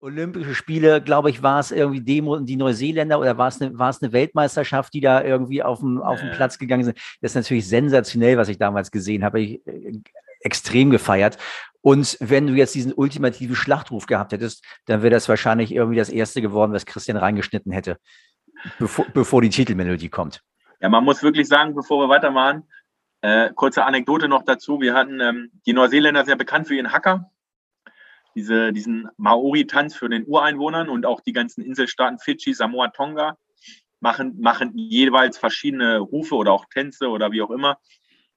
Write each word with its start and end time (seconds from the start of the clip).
Olympische 0.00 0.54
Spiele, 0.54 1.02
glaube 1.02 1.30
ich, 1.30 1.42
war 1.42 1.58
es 1.58 1.72
irgendwie 1.72 2.00
Demo 2.00 2.34
und 2.34 2.46
die 2.46 2.56
Neuseeländer 2.56 3.18
oder 3.18 3.36
war 3.36 3.48
es 3.48 3.60
eine, 3.60 3.76
war 3.78 3.90
es 3.90 4.00
eine 4.00 4.12
Weltmeisterschaft, 4.12 4.94
die 4.94 5.00
da 5.00 5.22
irgendwie 5.22 5.62
auf 5.62 5.80
dem, 5.80 6.00
auf 6.00 6.20
dem 6.20 6.30
Platz 6.30 6.58
gegangen 6.58 6.84
sind. 6.84 6.98
Das 7.20 7.32
ist 7.32 7.34
natürlich 7.34 7.68
sensationell, 7.68 8.36
was 8.36 8.48
ich 8.48 8.58
damals 8.58 8.92
gesehen 8.92 9.24
habe. 9.24 9.40
Ich 9.40 9.66
äh, 9.66 10.00
extrem 10.40 10.90
gefeiert. 10.90 11.36
Und 11.80 12.16
wenn 12.20 12.46
du 12.46 12.54
jetzt 12.54 12.74
diesen 12.74 12.92
ultimativen 12.92 13.56
Schlachtruf 13.56 14.06
gehabt 14.06 14.32
hättest, 14.32 14.64
dann 14.86 15.02
wäre 15.02 15.10
das 15.10 15.28
wahrscheinlich 15.28 15.74
irgendwie 15.74 15.96
das 15.96 16.10
erste 16.10 16.42
geworden, 16.42 16.72
was 16.72 16.86
Christian 16.86 17.16
reingeschnitten 17.16 17.72
hätte, 17.72 17.98
bevor, 18.78 19.06
bevor 19.14 19.42
die 19.42 19.50
Titelmelodie 19.50 20.08
kommt. 20.08 20.42
Ja, 20.80 20.88
man 20.88 21.02
muss 21.02 21.22
wirklich 21.22 21.48
sagen, 21.48 21.74
bevor 21.74 22.00
wir 22.04 22.08
weitermachen, 22.08 22.68
äh, 23.20 23.50
kurze 23.54 23.84
Anekdote 23.84 24.28
noch 24.28 24.44
dazu. 24.44 24.80
Wir 24.80 24.94
hatten, 24.94 25.20
ähm, 25.20 25.50
die 25.66 25.72
Neuseeländer 25.72 26.24
sehr 26.24 26.36
bekannt 26.36 26.68
für 26.68 26.76
ihren 26.76 26.92
Hacker 26.92 27.30
diese, 28.38 28.72
diesen 28.72 29.08
Maori-Tanz 29.16 29.96
für 29.96 30.08
den 30.08 30.24
Ureinwohnern 30.24 30.88
und 30.88 31.06
auch 31.06 31.20
die 31.20 31.32
ganzen 31.32 31.64
Inselstaaten 31.64 32.20
Fidschi, 32.20 32.54
Samoa, 32.54 32.86
Tonga 32.88 33.36
machen, 33.98 34.40
machen 34.40 34.70
jeweils 34.76 35.38
verschiedene 35.38 35.98
Rufe 35.98 36.36
oder 36.36 36.52
auch 36.52 36.66
Tänze 36.66 37.08
oder 37.08 37.32
wie 37.32 37.42
auch 37.42 37.50
immer. 37.50 37.78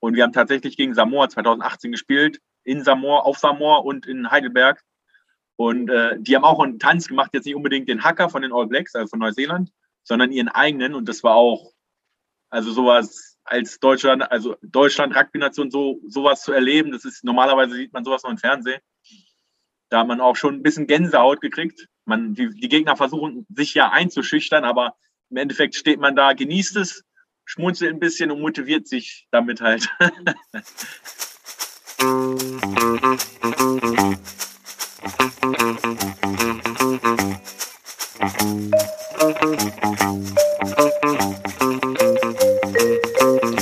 Und 0.00 0.16
wir 0.16 0.24
haben 0.24 0.32
tatsächlich 0.32 0.76
gegen 0.76 0.94
Samoa 0.94 1.28
2018 1.28 1.92
gespielt, 1.92 2.40
in 2.64 2.82
Samoa, 2.82 3.20
auf 3.20 3.38
Samoa 3.38 3.76
und 3.76 4.04
in 4.06 4.28
Heidelberg. 4.28 4.82
Und 5.54 5.88
äh, 5.88 6.16
die 6.18 6.34
haben 6.34 6.44
auch 6.44 6.58
einen 6.58 6.80
Tanz 6.80 7.06
gemacht, 7.06 7.30
jetzt 7.32 7.44
nicht 7.44 7.54
unbedingt 7.54 7.88
den 7.88 8.02
Hacker 8.02 8.28
von 8.28 8.42
den 8.42 8.52
All 8.52 8.66
Blacks, 8.66 8.96
also 8.96 9.06
von 9.10 9.20
Neuseeland, 9.20 9.70
sondern 10.02 10.32
ihren 10.32 10.48
eigenen. 10.48 10.96
Und 10.96 11.08
das 11.08 11.22
war 11.22 11.36
auch, 11.36 11.70
also 12.50 12.72
sowas 12.72 13.38
als 13.44 13.78
Deutschland, 13.78 14.28
also 14.32 14.56
Deutschland, 14.62 15.14
Rugby-Nation, 15.14 15.70
so, 15.70 16.00
sowas 16.08 16.42
zu 16.42 16.52
erleben, 16.52 16.90
das 16.90 17.04
ist 17.04 17.22
normalerweise 17.22 17.76
sieht 17.76 17.92
man 17.92 18.04
sowas 18.04 18.24
nur 18.24 18.32
im 18.32 18.38
Fernsehen. 18.38 18.80
Da 19.92 20.00
hat 20.00 20.08
man 20.08 20.22
auch 20.22 20.36
schon 20.36 20.54
ein 20.54 20.62
bisschen 20.62 20.86
Gänsehaut 20.86 21.42
gekriegt. 21.42 21.86
Man, 22.06 22.32
die, 22.34 22.48
die 22.48 22.70
Gegner 22.70 22.96
versuchen 22.96 23.46
sich 23.54 23.74
ja 23.74 23.90
einzuschüchtern, 23.90 24.64
aber 24.64 24.96
im 25.28 25.36
Endeffekt 25.36 25.74
steht 25.74 26.00
man 26.00 26.16
da, 26.16 26.32
genießt 26.32 26.76
es, 26.76 27.04
schmunzelt 27.44 27.92
ein 27.92 28.00
bisschen 28.00 28.30
und 28.30 28.40
motiviert 28.40 28.88
sich 28.88 29.28
damit 29.30 29.60
halt. 29.60 29.86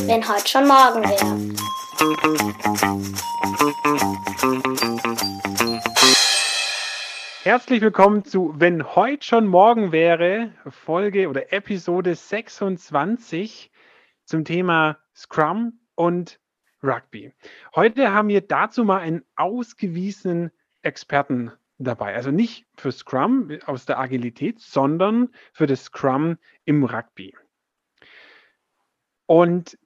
Wenn 0.06 0.28
heute 0.28 0.48
schon 0.48 0.68
morgen 0.68 1.02
wäre. 1.02 1.50
Herzlich 7.50 7.80
willkommen 7.80 8.24
zu 8.24 8.54
Wenn 8.56 8.94
heute 8.94 9.26
schon 9.26 9.48
morgen 9.48 9.90
wäre, 9.90 10.52
Folge 10.68 11.28
oder 11.28 11.52
Episode 11.52 12.14
26 12.14 13.72
zum 14.24 14.44
Thema 14.44 14.98
Scrum 15.16 15.80
und 15.96 16.38
Rugby. 16.80 17.32
Heute 17.74 18.14
haben 18.14 18.28
wir 18.28 18.40
dazu 18.40 18.84
mal 18.84 19.00
einen 19.00 19.24
ausgewiesenen 19.34 20.52
Experten 20.82 21.50
dabei. 21.78 22.14
Also 22.14 22.30
nicht 22.30 22.66
für 22.76 22.92
Scrum 22.92 23.50
aus 23.66 23.84
der 23.84 23.98
Agilität, 23.98 24.60
sondern 24.60 25.30
für 25.52 25.66
das 25.66 25.86
Scrum 25.86 26.38
im 26.66 26.84
Rugby. 26.84 27.34
Und 29.26 29.76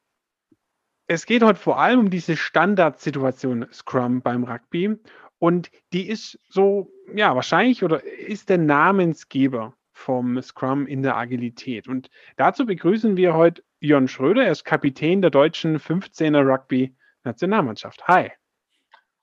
es 1.07 1.25
geht 1.25 1.43
heute 1.43 1.59
vor 1.59 1.79
allem 1.79 2.01
um 2.01 2.11
diese 2.11 2.37
Standardsituation 2.37 3.69
Scrum 3.73 4.21
beim 4.21 4.45
Rugby 4.45 4.99
und 5.39 5.71
die 5.93 6.09
ist 6.09 6.39
so, 6.49 6.91
ja, 7.15 7.35
wahrscheinlich 7.35 7.83
oder 7.85 8.03
ist 8.05 8.49
der 8.49 8.59
Namensgeber 8.59 9.75
vom 9.93 10.41
Scrum 10.43 10.87
in 10.87 11.03
der 11.03 11.17
Agilität. 11.17 11.89
Und 11.89 12.11
dazu 12.37 12.67
begrüßen 12.67 13.17
wir 13.17 13.35
heute 13.35 13.63
Jörn 13.81 14.09
Schröder. 14.09 14.45
Er 14.45 14.53
ist 14.53 14.65
Kapitän 14.65 15.23
der 15.23 15.31
deutschen 15.31 15.79
15er 15.79 16.45
Rugby 16.45 16.95
Nationalmannschaft. 17.23 18.07
Hi. 18.09 18.31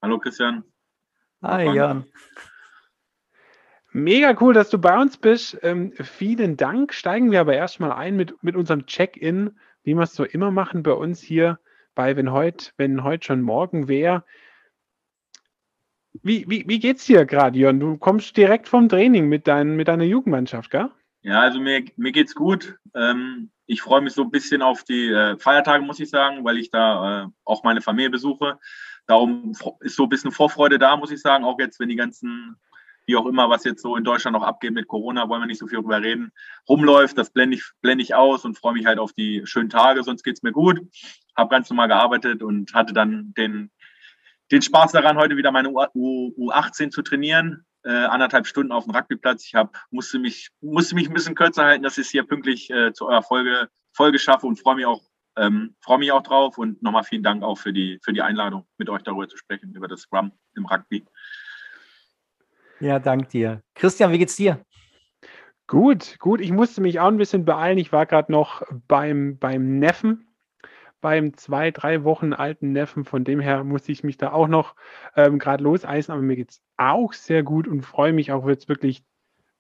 Hallo 0.02 0.18
Christian. 0.18 0.64
Hi 1.44 1.66
Jörn. 1.76 2.06
Mega 3.94 4.36
cool, 4.40 4.54
dass 4.54 4.70
du 4.70 4.78
bei 4.78 4.98
uns 4.98 5.18
bist. 5.18 5.58
Ähm, 5.64 5.92
vielen 5.94 6.56
Dank. 6.56 6.94
Steigen 6.94 7.32
wir 7.32 7.42
aber 7.42 7.56
erstmal 7.56 7.92
ein 7.92 8.16
mit, 8.16 8.42
mit 8.42 8.56
unserem 8.56 8.86
Check-in, 8.86 9.60
wie 9.84 9.96
wir 9.96 10.04
es 10.04 10.14
so 10.14 10.24
immer 10.24 10.50
machen 10.50 10.84
bei 10.84 10.94
uns 10.94 11.22
hier 11.22 11.60
bei 11.94 12.16
Wenn 12.16 12.32
heute, 12.32 12.72
wenn 12.78 13.04
heute 13.04 13.26
schon 13.26 13.42
morgen 13.42 13.90
wäre. 13.90 14.24
Wie, 16.24 16.46
wie, 16.48 16.66
wie 16.68 16.80
geht's 16.80 17.06
dir 17.06 17.26
gerade, 17.26 17.58
Jörn? 17.58 17.80
Du 17.80 17.98
kommst 17.98 18.36
direkt 18.36 18.68
vom 18.68 18.90
Training 18.90 19.30
mit, 19.30 19.48
dein, 19.48 19.76
mit 19.76 19.88
deiner 19.88 20.04
Jugendmannschaft, 20.04 20.70
gell? 20.70 20.90
Ja, 21.22 21.42
also 21.42 21.60
mir, 21.60 21.86
mir 21.96 22.12
geht's 22.12 22.36
gut. 22.36 22.78
Ähm, 22.96 23.52
ich 23.66 23.82
freue 23.82 24.02
mich 24.02 24.14
so 24.14 24.24
ein 24.24 24.32
bisschen 24.32 24.62
auf 24.62 24.84
die 24.84 25.08
äh, 25.08 25.38
Feiertage, 25.38 25.84
muss 25.86 26.00
ich 26.00 26.10
sagen, 26.10 26.44
weil 26.44 26.58
ich 26.58 26.72
da 26.72 27.24
äh, 27.24 27.28
auch 27.46 27.64
meine 27.64 27.82
Familie 27.82 28.10
besuche. 28.10 28.60
Darum 29.08 29.54
ist 29.80 29.96
so 29.96 30.04
ein 30.04 30.10
bisschen 30.10 30.32
Vorfreude 30.32 30.78
da, 30.78 30.98
muss 30.98 31.12
ich 31.12 31.22
sagen. 31.22 31.46
Auch 31.46 31.60
jetzt, 31.60 31.80
wenn 31.80 31.90
die 31.90 31.96
ganzen, 31.96 32.58
wie 33.06 33.16
auch 33.16 33.26
immer, 33.26 33.50
was 33.50 33.64
jetzt 33.64 33.82
so 33.82 33.96
in 33.96 34.04
Deutschland 34.04 34.36
noch 34.36 34.44
abgeht 34.44 34.74
mit 34.74 34.88
Corona, 34.88 35.30
wollen 35.30 35.42
wir 35.42 35.48
nicht 35.48 35.60
so 35.60 35.68
viel 35.68 35.80
drüber 35.80 36.02
reden, 36.02 36.32
rumläuft. 36.68 37.18
Das 37.18 37.30
blende 37.30 37.56
ich, 37.56 37.64
blende 37.82 38.04
ich 38.04 38.16
aus 38.16 38.44
und 38.44 38.58
freue 38.58 38.74
mich 38.74 38.86
halt 38.86 39.00
auf 39.00 39.14
die 39.14 39.42
schönen 39.46 39.70
Tage. 39.70 40.04
Sonst 40.04 40.24
geht's 40.24 40.44
mir 40.44 40.52
gut. 40.52 40.82
Habe 41.36 41.50
ganz 41.50 41.70
normal 41.70 41.88
gearbeitet 41.88 42.44
und 42.44 42.74
hatte 42.74 42.94
dann 42.94 43.34
den 43.38 43.72
den 44.52 44.62
Spaß 44.62 44.92
daran, 44.92 45.18
heute 45.18 45.38
wieder 45.38 45.52
meine 45.52 45.70
U, 45.70 45.80
U18 45.82 46.92
zu 46.92 47.02
trainieren. 47.02 47.66
Äh, 47.84 47.90
anderthalb 47.90 48.46
Stunden 48.46 48.72
auf 48.72 48.84
dem 48.84 48.94
Rugbyplatz. 48.94 49.46
Ich 49.46 49.56
hab, 49.56 49.76
musste, 49.90 50.20
mich, 50.20 50.50
musste 50.62 50.94
mich 50.94 51.08
ein 51.08 51.14
bisschen 51.14 51.36
kürzer 51.36 51.64
halten, 51.64 51.84
dass 51.84 51.98
ich 51.98 52.08
es 52.08 52.12
hier 52.12 52.24
pünktlich 52.24 52.70
äh, 52.70 52.94
zu 52.94 53.08
eurer 53.08 53.24
Folge, 53.24 53.70
Folge 53.94 54.20
schaffe 54.20 54.46
und 54.46 54.60
freue 54.60 54.76
mich 54.76 54.86
auch, 54.86 55.02
ähm, 55.36 55.76
freue 55.80 55.98
mich 55.98 56.12
auch 56.12 56.22
drauf. 56.22 56.58
Und 56.58 56.84
nochmal 56.84 57.04
vielen 57.04 57.24
Dank 57.24 57.42
auch 57.44 57.58
für 57.58 57.74
die, 57.74 58.00
für 58.04 58.14
die 58.14 58.22
Einladung, 58.22 58.68
mit 58.78 58.90
euch 58.90 59.02
darüber 59.02 59.28
zu 59.28 59.38
sprechen, 59.38 59.74
über 59.74 59.88
das 59.88 60.02
Scrum 60.02 60.32
im 60.56 60.66
Rugby. 60.66 61.06
Ja, 62.80 63.00
dank 63.00 63.30
dir. 63.30 63.64
Christian, 63.74 64.12
wie 64.12 64.20
geht's 64.20 64.36
dir? 64.36 64.64
Gut, 65.66 66.20
gut. 66.20 66.42
Ich 66.42 66.52
musste 66.52 66.82
mich 66.82 67.00
auch 67.00 67.08
ein 67.08 67.18
bisschen 67.18 67.46
beeilen. 67.46 67.78
Ich 67.78 67.92
war 67.92 68.06
gerade 68.06 68.32
noch 68.32 68.62
beim, 68.88 69.40
beim 69.40 69.80
Neffen 69.80 70.31
beim 71.02 71.36
zwei, 71.36 71.72
drei 71.72 72.04
Wochen 72.04 72.34
alten 72.34 72.72
Neffen. 72.72 73.06
Von 73.06 73.24
dem 73.24 73.40
her 73.40 73.64
muss 73.64 73.90
ich 73.90 74.04
mich 74.04 74.18
da 74.18 74.32
auch 74.32 74.48
noch 74.48 74.76
ähm, 75.16 75.40
gerade 75.40 75.64
loseisen, 75.64 76.14
aber 76.14 76.22
mir 76.22 76.36
geht 76.36 76.52
es 76.52 76.62
auch 76.78 77.14
sehr 77.14 77.44
gut 77.44 77.68
und 77.68 77.82
freue 77.82 78.14
mich 78.14 78.32
auch 78.32 78.48
jetzt 78.48 78.70
wirklich 78.70 79.04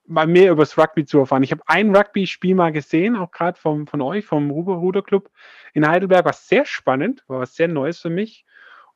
mal 0.06 0.28
mehr 0.28 0.52
über 0.52 0.64
das 0.64 0.78
Rugby 0.78 1.06
zu 1.06 1.20
erfahren. 1.20 1.44
Ich 1.44 1.52
habe 1.52 1.64
ein 1.68 1.96
Rugby-Spiel 1.96 2.56
mal 2.56 2.72
gesehen, 2.72 3.16
auch 3.16 3.32
gerade 3.32 3.60
von 3.60 4.02
euch, 4.02 4.26
vom 4.26 4.52
Ruber 4.52 4.76
Ruder 4.76 5.02
Club 5.02 5.30
in 5.74 5.88
Heidelberg. 5.88 6.26
War 6.26 6.34
sehr 6.34 6.66
spannend, 6.66 7.24
war 7.28 7.40
was 7.40 7.56
sehr 7.56 7.68
Neues 7.68 8.00
für 8.00 8.10
mich 8.10 8.46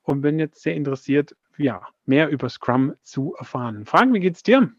und 0.03 0.21
bin 0.21 0.39
jetzt 0.39 0.61
sehr 0.61 0.75
interessiert, 0.75 1.35
ja, 1.57 1.81
mehr 2.05 2.29
über 2.29 2.49
Scrum 2.49 2.95
zu 3.01 3.35
erfahren. 3.37 3.85
Frank, 3.85 4.13
wie 4.13 4.19
geht's 4.19 4.43
dir? 4.43 4.71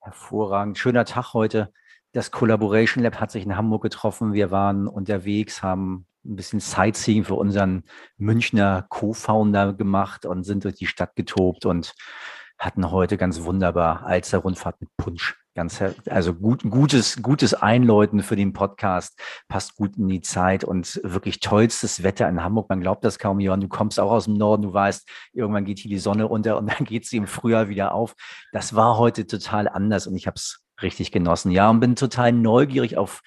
Hervorragend. 0.00 0.78
Schöner 0.78 1.04
Tag 1.04 1.32
heute. 1.32 1.72
Das 2.12 2.30
Collaboration 2.30 3.02
Lab 3.02 3.20
hat 3.20 3.30
sich 3.30 3.44
in 3.44 3.56
Hamburg 3.56 3.82
getroffen. 3.82 4.32
Wir 4.32 4.50
waren 4.50 4.88
unterwegs, 4.88 5.62
haben 5.62 6.06
ein 6.24 6.36
bisschen 6.36 6.60
Sightseeing 6.60 7.24
für 7.24 7.34
unseren 7.34 7.84
Münchner 8.16 8.86
Co-Founder 8.88 9.72
gemacht 9.72 10.24
und 10.26 10.44
sind 10.44 10.64
durch 10.64 10.76
die 10.76 10.86
Stadt 10.86 11.16
getobt 11.16 11.66
und 11.66 11.94
hatten 12.58 12.90
heute 12.90 13.16
ganz 13.16 13.42
wunderbar 13.42 14.04
Alster 14.06 14.38
Rundfahrt 14.38 14.80
mit 14.80 14.90
Punsch. 14.96 15.36
Ganz, 15.54 15.82
also 16.08 16.32
gut, 16.32 16.62
gutes, 16.62 17.22
gutes 17.22 17.52
Einläuten 17.52 18.22
für 18.22 18.36
den 18.36 18.54
Podcast, 18.54 19.20
passt 19.48 19.76
gut 19.76 19.98
in 19.98 20.08
die 20.08 20.22
Zeit 20.22 20.64
und 20.64 20.98
wirklich 21.04 21.40
tollstes 21.40 22.02
Wetter 22.02 22.26
in 22.26 22.42
Hamburg. 22.42 22.70
Man 22.70 22.80
glaubt 22.80 23.04
das 23.04 23.18
kaum, 23.18 23.38
Johann. 23.38 23.60
Du 23.60 23.68
kommst 23.68 24.00
auch 24.00 24.10
aus 24.10 24.24
dem 24.24 24.34
Norden, 24.34 24.62
du 24.62 24.72
weißt, 24.72 25.06
irgendwann 25.34 25.66
geht 25.66 25.80
hier 25.80 25.90
die 25.90 25.98
Sonne 25.98 26.28
unter 26.28 26.56
und 26.56 26.66
dann 26.72 26.86
geht 26.86 27.04
sie 27.04 27.18
im 27.18 27.26
Frühjahr 27.26 27.68
wieder 27.68 27.92
auf. 27.92 28.14
Das 28.52 28.74
war 28.74 28.96
heute 28.96 29.26
total 29.26 29.68
anders 29.68 30.06
und 30.06 30.16
ich 30.16 30.26
habe 30.26 30.36
es 30.36 30.64
richtig 30.80 31.12
genossen. 31.12 31.50
Ja, 31.50 31.68
und 31.68 31.80
bin 31.80 31.96
total 31.96 32.32
neugierig 32.32 32.96
auf 32.96 33.20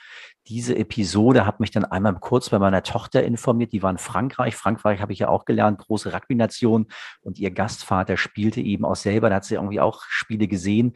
diese 0.47 0.75
Episode, 0.75 1.45
habe 1.45 1.57
mich 1.59 1.71
dann 1.71 1.85
einmal 1.85 2.15
kurz 2.19 2.49
bei 2.49 2.59
meiner 2.59 2.83
Tochter 2.83 3.23
informiert, 3.23 3.73
die 3.73 3.81
war 3.81 3.89
in 3.89 3.97
Frankreich. 3.97 4.55
Frankreich 4.55 5.01
habe 5.01 5.13
ich 5.13 5.19
ja 5.19 5.29
auch 5.29 5.45
gelernt, 5.45 5.79
große 5.79 6.13
Rugby-Nation 6.13 6.87
und 7.21 7.39
ihr 7.39 7.51
Gastvater 7.51 8.17
spielte 8.17 8.61
eben 8.61 8.85
auch 8.85 8.95
selber, 8.95 9.29
da 9.29 9.37
hat 9.37 9.45
sie 9.45 9.55
irgendwie 9.55 9.79
auch 9.79 10.03
Spiele 10.07 10.47
gesehen 10.47 10.93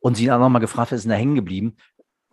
und 0.00 0.16
sie 0.16 0.26
dann 0.26 0.40
nochmal 0.40 0.60
gefragt, 0.60 0.92
was 0.92 0.98
ist 0.98 1.04
denn 1.04 1.12
da 1.12 1.16
hängen 1.16 1.36
geblieben? 1.36 1.76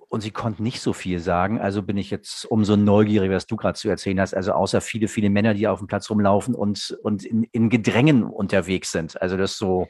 Und 0.09 0.19
sie 0.19 0.31
konnte 0.31 0.61
nicht 0.61 0.81
so 0.81 0.91
viel 0.91 1.19
sagen. 1.19 1.61
Also 1.61 1.83
bin 1.83 1.95
ich 1.95 2.09
jetzt 2.11 2.43
umso 2.43 2.75
neugieriger, 2.75 3.33
was 3.33 3.47
du 3.47 3.55
gerade 3.55 3.79
zu 3.79 3.87
erzählen 3.87 4.19
hast. 4.19 4.33
Also 4.33 4.51
außer 4.51 4.81
viele, 4.81 5.07
viele 5.07 5.29
Männer, 5.29 5.53
die 5.53 5.69
auf 5.69 5.79
dem 5.79 5.87
Platz 5.87 6.09
rumlaufen 6.09 6.53
und, 6.53 6.97
und 7.01 7.23
in, 7.23 7.43
in 7.53 7.69
Gedrängen 7.69 8.25
unterwegs 8.25 8.91
sind. 8.91 9.21
Also 9.21 9.37
das 9.37 9.55
so 9.55 9.87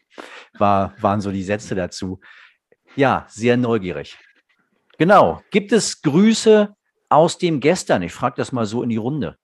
war, 0.60 0.94
waren 1.00 1.22
so 1.22 1.32
die 1.32 1.42
Sätze 1.42 1.74
dazu. 1.74 2.20
Ja, 2.96 3.26
sehr 3.30 3.58
neugierig. 3.58 4.20
Genau. 5.02 5.42
Gibt 5.50 5.72
es 5.72 6.04
Grüße 6.04 6.76
aus 7.10 7.40
dem 7.40 7.60
Gestern? 7.60 8.04
Ich 8.04 8.14
frage 8.14 8.36
das 8.38 8.52
mal 8.52 8.68
so 8.68 8.84
in 8.84 8.90
die 8.90 8.98
Runde. 8.98 9.36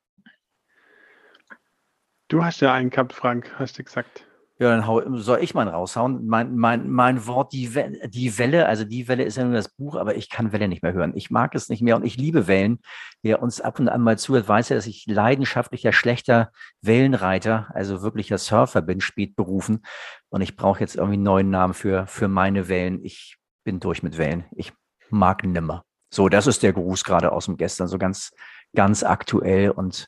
Du 2.27 2.43
hast 2.43 2.59
ja 2.59 2.75
einen 2.75 2.91
gehabt, 2.91 3.11
Frank, 3.11 3.51
hast 3.57 3.79
du 3.79 3.83
gesagt. 3.83 4.23
Ja, 4.59 4.69
dann 4.69 4.85
hau, 4.85 5.01
soll 5.15 5.39
ich 5.41 5.55
mal 5.55 5.67
raushauen. 5.67 6.27
Mein, 6.27 6.55
mein, 6.55 6.87
mein 6.87 7.25
Wort, 7.25 7.53
die, 7.53 7.73
Welle, 7.73 8.07
die 8.07 8.37
Welle, 8.37 8.67
also 8.67 8.83
die 8.83 9.07
Welle 9.07 9.23
ist 9.23 9.37
ja 9.37 9.45
nur 9.45 9.55
das 9.55 9.69
Buch, 9.69 9.95
aber 9.95 10.15
ich 10.15 10.29
kann 10.29 10.51
Welle 10.51 10.67
nicht 10.67 10.83
mehr 10.83 10.93
hören. 10.93 11.13
Ich 11.15 11.31
mag 11.31 11.55
es 11.55 11.69
nicht 11.69 11.81
mehr 11.81 11.95
und 11.95 12.05
ich 12.05 12.17
liebe 12.17 12.45
Wellen. 12.45 12.77
Wer 13.23 13.41
uns 13.41 13.59
ab 13.59 13.79
und 13.79 13.89
an 13.89 14.01
mal 14.01 14.19
zuhört, 14.19 14.47
weiß 14.47 14.69
ja, 14.69 14.75
dass 14.75 14.85
ich 14.85 15.07
leidenschaftlicher, 15.07 15.91
schlechter 15.91 16.51
Wellenreiter, 16.83 17.71
also 17.73 18.03
wirklicher 18.03 18.37
Surfer 18.37 18.83
bin, 18.83 19.01
spät 19.01 19.35
berufen. 19.35 19.83
Und 20.29 20.41
ich 20.41 20.55
brauche 20.55 20.81
jetzt 20.81 20.97
irgendwie 20.97 21.15
einen 21.15 21.23
neuen 21.23 21.49
Namen 21.49 21.73
für, 21.73 22.05
für 22.05 22.27
meine 22.27 22.67
Wellen. 22.67 23.03
Ich 23.03 23.37
bin 23.63 23.79
durch 23.79 24.03
mit 24.03 24.19
Wellen. 24.19 24.45
Ich 24.55 24.71
mag 25.09 25.43
nimmer. 25.43 25.83
So, 26.09 26.29
das 26.29 26.47
ist 26.47 26.63
der 26.63 26.73
Gruß 26.73 27.03
gerade 27.03 27.31
aus 27.31 27.45
dem 27.45 27.57
Gestern, 27.57 27.87
so 27.87 27.97
ganz, 27.97 28.31
ganz 28.75 29.03
aktuell 29.03 29.71
und 29.71 30.07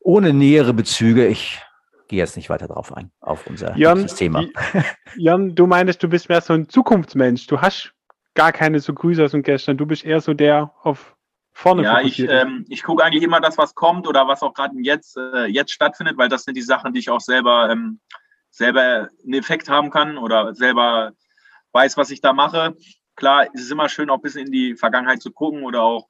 ohne 0.00 0.32
nähere 0.32 0.74
Bezüge. 0.74 1.26
Ich 1.26 1.60
gehe 2.08 2.18
jetzt 2.18 2.36
nicht 2.36 2.50
weiter 2.50 2.68
drauf 2.68 2.94
ein, 2.94 3.12
auf 3.20 3.46
unser 3.46 3.76
Jan, 3.76 4.06
Thema. 4.06 4.44
Jan, 5.16 5.54
du 5.54 5.66
meinst, 5.66 6.02
du 6.02 6.08
bist 6.08 6.28
mehr 6.28 6.40
so 6.40 6.52
ein 6.52 6.68
Zukunftsmensch. 6.68 7.46
Du 7.46 7.60
hast 7.60 7.92
gar 8.34 8.52
keine 8.52 8.80
so 8.80 8.92
Grüße 8.92 9.24
aus 9.24 9.30
dem 9.30 9.42
Gestern. 9.42 9.76
Du 9.76 9.86
bist 9.86 10.04
eher 10.04 10.20
so 10.20 10.34
der 10.34 10.72
auf 10.82 11.16
vorne. 11.52 11.82
Ja, 11.82 12.00
ich, 12.00 12.18
ähm, 12.18 12.64
ich 12.68 12.82
gucke 12.82 13.04
eigentlich 13.04 13.22
immer 13.22 13.40
das, 13.40 13.58
was 13.58 13.74
kommt 13.74 14.08
oder 14.08 14.26
was 14.26 14.42
auch 14.42 14.54
gerade 14.54 14.74
jetzt, 14.80 15.16
äh, 15.16 15.46
jetzt 15.46 15.72
stattfindet, 15.72 16.16
weil 16.16 16.28
das 16.28 16.44
sind 16.44 16.56
die 16.56 16.62
Sachen, 16.62 16.92
die 16.92 17.00
ich 17.00 17.10
auch 17.10 17.20
selber, 17.20 17.70
ähm, 17.70 18.00
selber 18.50 19.08
einen 19.22 19.34
Effekt 19.34 19.68
haben 19.68 19.90
kann 19.90 20.18
oder 20.18 20.54
selber 20.54 21.12
weiß, 21.72 21.96
was 21.96 22.10
ich 22.10 22.20
da 22.20 22.32
mache. 22.32 22.74
Klar, 23.16 23.48
es 23.52 23.62
ist 23.62 23.70
immer 23.70 23.88
schön, 23.88 24.10
auch 24.10 24.16
ein 24.16 24.22
bisschen 24.22 24.46
in 24.46 24.52
die 24.52 24.76
Vergangenheit 24.76 25.22
zu 25.22 25.30
gucken 25.30 25.64
oder 25.64 25.82
auch 25.82 26.08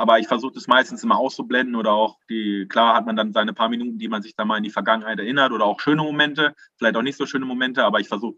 aber 0.00 0.18
ich 0.18 0.28
versuche 0.28 0.54
das 0.54 0.66
meistens 0.66 1.04
immer 1.04 1.18
auszublenden 1.18 1.74
oder 1.74 1.92
auch 1.92 2.18
die, 2.30 2.66
klar 2.68 2.94
hat 2.94 3.04
man 3.04 3.16
dann 3.16 3.34
seine 3.34 3.52
paar 3.52 3.68
Minuten, 3.68 3.98
die 3.98 4.08
man 4.08 4.22
sich 4.22 4.34
da 4.34 4.46
mal 4.46 4.56
in 4.56 4.62
die 4.62 4.70
Vergangenheit 4.70 5.18
erinnert 5.18 5.52
oder 5.52 5.66
auch 5.66 5.78
schöne 5.80 6.02
Momente, 6.02 6.54
vielleicht 6.78 6.96
auch 6.96 7.02
nicht 7.02 7.18
so 7.18 7.26
schöne 7.26 7.44
Momente, 7.44 7.84
aber 7.84 8.00
ich 8.00 8.08
versuche, 8.08 8.36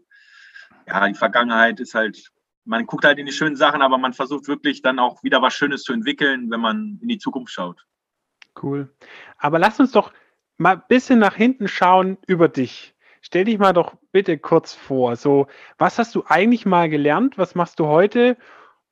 ja, 0.87 1.07
die 1.07 1.13
Vergangenheit 1.13 1.79
ist 1.79 1.95
halt, 1.95 2.31
man 2.65 2.85
guckt 2.85 3.05
halt 3.05 3.17
in 3.17 3.25
die 3.25 3.31
schönen 3.31 3.55
Sachen, 3.55 3.81
aber 3.81 3.97
man 3.97 4.11
versucht 4.13 4.47
wirklich 4.47 4.81
dann 4.81 4.99
auch 4.99 5.23
wieder 5.23 5.41
was 5.41 5.53
Schönes 5.53 5.83
zu 5.83 5.93
entwickeln, 5.93 6.51
wenn 6.51 6.59
man 6.59 6.99
in 7.01 7.07
die 7.07 7.17
Zukunft 7.17 7.53
schaut. 7.53 7.85
Cool. 8.61 8.93
Aber 9.37 9.57
lass 9.57 9.79
uns 9.79 9.91
doch 9.91 10.11
mal 10.57 10.75
ein 10.75 10.83
bisschen 10.89 11.19
nach 11.19 11.35
hinten 11.35 11.69
schauen 11.69 12.17
über 12.27 12.49
dich. 12.49 12.92
Stell 13.33 13.45
dich 13.45 13.57
mal 13.57 13.73
doch 13.73 13.95
bitte 14.11 14.37
kurz 14.37 14.73
vor. 14.73 15.15
So, 15.15 15.47
was 15.77 15.97
hast 15.97 16.13
du 16.15 16.23
eigentlich 16.27 16.65
mal 16.65 16.89
gelernt? 16.89 17.37
Was 17.37 17.55
machst 17.55 17.79
du 17.79 17.87
heute? 17.87 18.37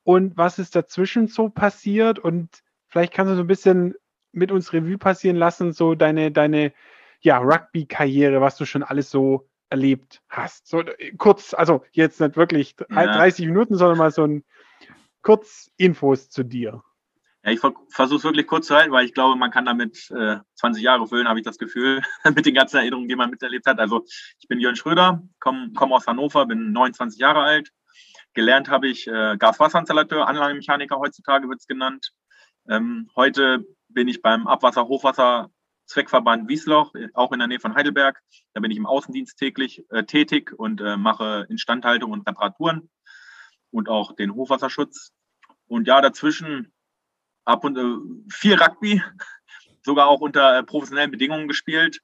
und 0.04 0.38
was 0.38 0.60
ist 0.60 0.76
dazwischen 0.76 1.28
so 1.28 1.50
passiert 1.50 2.20
und 2.20 2.64
vielleicht 2.88 3.14
kannst 3.14 3.32
du 3.32 3.36
so 3.36 3.42
ein 3.42 3.48
bisschen 3.48 3.96
mit 4.32 4.52
uns 4.52 4.74
Revue 4.74 4.98
passieren 4.98 5.38
lassen, 5.38 5.74
so 5.74 5.96
deine, 5.96 6.32
deine 6.32 6.74
ja, 7.20 7.38
Rugby-Karriere, 7.38 8.42
was 8.42 8.58
du 8.58 8.66
schon 8.66 8.84
alles 8.84 9.12
so 9.12 9.48
erlebt 9.70 10.22
hast. 10.30 10.68
So 10.68 10.82
äh, 10.82 11.12
kurz, 11.18 11.54
also 11.54 11.84
jetzt 11.92 12.20
nicht 12.20 12.36
wirklich 12.36 12.76
ja. 12.90 13.06
30 13.06 13.46
Minuten, 13.46 13.76
sondern 13.76 13.98
mal 13.98 14.12
so 14.12 14.26
ein 14.26 14.44
kurz 15.22 15.72
Infos 15.78 16.30
zu 16.30 16.44
dir. 16.44 16.84
Ja, 17.44 17.52
ich 17.52 17.60
versuche 17.60 18.18
es 18.18 18.24
wirklich 18.24 18.48
kurz 18.48 18.68
zu 18.68 18.76
halten, 18.76 18.92
weil 18.92 19.06
ich 19.06 19.14
glaube, 19.14 19.36
man 19.36 19.52
kann 19.52 19.66
damit 19.66 20.12
äh, 20.12 20.38
20 20.56 20.84
Jahre 20.84 21.08
füllen, 21.08 21.28
habe 21.28 21.40
ich 21.40 21.46
das 21.46 21.58
Gefühl, 21.58 22.02
mit 22.36 22.46
den 22.46 22.54
ganzen 22.54 22.78
Erinnerungen, 22.78 23.10
die 23.10 23.16
man 23.16 23.32
miterlebt 23.32 23.66
hat. 23.66 23.80
Also 23.80 24.06
ich 24.40 24.48
bin 24.48 24.60
Jörn 24.60 24.76
Schröder, 24.76 25.24
komme 25.40 25.72
komm 25.76 25.94
aus 25.94 26.06
Hannover, 26.06 26.46
bin 26.46 26.72
29 26.72 27.20
Jahre 27.20 27.42
alt, 27.42 27.72
Gelernt 28.34 28.70
habe 28.70 28.88
ich 28.88 29.08
äh, 29.08 29.36
Gaswasserinstallateur, 29.38 30.28
Anlagenmechaniker 30.28 30.98
heutzutage 30.98 31.48
wird 31.50 31.60
es 31.60 31.68
genannt. 31.68 32.12
Ähm, 32.70 33.10
heute 33.16 33.66
bin 33.90 34.08
ich 34.08 34.22
beim 34.22 34.48
Abwasser-Hochwasser-Zweckverband 34.48 36.48
Wiesloch, 36.48 36.94
auch 37.14 37.34
in 37.34 37.40
der 37.40 37.50
Nähe 37.50 37.60
von 37.60 37.76
Heidelberg. 37.76 38.22
Da 38.54 38.62
bin 38.62 38.72
ich 38.72 38.78
im 38.78 38.86
Außendienst 38.86 39.38
täglich 39.38 39.84
äh, 39.90 40.06
tätig 40.06 40.54
und 40.58 40.80
äh, 40.80 40.96
mache 40.96 41.46
Instandhaltung 41.50 42.12
und 42.12 42.26
Reparaturen 42.26 42.90
und 43.70 43.90
auch 43.90 44.16
den 44.16 44.34
Hochwasserschutz. 44.34 45.12
Und 45.68 45.88
ja, 45.88 46.00
dazwischen 46.00 46.72
ab 47.46 47.64
und 47.64 47.78
äh, 47.78 48.32
viel 48.32 48.56
Rugby, 48.56 49.02
sogar 49.84 50.08
auch 50.08 50.22
unter 50.22 50.58
äh, 50.58 50.64
professionellen 50.64 51.12
Bedingungen 51.12 51.48
gespielt. 51.48 52.02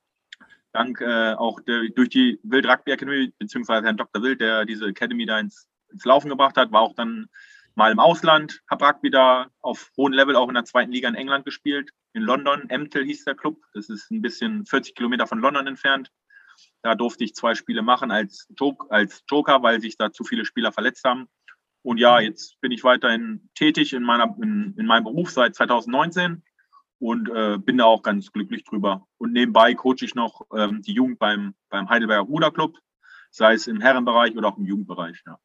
Dank 0.74 1.02
äh, 1.02 1.34
auch 1.34 1.60
der, 1.62 1.90
durch 1.90 2.10
die 2.10 2.40
Wild 2.44 2.68
Rugby 2.68 2.92
Academy, 2.92 3.34
beziehungsweise 3.40 3.86
Herrn 3.86 3.98
Dr. 3.98 4.22
Wild, 4.22 4.42
der 4.42 4.66
diese 4.66 4.86
Academy 4.86 5.26
da 5.26 5.40
ins 5.40 5.68
ins 5.92 6.06
Laufen 6.06 6.30
gebracht 6.30 6.58
hat, 6.58 6.72
war 6.72 6.82
auch 6.82 6.94
dann 6.94 7.28
mal 7.76 7.92
im 7.92 8.00
Ausland, 8.00 8.62
habe 8.70 8.86
Rugby 8.86 9.10
da 9.10 9.48
auf 9.62 9.92
hohem 9.98 10.14
Level 10.14 10.36
auch 10.36 10.48
in 10.48 10.56
der 10.56 10.66
zweiten 10.66 10.92
Liga 10.92 11.08
in 11.08 11.16
England 11.16 11.46
gespielt, 11.46 11.92
in 12.14 12.24
London, 12.24 12.70
Emtel 12.70 13.06
hieß 13.06 13.26
der 13.26 13.36
Club, 13.36 13.62
das 13.74 13.90
ist 13.90 14.10
ein 14.10 14.22
bisschen 14.22 14.66
40 14.66 14.96
Kilometer 14.96 15.28
von 15.28 15.40
London 15.40 15.68
entfernt. 15.68 16.12
Da 16.82 16.96
durfte 16.96 17.24
ich 17.24 17.36
zwei 17.36 17.54
Spiele 17.54 17.84
machen 17.84 18.10
als, 18.10 18.48
Joke, 18.58 18.90
als 18.90 19.24
Joker, 19.30 19.62
weil 19.62 19.80
sich 19.80 19.98
da 19.98 20.12
zu 20.12 20.24
viele 20.24 20.46
Spieler 20.46 20.72
verletzt 20.72 21.04
haben. 21.04 21.28
Und 21.88 22.00
ja, 22.00 22.20
jetzt 22.20 22.60
bin 22.60 22.74
ich 22.74 22.84
weiterhin 22.84 23.50
tätig 23.56 23.94
in, 23.94 24.04
meiner, 24.04 24.36
in, 24.42 24.76
in 24.78 24.86
meinem 24.86 25.06
Beruf 25.06 25.32
seit 25.32 25.56
2019 25.56 26.44
und 27.00 27.30
äh, 27.30 27.58
bin 27.60 27.78
da 27.78 27.86
auch 27.86 28.04
ganz 28.04 28.34
glücklich 28.34 28.66
drüber. 28.66 29.08
Und 29.18 29.32
nebenbei 29.32 29.74
coache 29.74 30.02
ich 30.04 30.14
noch 30.14 30.48
ähm, 30.54 30.82
die 30.82 30.92
Jugend 30.92 31.18
beim, 31.18 31.56
beim 31.70 31.88
Heidelberger 31.88 32.28
Ruderclub, 32.28 32.78
sei 33.32 33.54
es 33.54 33.68
im 33.68 33.80
Herrenbereich 33.80 34.36
oder 34.36 34.50
auch 34.50 34.58
im 34.58 34.66
Jugendbereich. 34.66 35.24
Ja. 35.26 35.40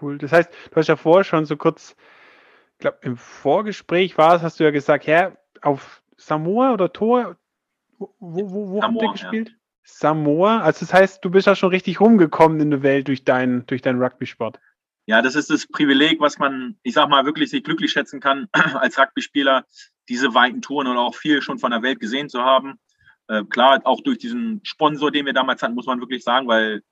Cool. 0.00 0.18
Das 0.18 0.30
heißt, 0.30 0.52
du 0.70 0.76
hast 0.76 0.86
ja 0.86 0.94
vorher 0.94 1.24
schon 1.24 1.46
so 1.46 1.56
kurz, 1.56 1.96
ich 2.74 2.78
glaube, 2.78 2.98
im 3.00 3.16
Vorgespräch 3.16 4.16
war 4.16 4.36
es, 4.36 4.42
hast 4.42 4.60
du 4.60 4.64
ja 4.64 4.70
gesagt, 4.70 5.06
ja, 5.06 5.36
auf 5.62 6.00
Samoa 6.16 6.74
oder 6.74 6.92
Tor, 6.92 7.38
wo, 7.98 8.08
wo, 8.20 8.70
wo 8.70 8.82
habt 8.84 9.02
ihr 9.02 9.10
gespielt? 9.10 9.48
Ja. 9.48 9.54
Samoa, 9.82 10.60
also 10.60 10.86
das 10.86 10.94
heißt, 10.94 11.24
du 11.24 11.30
bist 11.30 11.48
ja 11.48 11.56
schon 11.56 11.70
richtig 11.70 11.98
rumgekommen 12.00 12.60
in 12.60 12.70
der 12.70 12.84
Welt 12.84 13.08
durch 13.08 13.24
deinen, 13.24 13.66
durch 13.66 13.82
deinen 13.82 14.00
Rugby-Sport. 14.00 14.60
Ja, 15.06 15.22
das 15.22 15.36
ist 15.36 15.50
das 15.50 15.68
Privileg, 15.68 16.20
was 16.20 16.38
man, 16.38 16.76
ich 16.82 16.94
sag 16.94 17.08
mal, 17.08 17.24
wirklich 17.24 17.50
sich 17.50 17.62
glücklich 17.62 17.92
schätzen 17.92 18.20
kann, 18.20 18.48
als 18.52 18.98
Rugby-Spieler 18.98 19.64
diese 20.08 20.34
weiten 20.34 20.62
Touren 20.62 20.88
und 20.88 20.96
auch 20.96 21.14
viel 21.14 21.42
schon 21.42 21.58
von 21.58 21.70
der 21.70 21.82
Welt 21.82 22.00
gesehen 22.00 22.28
zu 22.28 22.42
haben. 22.42 22.80
Äh, 23.28 23.44
klar, 23.44 23.80
auch 23.84 24.00
durch 24.02 24.18
diesen 24.18 24.60
Sponsor, 24.64 25.10
den 25.10 25.26
wir 25.26 25.32
damals 25.32 25.62
hatten, 25.62 25.74
muss 25.74 25.86
man 25.86 26.00
wirklich 26.00 26.24
sagen, 26.24 26.48
weil 26.48 26.82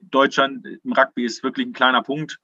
Deutschland 0.00 0.66
im 0.66 0.92
Rugby 0.92 1.24
ist 1.24 1.42
wirklich 1.44 1.66
ein 1.66 1.72
kleiner 1.72 2.02
Punkt. 2.02 2.38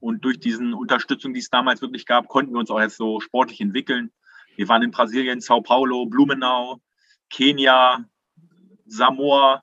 Und 0.00 0.24
durch 0.24 0.40
diesen 0.40 0.72
Unterstützung, 0.72 1.34
die 1.34 1.40
es 1.40 1.50
damals 1.50 1.82
wirklich 1.82 2.06
gab, 2.06 2.28
konnten 2.28 2.52
wir 2.52 2.60
uns 2.60 2.70
auch 2.70 2.80
jetzt 2.80 2.96
so 2.96 3.20
sportlich 3.20 3.60
entwickeln. 3.60 4.10
Wir 4.56 4.68
waren 4.68 4.82
in 4.82 4.90
Brasilien, 4.90 5.40
Sao 5.40 5.60
Paulo, 5.60 6.06
Blumenau, 6.06 6.80
Kenia, 7.28 8.04
Samoa. 8.86 9.62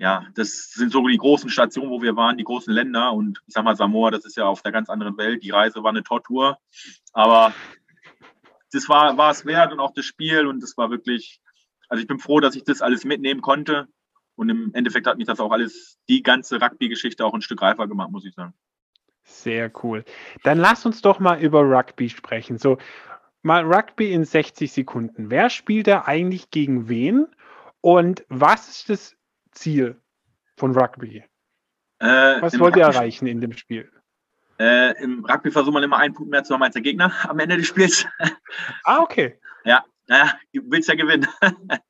Ja, 0.00 0.26
das 0.34 0.70
sind 0.70 0.92
so 0.92 1.06
die 1.06 1.18
großen 1.18 1.50
Stationen, 1.50 1.90
wo 1.90 2.00
wir 2.00 2.16
waren, 2.16 2.38
die 2.38 2.44
großen 2.44 2.72
Länder. 2.72 3.12
Und 3.12 3.42
ich 3.46 3.52
sag 3.52 3.64
mal, 3.64 3.76
Samoa, 3.76 4.10
das 4.10 4.24
ist 4.24 4.34
ja 4.34 4.46
auf 4.46 4.62
der 4.62 4.72
ganz 4.72 4.88
anderen 4.88 5.18
Welt. 5.18 5.42
Die 5.42 5.50
Reise 5.50 5.82
war 5.82 5.90
eine 5.90 6.02
Tortur. 6.02 6.56
Aber 7.12 7.52
das 8.72 8.88
war, 8.88 9.18
war 9.18 9.30
es 9.30 9.44
wert 9.44 9.72
und 9.72 9.80
auch 9.80 9.92
das 9.92 10.06
Spiel. 10.06 10.46
Und 10.46 10.62
das 10.62 10.78
war 10.78 10.90
wirklich, 10.90 11.42
also 11.90 12.00
ich 12.00 12.08
bin 12.08 12.18
froh, 12.18 12.40
dass 12.40 12.56
ich 12.56 12.64
das 12.64 12.80
alles 12.80 13.04
mitnehmen 13.04 13.42
konnte. 13.42 13.88
Und 14.36 14.48
im 14.48 14.72
Endeffekt 14.72 15.06
hat 15.06 15.18
mich 15.18 15.26
das 15.26 15.38
auch 15.38 15.52
alles, 15.52 15.98
die 16.08 16.22
ganze 16.22 16.62
Rugby-Geschichte 16.62 17.22
auch 17.22 17.34
ein 17.34 17.42
Stück 17.42 17.60
reifer 17.60 17.86
gemacht, 17.86 18.10
muss 18.10 18.24
ich 18.24 18.32
sagen. 18.32 18.54
Sehr 19.24 19.70
cool. 19.82 20.06
Dann 20.44 20.56
lass 20.56 20.86
uns 20.86 21.02
doch 21.02 21.18
mal 21.18 21.38
über 21.38 21.60
Rugby 21.60 22.08
sprechen. 22.08 22.56
So, 22.56 22.78
mal 23.42 23.70
Rugby 23.70 24.14
in 24.14 24.24
60 24.24 24.72
Sekunden. 24.72 25.28
Wer 25.28 25.50
spielt 25.50 25.88
da 25.88 26.04
eigentlich 26.06 26.50
gegen 26.50 26.88
wen? 26.88 27.26
Und 27.82 28.24
was 28.30 28.70
ist 28.70 28.88
das 28.88 29.19
Ziel 29.52 30.00
von 30.56 30.76
Rugby? 30.76 31.24
Äh, 31.98 32.40
was 32.40 32.58
wollt 32.58 32.76
ihr 32.76 32.84
erreichen 32.84 33.26
in 33.26 33.40
dem 33.40 33.52
Spiel? 33.52 33.90
Äh, 34.58 35.02
Im 35.02 35.24
Rugby 35.24 35.50
versucht 35.50 35.72
man 35.72 35.82
immer 35.82 35.98
einen 35.98 36.14
Punkt 36.14 36.30
mehr 36.30 36.44
zu 36.44 36.54
haben 36.54 36.62
als 36.62 36.74
der 36.74 36.82
Gegner 36.82 37.12
am 37.28 37.38
Ende 37.38 37.56
des 37.56 37.66
Spiels. 37.66 38.06
ah, 38.84 39.00
okay. 39.00 39.38
Ja, 39.64 39.84
naja, 40.06 40.34
du 40.52 40.62
willst 40.66 40.88
ja 40.88 40.94
gewinnen. 40.94 41.26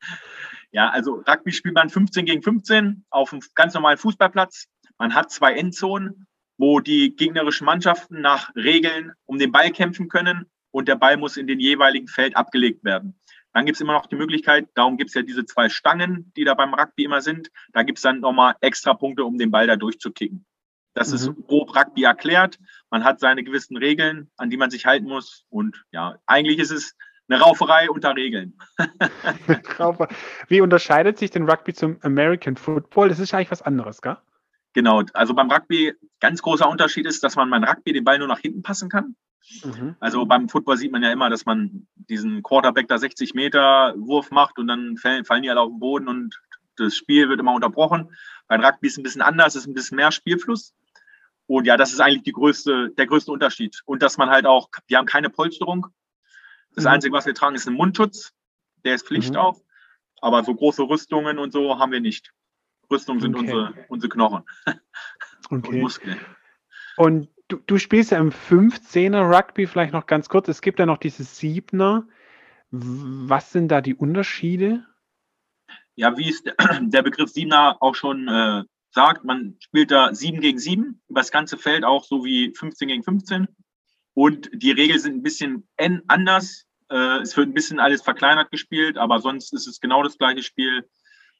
ja, 0.71 0.89
also 0.91 1.23
Rugby 1.27 1.53
spielt 1.53 1.75
man 1.75 1.91
15 1.91 2.27
gegen 2.27 2.43
15 2.43 3.05
auf 3.11 3.33
einem 3.33 3.43
ganz 3.55 3.75
normalen 3.75 3.99
Fußballplatz. 3.99 4.67
Man 4.99 5.15
hat 5.15 5.31
zwei 5.31 5.55
Endzonen 5.55 6.27
wo 6.61 6.79
die 6.79 7.17
gegnerischen 7.17 7.65
Mannschaften 7.65 8.21
nach 8.21 8.55
Regeln 8.55 9.13
um 9.25 9.39
den 9.39 9.51
Ball 9.51 9.71
kämpfen 9.71 10.09
können 10.09 10.45
und 10.71 10.89
der 10.89 10.97
Ball 10.97 11.17
muss 11.17 11.39
in 11.39 11.47
den 11.47 11.59
jeweiligen 11.59 12.07
Feld 12.07 12.37
abgelegt 12.37 12.85
werden. 12.85 13.19
Dann 13.53 13.67
gibt 13.67 13.77
es 13.77 13.81
immer 13.81 13.95
noch 13.95 14.07
die 14.07 14.17
Möglichkeit, 14.17 14.69
darum 14.75 14.97
gibt 14.97 15.11
es 15.11 15.15
ja 15.15 15.23
diese 15.23 15.45
zwei 15.45 15.69
Stangen, 15.69 16.33
die 16.37 16.45
da 16.45 16.55
beim 16.55 16.73
Rugby 16.75 17.05
immer 17.05 17.21
sind. 17.21 17.51
Da 17.73 17.83
gibt 17.83 17.99
es 17.99 18.03
dann 18.03 18.21
nochmal 18.21 18.55
extra 18.61 18.95
Punkte, 18.95 19.25
um 19.25 19.39
den 19.39 19.51
Ball 19.51 19.67
da 19.67 19.77
durchzukicken. 19.77 20.47
Das 20.95 21.09
mhm. 21.09 21.15
ist 21.15 21.33
grob 21.47 21.75
Rugby 21.77 22.05
erklärt. 22.05 22.59
Man 22.91 23.05
hat 23.05 23.21
seine 23.21 23.43
gewissen 23.43 23.77
Regeln, 23.77 24.31
an 24.37 24.51
die 24.51 24.57
man 24.57 24.71
sich 24.71 24.87
halten 24.87 25.07
muss. 25.07 25.45
Und 25.49 25.85
ja, 25.93 26.17
eigentlich 26.27 26.59
ist 26.59 26.71
es 26.71 26.97
eine 27.29 27.41
Rauferei 27.41 27.91
unter 27.91 28.17
Regeln. 28.17 28.59
Wie 30.49 30.61
unterscheidet 30.61 31.19
sich 31.19 31.31
denn 31.31 31.49
Rugby 31.49 31.75
zum 31.75 31.99
American 32.03 32.57
Football? 32.57 33.09
Das 33.09 33.21
ist 33.21 33.33
eigentlich 33.35 33.51
was 33.51 33.63
anderes, 33.63 34.03
gell? 34.03 34.17
Genau, 34.73 35.03
also 35.15 35.35
beim 35.35 35.51
Rugby 35.51 35.95
ganz 36.21 36.43
großer 36.43 36.69
Unterschied 36.69 37.07
ist, 37.07 37.25
dass 37.25 37.37
man 37.37 37.51
beim 37.51 37.65
Rugby 37.65 37.93
den 37.93 38.05
Ball 38.05 38.19
nur 38.19 38.29
nach 38.29 38.39
hinten 38.39 38.63
passen 38.63 38.89
kann. 38.89 39.17
Mhm. 39.65 39.97
Also 40.01 40.25
beim 40.27 40.49
Football 40.49 40.77
sieht 40.77 40.93
man 40.93 41.03
ja 41.03 41.13
immer, 41.13 41.31
dass 41.31 41.47
man 41.47 41.87
diesen 41.95 42.43
Quarterback 42.43 42.89
da 42.89 42.99
60 42.99 43.35
Meter 43.35 43.95
Wurf 43.97 44.31
macht 44.31 44.59
und 44.59 44.67
dann 44.69 44.97
fallen, 44.97 45.25
fallen 45.25 45.43
die 45.43 45.51
alle 45.51 45.61
auf 45.61 45.71
den 45.71 45.81
Boden 45.81 46.09
und 46.09 46.41
das 46.77 46.97
Spiel 46.97 47.29
wird 47.29 47.41
immer 47.41 47.53
unterbrochen. 47.53 48.17
Beim 48.49 48.65
Rugby 48.65 48.87
ist 48.87 48.95
es 48.95 48.99
ein 48.99 49.03
bisschen 49.03 49.23
anders, 49.23 49.55
ist 49.55 49.67
ein 49.67 49.75
bisschen 49.75 49.97
mehr 49.97 50.13
Spielfluss. 50.13 50.75
Und 51.47 51.67
ja, 51.67 51.77
das 51.77 51.93
ist 51.93 52.01
eigentlich 52.01 52.35
größte, 52.35 52.91
der 52.91 53.07
größte 53.07 53.33
Unterschied. 53.33 53.83
Und 53.85 54.03
dass 54.03 54.19
man 54.19 54.31
halt 54.31 54.47
auch, 54.47 54.69
wir 54.87 54.99
haben 54.99 55.07
keine 55.07 55.31
Polsterung. 55.31 55.89
Das 56.75 56.85
mhm. 56.85 56.91
Einzige, 56.91 57.13
was 57.15 57.27
wir 57.27 57.35
tragen, 57.35 57.57
ist 57.57 57.67
ein 57.67 57.75
Mundschutz. 57.75 58.33
Der 58.85 58.95
ist 58.95 59.07
Pflicht 59.07 59.33
mhm. 59.33 59.39
auch. 59.39 59.61
Aber 60.21 60.45
so 60.45 60.55
große 60.55 60.83
Rüstungen 60.83 61.39
und 61.39 61.53
so 61.53 61.79
haben 61.79 61.93
wir 61.93 62.01
nicht. 62.01 62.33
Rüstungen 62.91 63.21
sind 63.21 63.35
okay. 63.35 63.45
unsere, 63.45 63.75
unsere 63.89 64.09
Knochen 64.11 64.45
okay. 64.67 64.79
und 65.51 65.73
Muskeln. 65.73 66.21
Und 66.97 67.29
du, 67.51 67.61
du 67.67 67.79
spielst 67.79 68.13
ja 68.13 68.19
im 68.19 68.31
15er 68.31 69.37
Rugby 69.37 69.67
vielleicht 69.67 69.93
noch 69.93 70.07
ganz 70.07 70.29
kurz. 70.29 70.49
Es 70.49 70.63
gibt 70.63 70.79
ja 70.79 70.87
noch 70.87 70.99
dieses 70.99 71.39
Siebner. 71.39 72.07
Was 72.71 73.53
sind 73.53 73.69
da 73.69 73.81
die 73.81 73.95
Unterschiede? 73.95 74.87
Ja, 75.97 76.17
wie 76.17 76.31
es 76.31 76.43
der 76.43 77.03
Begriff 77.03 77.31
Siebener 77.31 77.77
auch 77.81 77.95
schon 77.95 78.29
äh, 78.29 78.63
sagt, 78.91 79.25
man 79.25 79.57
spielt 79.59 79.91
da 79.91 80.15
7 80.15 80.41
gegen 80.41 80.59
7 80.59 81.03
über 81.09 81.21
das 81.21 81.33
ganze 81.33 81.59
Feld, 81.59 81.85
auch 81.85 82.05
so 82.05 82.25
wie 82.25 82.55
15 82.55 82.89
gegen 82.89 83.03
15. 83.03 83.49
Und 84.15 84.51
die 84.53 84.71
Regeln 84.71 84.99
sind 84.99 85.17
ein 85.17 85.23
bisschen 85.23 85.69
anders. 86.07 86.67
Äh, 86.89 87.19
es 87.21 87.37
wird 87.37 87.49
ein 87.49 87.55
bisschen 87.55 87.81
alles 87.81 88.03
verkleinert 88.03 88.51
gespielt, 88.51 88.99
aber 88.99 89.21
sonst 89.21 89.53
ist 89.53 89.67
es 89.67 89.81
genau 89.81 90.03
das 90.03 90.17
gleiche 90.17 90.43
Spiel 90.43 90.89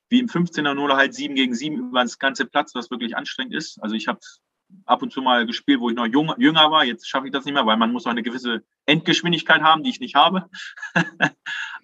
wie 0.09 0.19
im 0.19 0.27
15er, 0.27 0.75
nur 0.75 0.97
halt 0.97 1.15
7 1.15 1.37
gegen 1.37 1.55
7 1.55 1.77
über 1.77 2.03
das 2.03 2.19
ganze 2.19 2.45
Platz, 2.45 2.75
was 2.75 2.91
wirklich 2.91 3.17
anstrengend 3.17 3.55
ist. 3.55 3.81
Also 3.81 3.95
ich 3.95 4.09
habe 4.09 4.19
ab 4.85 5.03
und 5.03 5.13
zu 5.13 5.23
mal 5.23 5.47
gespielt, 5.47 5.81
wo 5.81 5.91
ich 5.91 5.97
noch 5.97 6.07
jung, 6.07 6.33
jünger 6.39 6.71
war. 6.71 6.85
Jetzt 6.85 7.09
schaffe 7.09 7.27
ich 7.27 7.33
das 7.33 7.45
nicht 7.45 7.55
mehr, 7.55 7.67
weil 7.67 7.77
man 7.77 7.93
muss 7.93 8.07
auch 8.07 8.11
eine 8.11 8.23
gewisse 8.23 8.63
Endgeschwindigkeit 8.87 9.63
haben, 9.63 9.83
die 9.83 9.91
ich 9.91 10.01
nicht 10.01 10.15
habe. 10.15 10.49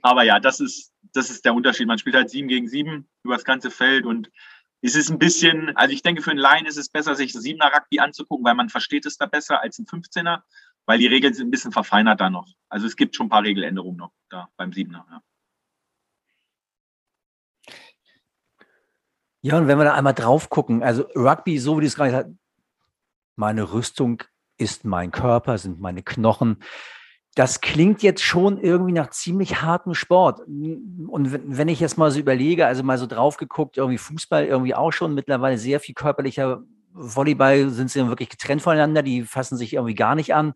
Aber 0.02 0.22
ja, 0.22 0.40
das 0.40 0.60
ist, 0.60 0.92
das 1.12 1.30
ist 1.30 1.44
der 1.44 1.54
Unterschied. 1.54 1.86
Man 1.86 1.98
spielt 1.98 2.16
halt 2.16 2.30
sieben 2.30 2.48
gegen 2.48 2.68
sieben 2.68 3.08
über 3.22 3.34
das 3.34 3.44
ganze 3.44 3.70
Feld 3.70 4.06
und 4.06 4.30
es 4.82 4.94
ist 4.94 5.10
ein 5.10 5.18
bisschen, 5.18 5.74
also 5.76 5.92
ich 5.92 6.02
denke, 6.02 6.22
für 6.22 6.30
einen 6.30 6.38
Laien 6.38 6.66
ist 6.66 6.76
es 6.76 6.88
besser, 6.88 7.14
sich 7.14 7.32
das 7.32 7.42
Siebener 7.42 7.72
Rugby 7.74 7.98
anzugucken, 7.98 8.44
weil 8.44 8.54
man 8.54 8.68
versteht 8.68 9.06
es 9.06 9.16
da 9.16 9.26
besser 9.26 9.60
als 9.60 9.78
ein 9.78 9.86
15er, 9.86 10.42
weil 10.84 10.98
die 10.98 11.06
Regeln 11.06 11.34
sind 11.34 11.48
ein 11.48 11.50
bisschen 11.50 11.72
verfeinert 11.72 12.20
da 12.20 12.30
noch. 12.30 12.46
Also 12.68 12.86
es 12.86 12.96
gibt 12.96 13.16
schon 13.16 13.26
ein 13.26 13.30
paar 13.30 13.42
Regeländerungen 13.42 13.96
noch 13.96 14.12
da 14.28 14.48
beim 14.56 14.72
Siebener. 14.72 15.06
Ja. 15.10 15.22
Ja, 19.46 19.58
und 19.58 19.68
wenn 19.68 19.78
wir 19.78 19.84
da 19.84 19.94
einmal 19.94 20.12
drauf 20.12 20.50
gucken, 20.50 20.82
also 20.82 21.04
Rugby, 21.14 21.60
so 21.60 21.76
wie 21.76 21.82
du 21.82 21.86
es 21.86 21.94
gerade 21.94 22.36
meine 23.36 23.72
Rüstung 23.72 24.22
ist 24.58 24.84
mein 24.84 25.10
Körper, 25.10 25.58
sind 25.58 25.80
meine 25.80 26.02
Knochen. 26.02 26.58
Das 27.34 27.60
klingt 27.60 28.02
jetzt 28.02 28.22
schon 28.22 28.58
irgendwie 28.58 28.92
nach 28.92 29.10
ziemlich 29.10 29.60
hartem 29.60 29.92
Sport. 29.92 30.40
Und 30.40 31.38
wenn 31.56 31.68
ich 31.68 31.80
jetzt 31.80 31.98
mal 31.98 32.10
so 32.10 32.18
überlege, 32.18 32.66
also 32.66 32.82
mal 32.82 32.96
so 32.96 33.06
drauf 33.06 33.36
geguckt, 33.36 33.76
irgendwie 33.76 33.98
Fußball 33.98 34.46
irgendwie 34.46 34.74
auch 34.74 34.90
schon 34.90 35.14
mittlerweile 35.14 35.58
sehr 35.58 35.78
viel 35.78 35.94
körperlicher. 35.94 36.62
Volleyball 36.92 37.68
sind 37.68 37.90
sie 37.90 38.08
wirklich 38.08 38.30
getrennt 38.30 38.62
voneinander, 38.62 39.02
die 39.02 39.22
fassen 39.22 39.58
sich 39.58 39.74
irgendwie 39.74 39.94
gar 39.94 40.14
nicht 40.14 40.34
an. 40.34 40.54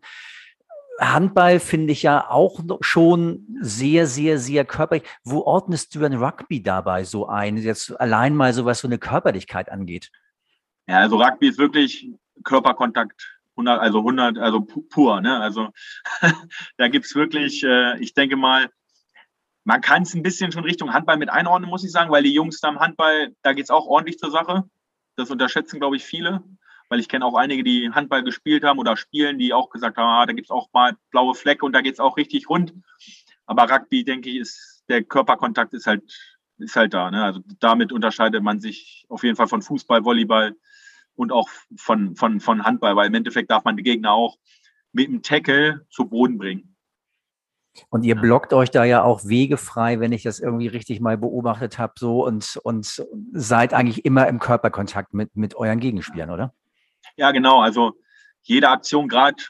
Handball 0.99 1.59
finde 1.59 1.93
ich 1.93 2.01
ja 2.01 2.29
auch 2.29 2.59
schon 2.81 3.45
sehr, 3.59 4.07
sehr, 4.07 4.39
sehr 4.39 4.65
körperlich. 4.65 5.03
Wo 5.23 5.41
ordnest 5.41 5.93
du 5.93 6.03
ein 6.03 6.13
Rugby 6.13 6.63
dabei 6.63 7.03
so 7.03 7.27
ein? 7.27 7.57
Jetzt 7.57 7.99
allein 7.99 8.35
mal 8.35 8.53
so, 8.53 8.65
was 8.65 8.79
so 8.79 8.87
eine 8.87 8.97
Körperlichkeit 8.97 9.71
angeht. 9.71 10.11
Ja, 10.87 10.97
also 10.97 11.21
Rugby 11.21 11.49
ist 11.49 11.59
wirklich 11.59 12.11
Körperkontakt 12.43 13.39
100, 13.55 13.79
also 13.79 13.99
100, 13.99 14.37
also 14.37 14.61
pur. 14.61 15.21
Ne? 15.21 15.39
Also 15.39 15.69
da 16.77 16.87
gibt's 16.87 17.15
wirklich, 17.15 17.63
äh, 17.63 17.99
ich 17.99 18.13
denke 18.13 18.37
mal, 18.37 18.69
man 19.63 19.81
kann 19.81 20.03
es 20.03 20.13
ein 20.13 20.23
bisschen 20.23 20.51
schon 20.51 20.63
Richtung 20.63 20.93
Handball 20.93 21.17
mit 21.17 21.29
einordnen, 21.29 21.69
muss 21.69 21.83
ich 21.83 21.91
sagen, 21.91 22.11
weil 22.11 22.23
die 22.23 22.33
Jungs 22.33 22.59
da 22.59 22.69
im 22.69 22.79
Handball, 22.79 23.35
da 23.43 23.53
geht's 23.53 23.69
auch 23.69 23.85
ordentlich 23.85 24.17
zur 24.17 24.31
Sache. 24.31 24.63
Das 25.15 25.29
unterschätzen, 25.29 25.79
glaube 25.79 25.97
ich, 25.97 26.03
viele, 26.03 26.43
weil 26.89 26.99
ich 26.99 27.09
kenne 27.09 27.25
auch 27.25 27.35
einige, 27.35 27.63
die 27.63 27.91
Handball 27.91 28.23
gespielt 28.23 28.63
haben 28.63 28.79
oder 28.79 28.97
spielen, 28.97 29.37
die 29.37 29.53
auch 29.53 29.69
gesagt 29.69 29.97
haben, 29.97 30.07
ah, 30.07 30.25
da 30.25 30.33
gibt's 30.33 30.51
auch 30.51 30.69
mal 30.73 30.97
blaue 31.11 31.35
Flecke 31.35 31.65
und 31.65 31.73
da 31.73 31.81
geht's 31.81 31.99
auch 31.99 32.17
richtig 32.17 32.49
rund. 32.49 32.73
Aber 33.45 33.69
Rugby, 33.69 34.03
denke 34.03 34.29
ich, 34.29 34.37
ist 34.37 34.83
der 34.89 35.03
Körperkontakt 35.03 35.73
ist 35.73 35.87
halt, 35.87 36.03
ist 36.57 36.75
halt 36.75 36.93
da. 36.93 37.11
Ne? 37.11 37.23
Also 37.23 37.41
damit 37.59 37.91
unterscheidet 37.91 38.41
man 38.41 38.59
sich 38.59 39.05
auf 39.09 39.23
jeden 39.23 39.35
Fall 39.35 39.47
von 39.47 39.61
Fußball, 39.61 40.03
Volleyball, 40.03 40.55
und 41.15 41.31
auch 41.31 41.49
von, 41.75 42.15
von, 42.15 42.39
von 42.39 42.63
Handball, 42.63 42.95
weil 42.95 43.07
im 43.07 43.13
Endeffekt 43.13 43.51
darf 43.51 43.63
man 43.63 43.77
die 43.77 43.83
Gegner 43.83 44.11
auch 44.11 44.37
mit 44.93 45.07
dem 45.07 45.21
Tackle 45.21 45.85
zu 45.89 46.05
Boden 46.05 46.37
bringen. 46.37 46.75
Und 47.89 48.03
ihr 48.03 48.15
blockt 48.15 48.53
euch 48.53 48.69
da 48.69 48.83
ja 48.83 49.01
auch 49.03 49.21
wegefrei, 49.25 49.99
wenn 50.01 50.11
ich 50.11 50.23
das 50.23 50.39
irgendwie 50.39 50.67
richtig 50.67 50.99
mal 50.99 51.17
beobachtet 51.17 51.77
habe, 51.77 51.93
so 51.97 52.25
und, 52.25 52.59
und 52.63 53.05
seid 53.31 53.73
eigentlich 53.73 54.03
immer 54.03 54.27
im 54.27 54.39
Körperkontakt 54.39 55.13
mit, 55.13 55.35
mit 55.37 55.55
euren 55.55 55.79
Gegenspielern, 55.79 56.31
oder? 56.31 56.53
Ja, 57.15 57.31
genau. 57.31 57.61
Also 57.61 57.93
jede 58.41 58.69
Aktion, 58.69 59.07
gerade 59.07 59.41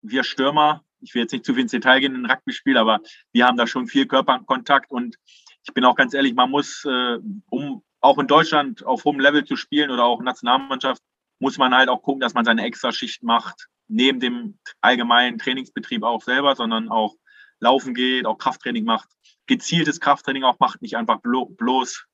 wir 0.00 0.24
Stürmer, 0.24 0.84
ich 1.00 1.14
will 1.14 1.22
jetzt 1.22 1.32
nicht 1.32 1.44
zu 1.44 1.52
viel 1.52 1.62
ins 1.62 1.72
Detail 1.72 2.00
gehen 2.00 2.14
in 2.14 2.24
ein 2.24 2.30
Rugby-Spiel, 2.30 2.78
aber 2.78 3.00
wir 3.32 3.46
haben 3.46 3.58
da 3.58 3.66
schon 3.66 3.86
viel 3.86 4.06
Körperkontakt 4.06 4.90
und 4.90 5.16
ich 5.62 5.74
bin 5.74 5.84
auch 5.84 5.96
ganz 5.96 6.14
ehrlich, 6.14 6.34
man 6.34 6.50
muss, 6.50 6.84
äh, 6.84 7.18
um 7.50 7.82
auch 8.00 8.18
in 8.18 8.26
Deutschland 8.26 8.84
auf 8.84 9.04
hohem 9.04 9.20
Level 9.20 9.44
zu 9.44 9.56
spielen 9.56 9.90
oder 9.90 10.04
auch 10.04 10.20
Nationalmannschaft, 10.22 11.02
muss 11.38 11.58
man 11.58 11.74
halt 11.74 11.88
auch 11.88 12.02
gucken, 12.02 12.20
dass 12.20 12.34
man 12.34 12.44
seine 12.44 12.64
Extraschicht 12.64 13.22
macht, 13.22 13.68
neben 13.88 14.20
dem 14.20 14.58
allgemeinen 14.80 15.38
Trainingsbetrieb 15.38 16.02
auch 16.02 16.22
selber, 16.22 16.56
sondern 16.56 16.88
auch 16.88 17.14
laufen 17.60 17.94
geht, 17.94 18.26
auch 18.26 18.38
Krafttraining 18.38 18.84
macht, 18.84 19.08
gezieltes 19.46 20.00
Krafttraining 20.00 20.44
auch 20.44 20.58
macht, 20.58 20.82
nicht 20.82 20.96
einfach 20.96 21.20
blo 21.20 21.46
bloß, 21.46 22.06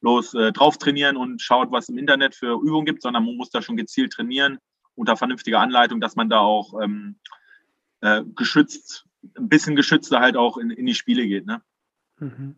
bloß 0.00 0.34
äh, 0.34 0.52
drauf 0.52 0.78
trainieren 0.78 1.16
und 1.16 1.42
schaut, 1.42 1.70
was 1.70 1.88
im 1.88 1.98
Internet 1.98 2.34
für 2.34 2.54
Übungen 2.54 2.86
gibt, 2.86 3.02
sondern 3.02 3.24
man 3.24 3.36
muss 3.36 3.50
da 3.50 3.62
schon 3.62 3.76
gezielt 3.76 4.12
trainieren 4.12 4.58
unter 4.94 5.16
vernünftiger 5.16 5.60
Anleitung, 5.60 6.00
dass 6.00 6.16
man 6.16 6.28
da 6.28 6.40
auch 6.40 6.80
ähm, 6.80 7.18
äh, 8.00 8.22
geschützt, 8.34 9.06
ein 9.36 9.48
bisschen 9.48 9.76
geschützter 9.76 10.20
halt 10.20 10.36
auch 10.36 10.56
in, 10.56 10.70
in 10.70 10.86
die 10.86 10.94
Spiele 10.94 11.26
geht. 11.26 11.46
Ne? 11.46 11.62
Mhm. 12.18 12.56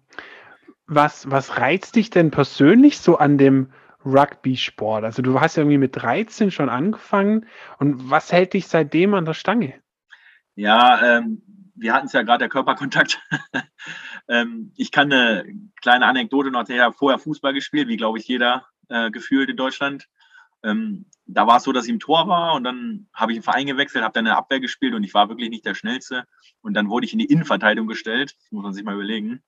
Was, 0.86 1.30
was 1.30 1.58
reizt 1.58 1.96
dich 1.96 2.10
denn 2.10 2.30
persönlich 2.30 2.98
so 2.98 3.18
an 3.18 3.38
dem 3.38 3.72
Rugby-Sport? 4.04 5.04
Also 5.04 5.22
du 5.22 5.40
hast 5.40 5.56
ja 5.56 5.62
irgendwie 5.62 5.78
mit 5.78 5.96
13 5.96 6.50
schon 6.50 6.68
angefangen 6.68 7.46
und 7.78 8.10
was 8.10 8.32
hält 8.32 8.52
dich 8.54 8.66
seitdem 8.66 9.14
an 9.14 9.24
der 9.24 9.34
Stange? 9.34 9.74
Ja, 10.54 11.18
ähm, 11.18 11.42
wir 11.74 11.94
hatten 11.94 12.06
es 12.06 12.12
ja 12.12 12.22
gerade 12.22 12.40
der 12.40 12.48
Körperkontakt. 12.48 13.20
ähm, 14.28 14.72
ich 14.76 14.90
kann 14.90 15.12
eine 15.12 15.44
kleine 15.80 16.06
Anekdote 16.06 16.50
noch 16.50 16.68
her. 16.68 16.92
Vorher 16.92 17.18
Fußball 17.18 17.54
gespielt, 17.54 17.88
wie 17.88 17.96
glaube 17.96 18.18
ich 18.18 18.28
jeder 18.28 18.66
äh, 18.88 19.10
gefühlt 19.10 19.48
in 19.48 19.56
Deutschland. 19.56 20.08
Ähm, 20.62 21.06
da 21.26 21.46
war 21.46 21.56
es 21.56 21.64
so, 21.64 21.72
dass 21.72 21.84
ich 21.84 21.90
im 21.90 22.00
Tor 22.00 22.28
war 22.28 22.54
und 22.54 22.64
dann 22.64 23.08
habe 23.12 23.32
ich 23.32 23.36
einen 23.36 23.42
Verein 23.42 23.66
gewechselt, 23.66 24.04
habe 24.04 24.12
dann 24.12 24.26
eine 24.26 24.36
Abwehr 24.36 24.60
gespielt 24.60 24.94
und 24.94 25.02
ich 25.02 25.14
war 25.14 25.28
wirklich 25.28 25.50
nicht 25.50 25.64
der 25.64 25.74
Schnellste. 25.74 26.24
Und 26.60 26.74
dann 26.74 26.88
wurde 26.88 27.06
ich 27.06 27.12
in 27.12 27.18
die 27.18 27.26
Innenverteidigung 27.26 27.88
gestellt. 27.88 28.36
Das 28.38 28.52
muss 28.52 28.62
man 28.62 28.72
sich 28.72 28.84
mal 28.84 28.94
überlegen. 28.94 29.42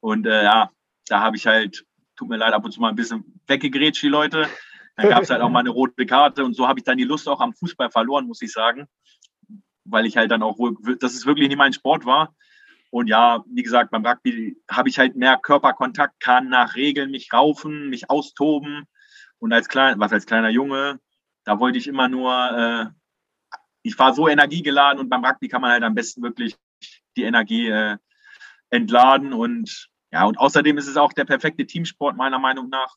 Und 0.00 0.26
äh, 0.26 0.44
ja, 0.44 0.70
da 1.08 1.20
habe 1.20 1.36
ich 1.36 1.46
halt 1.46 1.84
tut 2.18 2.28
mir 2.28 2.36
leid, 2.36 2.52
ab 2.52 2.64
und 2.64 2.72
zu 2.72 2.80
mal 2.80 2.90
ein 2.90 2.96
bisschen 2.96 3.40
weggegrätscht, 3.46 4.02
die 4.02 4.08
Leute. 4.08 4.48
Dann 4.96 5.08
gab 5.08 5.22
es 5.22 5.30
halt 5.30 5.40
auch 5.40 5.48
mal 5.48 5.60
eine 5.60 5.70
rote 5.70 6.04
Karte 6.04 6.44
und 6.44 6.54
so 6.54 6.66
habe 6.66 6.80
ich 6.80 6.84
dann 6.84 6.98
die 6.98 7.04
Lust 7.04 7.28
auch 7.28 7.40
am 7.40 7.54
Fußball 7.54 7.90
verloren, 7.90 8.26
muss 8.26 8.42
ich 8.42 8.52
sagen. 8.52 8.88
Weil 9.84 10.04
ich 10.06 10.16
halt 10.16 10.30
dann 10.30 10.42
auch 10.42 10.58
dass 10.98 11.14
es 11.14 11.24
wirklich 11.24 11.48
nicht 11.48 11.56
mein 11.56 11.72
Sport 11.72 12.04
war. 12.04 12.34
Und 12.90 13.06
ja, 13.06 13.44
wie 13.46 13.62
gesagt, 13.62 13.90
beim 13.90 14.04
Rugby 14.04 14.56
habe 14.68 14.88
ich 14.88 14.98
halt 14.98 15.14
mehr 15.14 15.38
Körperkontakt, 15.38 16.20
kann 16.20 16.48
nach 16.48 16.74
Regeln 16.74 17.10
mich 17.10 17.32
raufen, 17.32 17.88
mich 17.88 18.10
austoben. 18.10 18.84
Und 19.38 19.52
als 19.52 19.68
klein, 19.68 20.00
was 20.00 20.12
als 20.12 20.26
kleiner 20.26 20.48
Junge, 20.48 20.98
da 21.44 21.60
wollte 21.60 21.78
ich 21.78 21.86
immer 21.86 22.08
nur, 22.08 22.32
äh, 22.32 22.86
ich 23.82 23.98
war 23.98 24.14
so 24.14 24.26
energiegeladen 24.26 24.98
und 24.98 25.08
beim 25.08 25.24
Rugby 25.24 25.48
kann 25.48 25.60
man 25.60 25.70
halt 25.70 25.84
am 25.84 25.94
besten 25.94 26.22
wirklich 26.22 26.56
die 27.16 27.22
Energie 27.22 27.68
äh, 27.68 27.98
entladen 28.70 29.32
und 29.32 29.90
ja, 30.10 30.24
und 30.24 30.38
außerdem 30.38 30.78
ist 30.78 30.86
es 30.86 30.96
auch 30.96 31.12
der 31.12 31.24
perfekte 31.24 31.66
Teamsport 31.66 32.16
meiner 32.16 32.38
Meinung 32.38 32.68
nach. 32.68 32.96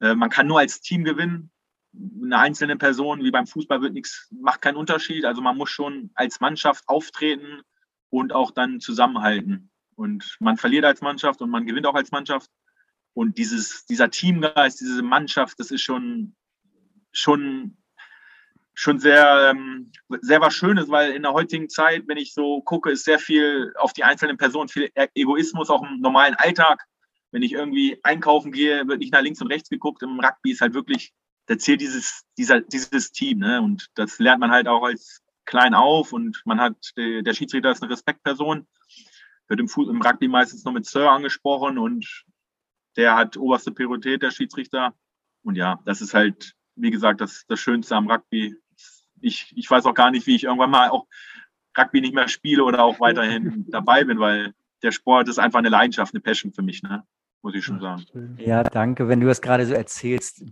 Äh, 0.00 0.14
man 0.14 0.30
kann 0.30 0.46
nur 0.46 0.58
als 0.58 0.80
Team 0.80 1.04
gewinnen. 1.04 1.50
Eine 1.94 2.38
einzelne 2.38 2.76
Person, 2.76 3.24
wie 3.24 3.30
beim 3.30 3.46
Fußball, 3.46 3.80
wird 3.80 3.94
nichts, 3.94 4.28
macht 4.30 4.60
keinen 4.60 4.76
Unterschied. 4.76 5.24
Also 5.24 5.40
man 5.40 5.56
muss 5.56 5.70
schon 5.70 6.10
als 6.14 6.40
Mannschaft 6.40 6.84
auftreten 6.88 7.62
und 8.10 8.32
auch 8.32 8.50
dann 8.50 8.80
zusammenhalten. 8.80 9.70
Und 9.94 10.36
man 10.40 10.58
verliert 10.58 10.84
als 10.84 11.00
Mannschaft 11.00 11.40
und 11.40 11.50
man 11.50 11.66
gewinnt 11.66 11.86
auch 11.86 11.94
als 11.94 12.10
Mannschaft. 12.10 12.50
Und 13.14 13.38
dieses, 13.38 13.86
dieser 13.86 14.10
Teamgeist, 14.10 14.80
diese 14.80 15.02
Mannschaft, 15.02 15.58
das 15.58 15.70
ist 15.70 15.82
schon, 15.82 16.36
schon 17.12 17.78
schon 18.78 18.98
sehr, 18.98 19.50
ähm, 19.50 19.90
sehr 20.20 20.40
was 20.40 20.54
Schönes, 20.54 20.88
weil 20.88 21.12
in 21.12 21.22
der 21.22 21.32
heutigen 21.32 21.68
Zeit, 21.68 22.04
wenn 22.06 22.18
ich 22.18 22.34
so 22.34 22.60
gucke, 22.62 22.90
ist 22.90 23.04
sehr 23.04 23.18
viel 23.18 23.72
auf 23.78 23.94
die 23.94 24.04
einzelnen 24.04 24.36
Personen, 24.36 24.68
viel 24.68 24.90
e-, 24.94 25.08
Egoismus 25.14 25.70
auch 25.70 25.82
im 25.82 26.00
normalen 26.00 26.34
Alltag. 26.34 26.84
Wenn 27.32 27.42
ich 27.42 27.52
irgendwie 27.52 27.98
einkaufen 28.02 28.52
gehe, 28.52 28.86
wird 28.86 29.00
nicht 29.00 29.12
nach 29.12 29.22
links 29.22 29.40
und 29.40 29.50
rechts 29.50 29.70
geguckt. 29.70 30.02
Im 30.02 30.20
Rugby 30.20 30.52
ist 30.52 30.60
halt 30.60 30.74
wirklich, 30.74 31.12
da 31.46 31.56
zählt 31.58 31.80
dieses, 31.80 32.24
dieser, 32.36 32.60
dieses 32.60 33.12
Team. 33.12 33.38
Ne? 33.38 33.62
Und 33.62 33.88
das 33.94 34.18
lernt 34.18 34.40
man 34.40 34.50
halt 34.50 34.68
auch 34.68 34.84
als 34.84 35.22
klein 35.46 35.74
auf 35.74 36.12
und 36.12 36.42
man 36.44 36.60
hat, 36.60 36.76
der 36.96 37.32
Schiedsrichter 37.32 37.70
ist 37.70 37.82
eine 37.82 37.92
Respektperson, 37.92 38.66
wird 39.48 39.60
im, 39.60 39.68
im 39.88 40.02
Rugby 40.02 40.28
meistens 40.28 40.64
noch 40.64 40.72
mit 40.72 40.86
Sir 40.86 41.10
angesprochen 41.10 41.78
und 41.78 42.24
der 42.96 43.14
hat 43.14 43.36
oberste 43.36 43.72
Priorität, 43.72 44.22
der 44.22 44.32
Schiedsrichter 44.32 44.94
und 45.42 45.54
ja, 45.54 45.80
das 45.84 46.00
ist 46.00 46.12
halt, 46.12 46.54
wie 46.74 46.90
gesagt, 46.90 47.20
das, 47.20 47.44
das 47.46 47.60
Schönste 47.60 47.94
am 47.94 48.10
Rugby. 48.10 48.56
Ich, 49.20 49.52
ich 49.56 49.70
weiß 49.70 49.86
auch 49.86 49.94
gar 49.94 50.10
nicht, 50.10 50.26
wie 50.26 50.36
ich 50.36 50.44
irgendwann 50.44 50.70
mal 50.70 50.90
auch 50.90 51.06
Rugby 51.76 52.00
nicht 52.00 52.14
mehr 52.14 52.28
spiele 52.28 52.64
oder 52.64 52.82
auch 52.82 53.00
weiterhin 53.00 53.66
dabei 53.70 54.04
bin, 54.04 54.18
weil 54.18 54.54
der 54.82 54.92
Sport 54.92 55.28
ist 55.28 55.38
einfach 55.38 55.58
eine 55.58 55.68
Leidenschaft, 55.68 56.14
eine 56.14 56.20
Passion 56.20 56.52
für 56.52 56.62
mich, 56.62 56.82
ne? 56.82 57.04
muss 57.46 57.54
ich 57.54 57.64
schon 57.64 57.78
sagen. 57.78 58.04
Ja, 58.38 58.64
danke. 58.64 59.06
Wenn 59.06 59.20
du 59.20 59.28
das 59.28 59.40
gerade 59.40 59.64
so 59.66 59.72
erzählst, 59.72 60.44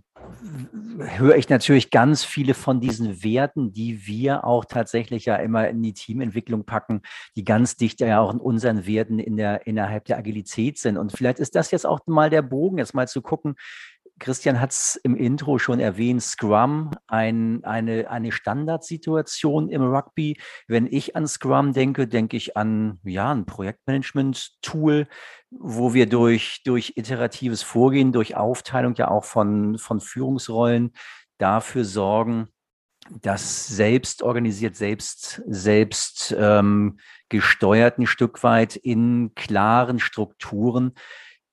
höre 0.97 1.35
ich 1.35 1.49
natürlich 1.49 1.91
ganz 1.91 2.23
viele 2.23 2.53
von 2.53 2.79
diesen 2.79 3.21
Werten, 3.21 3.73
die 3.73 4.07
wir 4.07 4.45
auch 4.45 4.63
tatsächlich 4.63 5.25
ja 5.25 5.35
immer 5.35 5.67
in 5.67 5.83
die 5.83 5.93
Teamentwicklung 5.93 6.65
packen, 6.65 7.01
die 7.35 7.43
ganz 7.43 7.75
dicht 7.75 7.99
ja 7.99 8.21
auch 8.21 8.33
in 8.33 8.39
unseren 8.39 8.87
Werten 8.87 9.19
in 9.19 9.35
der, 9.35 9.67
innerhalb 9.67 10.05
der 10.05 10.17
Agilität 10.17 10.77
sind. 10.77 10.97
Und 10.97 11.11
vielleicht 11.11 11.39
ist 11.39 11.55
das 11.55 11.69
jetzt 11.71 11.85
auch 11.85 11.99
mal 12.05 12.29
der 12.29 12.43
Bogen, 12.43 12.77
jetzt 12.77 12.93
mal 12.93 13.09
zu 13.09 13.21
gucken, 13.21 13.55
Christian 14.19 14.61
hat 14.61 14.71
es 14.71 14.95
im 14.95 15.15
Intro 15.15 15.59
schon 15.59 15.79
erwähnt, 15.79 16.23
Scrum, 16.23 16.91
ein, 17.07 17.63
eine, 17.65 18.09
eine 18.09 18.31
Standardsituation 18.31 19.69
im 19.69 19.81
Rugby. 19.81 20.39
Wenn 20.67 20.87
ich 20.87 21.15
an 21.17 21.27
Scrum 21.27 21.73
denke, 21.73 22.07
denke 22.07 22.37
ich 22.37 22.55
an 22.55 22.99
ja, 23.03 23.31
ein 23.31 23.45
Projektmanagement-Tool, 23.45 25.07
wo 25.49 25.93
wir 25.93 26.07
durch, 26.07 26.61
durch 26.63 26.93
iteratives 26.95 27.61
Vorgehen, 27.61 28.13
durch 28.13 28.35
Aufteilung 28.35 28.95
ja 28.95 29.09
auch 29.09 29.25
von, 29.25 29.77
von 29.77 29.99
Führungsrollen 29.99 30.93
dafür 31.37 31.83
sorgen, 31.83 32.47
dass 33.21 33.67
selbst 33.67 34.23
organisiert, 34.23 34.75
selbst, 34.75 35.41
selbst 35.45 36.35
ähm, 36.37 36.97
gesteuert 37.29 37.99
ein 37.99 38.07
Stück 38.07 38.43
weit 38.43 38.75
in 38.75 39.33
klaren 39.35 39.99
Strukturen 39.99 40.93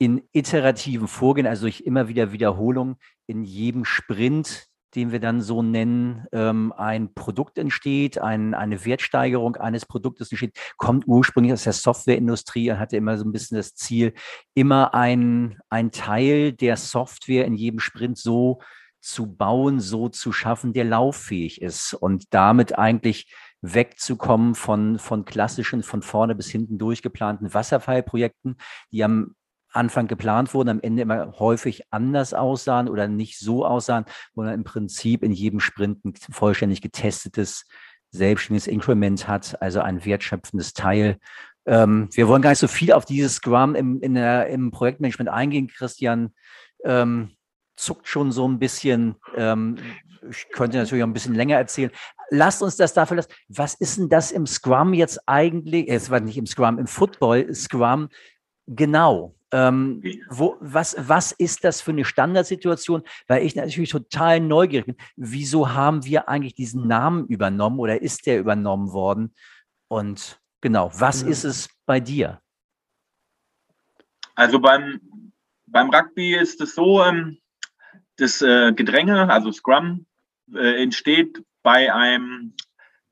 in 0.03 0.21
iterativen 0.33 1.07
Vorgehen, 1.07 1.47
also 1.47 1.63
durch 1.63 1.83
immer 1.83 2.09
wieder 2.09 2.33
Wiederholung, 2.33 2.97
in 3.29 3.45
jedem 3.45 3.85
Sprint, 3.85 4.67
den 4.97 5.13
wir 5.13 5.21
dann 5.21 5.41
so 5.41 5.63
nennen, 5.63 6.27
ähm, 6.33 6.73
ein 6.77 7.15
Produkt 7.15 7.57
entsteht, 7.57 8.19
ein, 8.19 8.53
eine 8.53 8.85
Wertsteigerung 8.85 9.55
eines 9.55 9.87
Produktes 9.87 10.33
entsteht, 10.33 10.59
kommt 10.77 11.07
ursprünglich 11.07 11.53
aus 11.53 11.63
der 11.63 11.73
Softwareindustrie 11.73 12.73
und 12.73 12.81
hatte 12.81 12.97
immer 12.97 13.17
so 13.17 13.25
ein 13.25 13.31
bisschen 13.31 13.57
das 13.57 13.77
Ziel, 13.77 14.13
immer 14.55 14.93
ein, 14.93 15.61
ein 15.71 15.93
Teil 15.93 16.51
der 16.53 16.77
Software 16.77 17.45
in 17.45 17.55
jedem 17.55 17.79
Sprint 17.79 18.19
so 18.19 18.61
zu 19.01 19.33
bauen, 19.33 19.79
so 19.79 20.09
zu 20.09 20.33
schaffen, 20.33 20.73
der 20.73 20.85
lauffähig 20.85 21.63
ist 21.63 21.95
und 21.95 22.25
damit 22.31 22.77
eigentlich 22.77 23.33
wegzukommen 23.61 24.57
von, 24.57 24.99
von 24.99 25.25
klassischen, 25.25 25.85
von 25.85 26.03
vorne 26.03 26.35
bis 26.35 26.51
hinten 26.51 26.79
durchgeplanten 26.79 27.55
Wasserfallprojekten, 27.55 28.57
die 28.91 29.05
am 29.05 29.37
Anfang 29.73 30.07
geplant 30.07 30.55
wurden, 30.55 30.69
am 30.69 30.81
Ende 30.81 31.03
immer 31.03 31.33
häufig 31.39 31.83
anders 31.91 32.35
aussahen 32.35 32.89
oder 32.89 33.09
nicht 33.09 33.39
so 33.39 33.65
aussahen, 33.65 34.05
wo 34.35 34.43
man 34.43 34.55
im 34.55 34.65
Prinzip 34.65 35.23
in 35.23 35.33
jedem 35.33 35.61
Sprint 35.61 36.05
ein 36.05 36.15
vollständig 36.15 36.81
getestetes, 36.81 37.67
selbstständiges 38.11 38.67
Increment 38.67 39.27
hat, 39.29 39.61
also 39.63 39.81
ein 39.81 40.05
wertschöpfendes 40.05 40.75
Teil. 40.75 41.19
Ähm, 41.67 42.09
wir 42.13 42.29
wollen 42.29 42.43
gar 42.43 42.51
nicht 42.51 42.59
so 42.59 42.69
viel 42.69 42.93
auf 42.93 43.05
dieses 43.05 43.37
Scrum 43.37 43.75
im, 43.75 44.01
in 44.01 44.15
der, 44.15 44.49
im 44.49 44.71
Projektmanagement 44.71 45.31
eingehen. 45.31 45.69
Christian 45.69 46.35
ähm, 46.85 47.31
zuckt 47.77 48.09
schon 48.09 48.33
so 48.33 48.47
ein 48.47 48.59
bisschen. 48.59 49.17
Ähm, 49.37 49.77
ich 50.31 50.49
könnte 50.51 50.77
natürlich 50.77 51.03
auch 51.03 51.09
ein 51.09 51.13
bisschen 51.13 51.35
länger 51.35 51.57
erzählen. 51.57 51.91
Lasst 52.31 52.63
uns 52.63 52.77
das 52.77 52.95
dafür 52.95 53.19
lassen. 53.19 53.33
Was 53.49 53.75
ist 53.75 53.99
denn 53.99 54.09
das 54.09 54.31
im 54.31 54.47
Scrum 54.47 54.95
jetzt 54.95 55.21
eigentlich? 55.27 55.89
Es 55.89 56.11
war 56.11 56.21
nicht 56.21 56.39
im 56.39 56.47
Scrum, 56.47 56.79
im 56.79 56.87
Football 56.87 57.53
Scrum 57.55 58.09
genau. 58.67 59.35
Ähm, 59.55 60.03
wo, 60.31 60.57
was, 60.61 60.97
was 60.99 61.33
ist 61.33 61.63
das 61.65 61.83
für 61.83 61.91
eine 61.91 62.07
Standardsituation? 62.07 63.03
Weil 63.27 63.45
ich 63.45 63.55
natürlich 63.55 63.91
total 63.91 64.41
neugierig 64.41 64.87
bin. 64.87 64.97
Wieso 65.17 65.75
haben 65.75 66.05
wir 66.07 66.29
eigentlich 66.29 66.55
diesen 66.55 66.87
Namen 66.89 67.27
übernommen 67.27 67.79
oder 67.79 68.01
ist 68.01 68.27
der 68.27 68.41
übernommen 68.41 68.93
worden? 68.93 69.35
Und 69.89 70.41
genau, 70.63 70.91
was 70.95 71.23
mhm. 71.23 71.31
ist 71.33 71.45
es 71.45 71.69
bei 71.85 72.01
dir? 72.01 72.41
Also 74.35 74.59
beim, 74.59 75.33
beim 75.67 75.91
Rugby 75.91 76.35
ist 76.35 76.61
es 76.63 76.75
so, 76.75 77.05
ähm, 77.05 77.39
das 78.17 78.41
äh, 78.41 78.73
Gedränge, 78.73 79.31
also 79.31 79.53
Scrum, 79.53 80.07
äh, 80.55 80.83
entsteht 80.83 81.43
bei 81.63 81.93
einem 81.93 82.55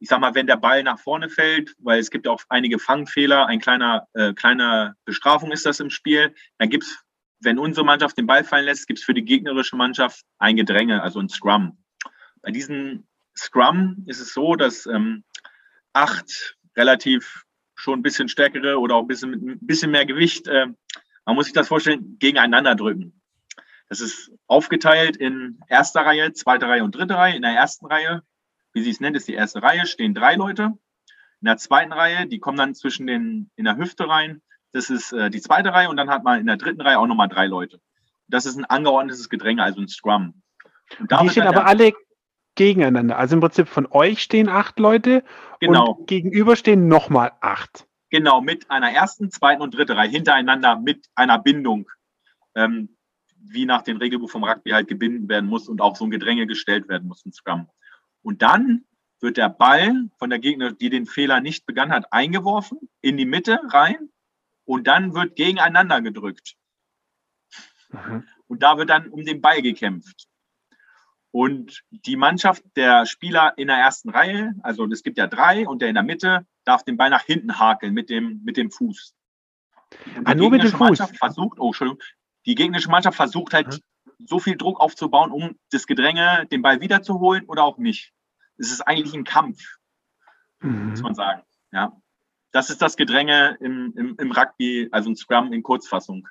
ich 0.01 0.09
sag 0.09 0.19
mal, 0.21 0.35
wenn 0.35 0.47
der 0.47 0.57
Ball 0.57 0.83
nach 0.83 0.99
vorne 0.99 1.29
fällt, 1.29 1.75
weil 1.79 2.01
es 2.01 2.11
gibt 2.11 2.27
auch 2.27 2.41
einige 2.49 2.79
Fangfehler, 2.79 3.47
ein 3.47 3.61
kleiner, 3.61 4.09
äh, 4.15 4.33
kleiner 4.33 4.97
Bestrafung 5.05 5.53
ist 5.53 5.67
das 5.67 5.79
im 5.79 5.91
Spiel, 5.91 6.35
dann 6.59 6.71
gibt's, 6.71 7.05
wenn 7.41 7.59
unsere 7.59 7.85
Mannschaft 7.85 8.17
den 8.17 8.27
Ball 8.27 8.43
fallen 8.43 8.65
lässt, 8.65 8.87
gibt's 8.87 9.05
für 9.05 9.15
die 9.15 9.25
gegnerische 9.25 9.77
Mannschaft 9.77 10.25
ein 10.39 10.57
Gedränge, 10.57 11.03
also 11.03 11.21
ein 11.21 11.29
Scrum. 11.29 11.79
Bei 12.41 12.51
diesem 12.51 13.07
Scrum 13.37 14.05
ist 14.07 14.21
es 14.21 14.33
so, 14.33 14.57
dass 14.57 14.87
ähm, 14.87 15.23
acht 15.93 16.57
relativ 16.77 17.45
schon 17.75 18.01
ein 18.01 18.03
bisschen 18.03 18.29
stärkere 18.29 18.79
oder 18.79 18.97
auch 18.97 19.03
ein 19.03 19.09
bisschen, 19.09 19.33
ein 19.35 19.59
bisschen 19.61 19.91
mehr 19.91 20.07
Gewicht, 20.07 20.49
äh, 20.49 20.67
man 21.27 21.37
muss 21.37 21.47
sich 21.47 21.55
das 21.55 21.69
vorstellen, 21.69 22.17
gegeneinander 22.19 22.75
drücken. 22.75 23.21
Das 23.89 24.01
ist 24.01 24.33
aufgeteilt 24.47 25.17
in 25.17 25.61
erster 25.69 26.01
Reihe, 26.01 26.33
zweite 26.33 26.67
Reihe 26.67 26.85
und 26.85 26.95
dritte 26.95 27.15
Reihe. 27.15 27.37
In 27.37 27.43
der 27.43 27.53
ersten 27.53 27.87
Reihe 27.87 28.23
wie 28.73 28.83
sie 28.83 28.91
es 28.91 29.01
nennt, 29.01 29.17
ist 29.17 29.29
die 29.29 29.35
erste 29.35 29.63
Reihe, 29.63 29.87
stehen 29.87 30.15
drei 30.15 30.35
Leute. 30.35 30.73
In 31.41 31.47
der 31.47 31.57
zweiten 31.57 31.93
Reihe, 31.93 32.27
die 32.27 32.39
kommen 32.39 32.59
dann 32.59 32.75
zwischen 32.75 33.07
den, 33.07 33.51
in 33.57 33.65
der 33.65 33.77
Hüfte 33.77 34.09
rein. 34.09 34.43
Das 34.73 34.91
ist 34.91 35.13
äh, 35.13 35.31
die 35.31 35.41
zweite 35.41 35.73
Reihe 35.73 35.89
und 35.89 35.97
dann 35.97 36.11
hat 36.11 36.23
man 36.23 36.41
in 36.41 36.47
der 36.47 36.57
dritten 36.57 36.81
Reihe 36.81 36.99
auch 36.99 37.07
nochmal 37.07 37.29
drei 37.29 37.47
Leute. 37.47 37.81
Das 38.29 38.47
ist 38.47 38.57
ein 38.57 38.65
angeordnetes 38.65 39.29
Gedränge, 39.29 39.63
also 39.63 39.81
ein 39.81 39.89
Scrum. 39.89 40.43
die 41.01 41.29
stehen 41.31 41.47
aber 41.47 41.67
alle 41.67 41.93
gegeneinander. 42.55 43.17
Also 43.17 43.35
im 43.35 43.41
Prinzip 43.41 43.69
von 43.69 43.87
euch 43.91 44.23
stehen 44.23 44.49
acht 44.49 44.79
Leute 44.79 45.25
genau. 45.61 45.93
und 45.93 46.07
gegenüber 46.07 46.57
stehen 46.57 46.89
nochmal 46.89 47.33
acht. 47.41 47.87
Genau, 48.11 48.41
mit 48.41 48.71
einer 48.71 48.91
ersten, 48.91 49.31
zweiten 49.31 49.63
und 49.63 49.75
dritten 49.75 49.93
Reihe 49.93 50.11
hintereinander 50.11 50.79
mit 50.79 51.07
einer 51.15 51.39
Bindung, 51.39 51.89
ähm, 52.55 52.97
wie 53.37 53.67
nach 53.67 53.83
dem 53.83 53.97
Regelbuch 53.97 54.31
vom 54.31 54.45
Rugby 54.45 54.71
halt 54.71 54.89
gebinden 54.89 55.29
werden 55.29 55.49
muss 55.49 55.69
und 55.69 55.81
auch 55.81 55.97
so 55.97 56.05
ein 56.05 56.11
Gedränge 56.11 56.47
gestellt 56.47 56.89
werden 56.89 57.09
muss, 57.09 57.25
ein 57.25 57.33
Scrum. 57.33 57.69
Und 58.23 58.43
dann 58.43 58.85
wird 59.21 59.37
der 59.37 59.49
Ball 59.49 60.09
von 60.19 60.31
der 60.31 60.39
Gegner, 60.39 60.73
die 60.73 60.91
den 60.91 61.07
Fehler 61.07 61.41
nicht 61.41 61.67
begangen 61.67 61.93
hat, 61.93 62.13
eingeworfen 62.13 62.79
in 63.01 63.17
die 63.17 63.27
Mitte 63.27 63.61
rein 63.69 64.11
und 64.65 64.87
dann 64.87 65.15
wird 65.15 65.37
gegeneinander 65.37 66.01
gedrückt. 66.01 66.57
Mhm. 67.91 68.27
Und 68.47 68.63
da 68.63 68.79
wird 68.79 68.91
dann 68.91 69.09
um 69.09 69.25
den 69.25 69.41
Ball 69.41 69.63
gekämpft. 69.63 70.27
Und 71.33 71.85
die 71.91 72.17
Mannschaft 72.17 72.65
der 72.75 73.07
Spieler 73.07 73.57
in 73.57 73.69
der 73.69 73.77
ersten 73.77 74.11
Reihe, 74.11 74.55
also 74.63 74.85
es 74.87 75.03
gibt 75.03 75.17
ja 75.17 75.29
drei 75.29 75.69
und 75.69 75.81
der 75.81 75.89
in 75.89 75.95
der 75.95 76.03
Mitte, 76.03 76.47
darf 76.65 76.83
den 76.83 76.97
Ball 76.97 77.11
nach 77.11 77.23
hinten 77.23 77.59
hakeln 77.59 77.95
mit 77.95 78.11
dem, 78.11 78.43
mit 78.45 78.57
dem 78.57 78.71
Fuß. 78.71 79.15
ah, 80.25 80.35
nur 80.35 80.51
mit 80.51 80.65
dem 80.65 80.73
Fuß. 80.73 80.99
Versucht, 81.17 81.61
oh, 81.61 81.69
Entschuldigung, 81.69 82.03
die 82.47 82.57
gegnerische 82.57 82.91
Mannschaft 82.91 83.17
versucht 83.17 83.55
halt 83.55 83.69
mhm 83.69 83.90
so 84.27 84.39
viel 84.39 84.57
Druck 84.57 84.81
aufzubauen, 84.81 85.31
um 85.31 85.59
das 85.71 85.87
Gedränge, 85.87 86.47
den 86.51 86.63
Ball 86.63 86.81
wiederzuholen 86.81 87.45
oder 87.47 87.65
auch 87.65 87.79
nicht. 87.79 88.13
Es 88.59 88.71
ist 88.71 88.83
eigentlich 88.83 89.15
ein 89.15 89.25
Kampf, 89.25 89.61
mhm. 90.61 90.91
muss 90.91 91.03
man 91.03 91.15
sagen. 91.15 91.43
Ja. 91.73 91.93
Das 92.53 92.71
ist 92.71 92.83
das 92.83 92.97
Gedränge 92.97 93.57
im, 93.61 93.95
im, 93.97 94.17
im 94.19 94.33
Rugby, 94.33 94.89
also 94.91 95.11
ein 95.11 95.17
Scrum 95.17 95.53
in 95.53 95.63
Kurzfassung. 95.63 96.27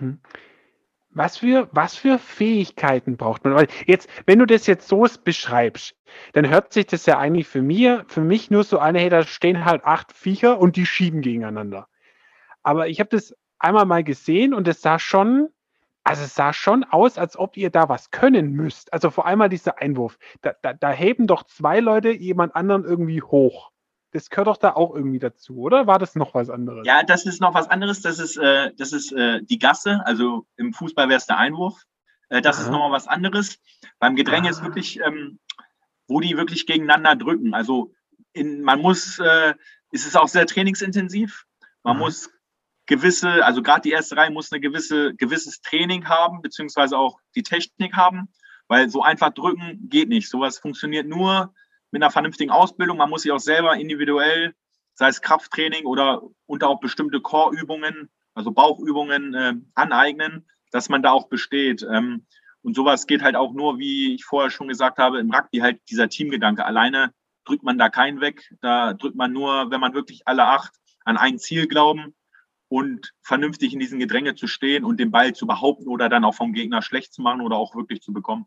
Mhm. 0.00 0.20
Was 1.10 1.38
für, 1.38 1.70
was 1.72 1.96
für 1.96 2.18
Fähigkeiten 2.18 3.16
braucht 3.16 3.44
man? 3.44 3.54
Weil 3.54 3.68
jetzt, 3.86 4.08
wenn 4.26 4.38
du 4.38 4.44
das 4.44 4.66
jetzt 4.66 4.86
so 4.86 5.06
beschreibst, 5.24 5.96
dann 6.34 6.48
hört 6.48 6.74
sich 6.74 6.86
das 6.86 7.06
ja 7.06 7.18
eigentlich 7.18 7.48
für 7.48 7.62
mir, 7.62 8.04
für 8.08 8.20
mich 8.20 8.50
nur 8.50 8.64
so 8.64 8.78
an, 8.78 8.94
hey, 8.94 9.08
da 9.08 9.22
stehen 9.22 9.64
halt 9.64 9.84
acht 9.84 10.12
Viecher 10.12 10.58
und 10.58 10.76
die 10.76 10.84
schieben 10.84 11.22
gegeneinander. 11.22 11.88
Aber 12.62 12.88
ich 12.88 13.00
habe 13.00 13.08
das 13.08 13.34
einmal 13.58 13.86
mal 13.86 14.04
gesehen 14.04 14.52
und 14.52 14.68
es 14.68 14.82
sah 14.82 14.98
schon 14.98 15.48
also 16.06 16.22
es 16.22 16.36
sah 16.36 16.52
schon 16.52 16.84
aus, 16.84 17.18
als 17.18 17.36
ob 17.36 17.56
ihr 17.56 17.70
da 17.70 17.88
was 17.88 18.12
können 18.12 18.52
müsst. 18.52 18.92
Also 18.92 19.10
vor 19.10 19.26
allem 19.26 19.40
mal 19.40 19.48
dieser 19.48 19.78
Einwurf. 19.78 20.18
Da, 20.40 20.54
da, 20.62 20.72
da 20.72 20.92
heben 20.92 21.26
doch 21.26 21.42
zwei 21.42 21.80
Leute 21.80 22.10
jemand 22.10 22.54
anderen 22.54 22.84
irgendwie 22.84 23.22
hoch. 23.22 23.72
Das 24.12 24.30
gehört 24.30 24.46
doch 24.46 24.56
da 24.56 24.74
auch 24.74 24.94
irgendwie 24.94 25.18
dazu, 25.18 25.58
oder? 25.58 25.88
War 25.88 25.98
das 25.98 26.14
noch 26.14 26.32
was 26.32 26.48
anderes? 26.48 26.86
Ja, 26.86 27.02
das 27.02 27.26
ist 27.26 27.40
noch 27.40 27.54
was 27.54 27.68
anderes. 27.68 28.02
Das 28.02 28.20
ist, 28.20 28.36
äh, 28.36 28.72
das 28.76 28.92
ist 28.92 29.12
äh, 29.12 29.42
die 29.42 29.58
Gasse. 29.58 30.00
Also 30.04 30.46
im 30.56 30.72
Fußball 30.72 31.08
wäre 31.08 31.18
es 31.18 31.26
der 31.26 31.38
Einwurf. 31.38 31.82
Äh, 32.28 32.40
das 32.40 32.56
Aha. 32.56 32.64
ist 32.64 32.70
nochmal 32.70 32.92
was 32.92 33.08
anderes. 33.08 33.58
Beim 33.98 34.14
Gedränge 34.14 34.46
ah. 34.46 34.50
ist 34.50 34.62
wirklich, 34.62 35.00
ähm, 35.00 35.40
wo 36.06 36.20
die 36.20 36.36
wirklich 36.36 36.66
gegeneinander 36.66 37.16
drücken. 37.16 37.52
Also 37.52 37.92
in, 38.32 38.62
man 38.62 38.80
muss, 38.80 39.18
äh, 39.18 39.54
es 39.90 40.06
ist 40.06 40.16
auch 40.16 40.28
sehr 40.28 40.46
trainingsintensiv. 40.46 41.46
Man 41.82 41.96
Aha. 41.96 42.04
muss 42.04 42.30
gewisse, 42.86 43.44
also 43.44 43.62
gerade 43.62 43.82
die 43.82 43.90
erste 43.90 44.16
Reihe 44.16 44.30
muss 44.30 44.52
eine 44.52 44.60
gewisse, 44.60 45.14
gewisses 45.14 45.60
Training 45.60 46.08
haben, 46.08 46.42
beziehungsweise 46.42 46.96
auch 46.96 47.18
die 47.34 47.42
Technik 47.42 47.94
haben, 47.94 48.28
weil 48.68 48.88
so 48.90 49.02
einfach 49.02 49.30
drücken 49.30 49.88
geht 49.88 50.08
nicht. 50.08 50.28
Sowas 50.28 50.58
funktioniert 50.58 51.06
nur 51.06 51.52
mit 51.90 52.02
einer 52.02 52.10
vernünftigen 52.10 52.50
Ausbildung. 52.50 52.96
Man 52.96 53.10
muss 53.10 53.22
sich 53.22 53.32
auch 53.32 53.40
selber 53.40 53.76
individuell, 53.76 54.54
sei 54.94 55.08
es 55.08 55.20
Krafttraining 55.20 55.84
oder 55.84 56.22
unter 56.46 56.68
auch 56.68 56.80
bestimmte 56.80 57.20
Core-Übungen, 57.20 58.08
also 58.34 58.50
Bauchübungen 58.50 59.34
äh, 59.34 59.54
aneignen, 59.74 60.46
dass 60.70 60.88
man 60.88 61.02
da 61.02 61.10
auch 61.10 61.28
besteht. 61.28 61.82
Ähm, 61.82 62.26
Und 62.62 62.74
sowas 62.74 63.06
geht 63.06 63.22
halt 63.22 63.36
auch 63.36 63.52
nur, 63.52 63.78
wie 63.78 64.14
ich 64.14 64.24
vorher 64.24 64.50
schon 64.50 64.68
gesagt 64.68 64.98
habe, 64.98 65.20
im 65.20 65.32
Rugby 65.32 65.58
halt 65.58 65.80
dieser 65.88 66.08
Teamgedanke. 66.08 66.64
Alleine 66.64 67.12
drückt 67.44 67.62
man 67.62 67.78
da 67.78 67.88
keinen 67.88 68.20
weg. 68.20 68.52
Da 68.60 68.92
drückt 68.92 69.16
man 69.16 69.32
nur, 69.32 69.70
wenn 69.70 69.80
man 69.80 69.94
wirklich 69.94 70.22
alle 70.26 70.44
acht 70.46 70.74
an 71.04 71.16
ein 71.16 71.38
Ziel 71.38 71.68
glauben 71.68 72.14
und 72.68 73.12
vernünftig 73.22 73.72
in 73.72 73.78
diesem 73.78 73.98
Gedränge 73.98 74.34
zu 74.34 74.46
stehen 74.46 74.84
und 74.84 74.98
den 74.98 75.10
Ball 75.10 75.34
zu 75.34 75.46
behaupten 75.46 75.88
oder 75.88 76.08
dann 76.08 76.24
auch 76.24 76.34
vom 76.34 76.52
Gegner 76.52 76.82
schlecht 76.82 77.12
zu 77.12 77.22
machen 77.22 77.40
oder 77.40 77.56
auch 77.56 77.74
wirklich 77.74 78.02
zu 78.02 78.12
bekommen. 78.12 78.46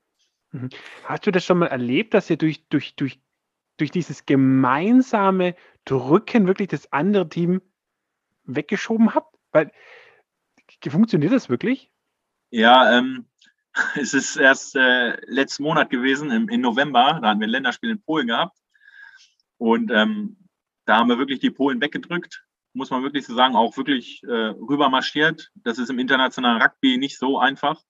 Mhm. 0.51 0.69
Hast 1.05 1.25
du 1.25 1.32
das 1.32 1.45
schon 1.45 1.60
mal 1.60 1.67
erlebt, 1.67 2.13
dass 2.13 2.29
ihr 2.29 2.38
durch, 2.38 2.67
durch, 2.69 2.95
durch, 2.95 3.19
durch 3.77 3.91
dieses 3.91 4.25
gemeinsame 4.25 5.55
Drücken 5.86 6.47
wirklich 6.47 6.67
das 6.67 6.91
andere 6.91 7.29
Team 7.29 7.62
weggeschoben 8.43 9.13
habt? 9.13 9.36
Weil 9.51 9.71
funktioniert 10.88 11.32
das 11.32 11.49
wirklich? 11.49 11.91
Ja, 12.51 12.97
ähm, 12.97 13.25
es 13.95 14.13
ist 14.13 14.36
erst 14.36 14.75
äh, 14.75 15.17
letzten 15.27 15.63
Monat 15.63 15.89
gewesen, 15.89 16.32
im, 16.32 16.49
im 16.49 16.62
November. 16.62 17.19
Da 17.21 17.29
hatten 17.29 17.39
wir 17.39 17.47
ein 17.47 17.51
Länderspiel 17.51 17.91
in 17.91 18.01
Polen 18.01 18.27
gehabt. 18.27 18.58
Und 19.58 19.91
ähm, 19.91 20.38
da 20.86 20.97
haben 20.97 21.10
wir 21.10 21.19
wirklich 21.19 21.39
die 21.39 21.51
Polen 21.51 21.82
weggedrückt, 21.82 22.43
muss 22.73 22.89
man 22.89 23.03
wirklich 23.03 23.25
so 23.25 23.36
sagen, 23.36 23.55
auch 23.55 23.75
wirklich 23.77 24.23
äh, 24.23 24.27
rüber 24.27 24.89
marschiert. 24.89 25.51
Das 25.55 25.77
ist 25.77 25.89
im 25.89 25.99
internationalen 25.99 26.62
Rugby 26.62 26.97
nicht 26.97 27.17
so 27.17 27.39
einfach. 27.39 27.82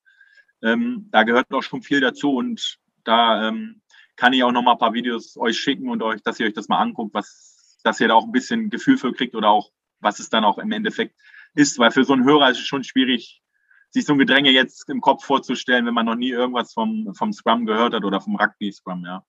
Ähm, 0.62 1.08
da 1.12 1.24
gehört 1.24 1.54
auch 1.54 1.64
schon 1.64 1.82
viel 1.82 2.02
dazu 2.02 2.36
und 2.36 2.80
da 3.04 3.48
ähm, 3.48 3.82
kann 4.16 4.34
ich 4.34 4.44
auch 4.44 4.52
noch 4.52 4.62
mal 4.62 4.74
ein 4.74 4.78
paar 4.78 4.94
Videos 4.94 5.38
euch 5.38 5.58
schicken 5.58 5.90
und 5.90 6.04
euch, 6.04 6.22
dass 6.22 6.40
ihr 6.40 6.48
euch 6.48 6.54
das 6.54 6.68
mal 6.68 6.80
anguckt, 6.80 7.14
was, 7.14 7.80
dass 7.84 8.00
ihr 8.00 8.10
da 8.10 8.16
auch 8.16 8.26
ein 8.26 8.32
bisschen 8.32 8.70
Gefühl 8.70 8.98
für 8.98 9.14
kriegt 9.14 9.36
oder 9.36 9.50
auch, 9.50 9.72
was 10.00 10.20
es 10.20 10.30
dann 10.30 10.44
auch 10.44 10.58
im 10.58 10.72
Endeffekt 10.72 11.16
ist, 11.56 11.80
weil 11.80 11.92
für 11.92 12.04
so 12.04 12.14
einen 12.14 12.26
Hörer 12.26 12.50
ist 12.50 12.60
es 12.60 12.66
schon 12.66 12.84
schwierig, 12.84 13.42
sich 13.92 14.06
so 14.06 14.14
ein 14.14 14.20
Gedränge 14.20 14.52
jetzt 14.52 14.90
im 14.90 15.02
Kopf 15.02 15.26
vorzustellen, 15.26 15.86
wenn 15.86 15.94
man 15.94 16.06
noch 16.06 16.16
nie 16.16 16.30
irgendwas 16.30 16.74
vom, 16.74 17.14
vom 17.16 17.34
Scrum 17.34 17.66
gehört 17.66 17.94
hat 17.94 18.04
oder 18.04 18.22
vom 18.22 18.36
Rugby-Scrum, 18.36 19.06
ja. 19.06 19.24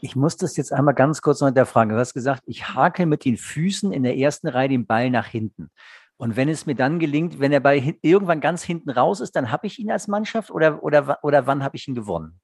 Ich 0.00 0.16
muss 0.16 0.36
das 0.36 0.56
jetzt 0.56 0.72
einmal 0.72 0.94
ganz 0.94 1.22
kurz 1.22 1.40
noch 1.40 1.48
hinterfragen. 1.48 1.94
Du 1.94 1.98
hast 1.98 2.14
gesagt, 2.14 2.42
ich 2.46 2.74
hake 2.74 3.06
mit 3.06 3.24
den 3.24 3.36
Füßen 3.36 3.92
in 3.92 4.02
der 4.02 4.16
ersten 4.16 4.48
Reihe 4.48 4.68
den 4.68 4.86
Ball 4.86 5.10
nach 5.10 5.26
hinten. 5.26 5.70
Und 6.18 6.36
wenn 6.36 6.48
es 6.48 6.66
mir 6.66 6.74
dann 6.74 6.98
gelingt, 6.98 7.40
wenn 7.40 7.52
er 7.52 7.60
bei 7.60 7.96
irgendwann 8.02 8.40
ganz 8.40 8.62
hinten 8.62 8.90
raus 8.90 9.20
ist, 9.20 9.36
dann 9.36 9.50
habe 9.50 9.66
ich 9.66 9.78
ihn 9.78 9.90
als 9.90 10.08
Mannschaft 10.08 10.50
oder, 10.50 10.82
oder, 10.82 11.18
oder 11.22 11.46
wann 11.46 11.62
habe 11.62 11.76
ich 11.76 11.88
ihn 11.88 11.94
gewonnen? 11.94 12.40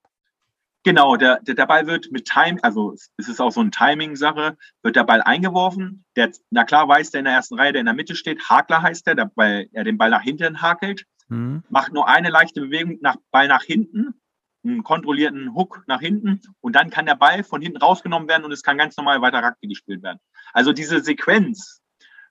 Genau, 0.85 1.17
der, 1.17 1.41
der, 1.43 1.55
der 1.55 1.67
Ball 1.67 1.87
wird 1.87 2.11
mit 2.11 2.25
Time, 2.25 2.59
also 2.63 2.93
es 3.17 3.29
ist 3.29 3.41
auch 3.41 3.53
so 3.53 3.61
eine 3.61 3.71
Timing-Sache, 3.71 4.57
wird 4.83 4.97
der 4.97 5.05
Ball 5.05 5.23
eingeworfen. 5.23 6.05
Der, 6.17 6.33
na 6.51 6.65
klar 6.65 6.89
weiß 6.89 7.13
der 7.13 7.21
in 7.21 7.25
der 7.27 7.35
ersten 7.35 7.59
Reihe, 7.59 7.73
der 7.73 7.81
in 7.81 7.87
der 7.87 7.95
Mitte 7.95 8.17
steht, 8.17 8.49
Hakler 8.49 8.83
heißt 8.83 9.07
der, 9.07 9.15
der 9.15 9.31
weil 9.37 9.69
er 9.73 9.85
den 9.85 9.97
Ball 9.97 10.11
nach 10.11 10.23
hinten 10.23 10.61
hakelt, 10.61 11.05
mhm. 11.29 11.63
macht 11.69 11.93
nur 11.93 12.09
eine 12.09 12.31
leichte 12.31 12.61
Bewegung 12.61 12.99
nach 13.01 13.17
Ball 13.31 13.47
nach 13.47 13.63
hinten, 13.63 14.21
einen 14.65 14.83
kontrollierten 14.83 15.55
Hook 15.55 15.85
nach 15.87 16.01
hinten 16.01 16.41
und 16.61 16.77
dann 16.77 16.91
kann 16.91 17.07
der 17.07 17.17
Ball 17.17 17.45
von 17.45 17.61
hinten 17.61 17.79
rausgenommen 17.79 18.29
werden 18.29 18.45
und 18.45 18.53
es 18.53 18.63
kann 18.63 18.79
ganz 18.79 18.97
normal 18.97 19.21
weiter 19.21 19.43
Rugby 19.43 19.69
gespielt 19.69 20.03
werden. 20.03 20.21
Also 20.53 20.73
diese 20.73 21.01
Sequenz, 21.01 21.83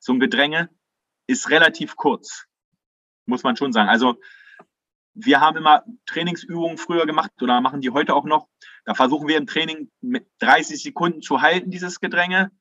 ein 0.08 0.20
Gedränge, 0.20 0.70
ist 1.28 1.50
relativ 1.50 1.96
kurz, 1.96 2.46
muss 3.26 3.44
man 3.44 3.56
schon 3.56 3.74
sagen. 3.74 3.90
Also 3.90 4.20
wir 5.14 5.42
haben 5.42 5.58
immer 5.58 5.84
Trainingsübungen 6.06 6.78
früher 6.78 7.06
gemacht 7.06 7.32
oder 7.42 7.60
machen 7.62 7.82
die 7.82 7.90
heute 7.90 8.16
auch 8.16 8.26
noch. 8.26 8.48
Da 8.86 8.94
versuchen 8.94 9.28
wir 9.28 9.38
im 9.38 9.48
Training 9.48 9.92
mit 10.02 10.28
30 10.40 10.82
Sekunden 10.82 11.22
zu 11.22 11.42
halten, 11.42 11.70
dieses 11.70 12.00
Gedränge, 12.00 12.52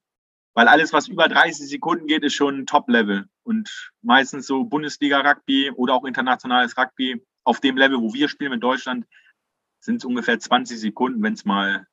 weil 0.55 0.69
alles, 0.69 0.93
was 0.93 1.09
über 1.09 1.29
30 1.29 1.69
Sekunden 1.69 2.07
geht, 2.07 2.25
ist 2.25 2.35
schon 2.35 2.67
Top-Level. 2.67 3.27
Und 3.45 3.93
meistens 4.03 4.47
so 4.47 4.65
Bundesliga-Rugby 4.65 5.71
oder 5.71 5.95
auch 5.95 6.05
internationales 6.05 6.77
Rugby 6.77 7.25
auf 7.45 7.61
dem 7.61 7.77
Level, 7.77 8.01
wo 8.01 8.13
wir 8.13 8.29
spielen 8.29 8.53
in 8.53 8.61
Deutschland, 8.61 9.07
sind 9.81 9.97
es 9.97 10.05
ungefähr 10.05 10.39
20 10.39 10.79
Sekunden, 10.79 11.23
wenn 11.23 11.35
es 11.35 11.45
mal 11.45 11.87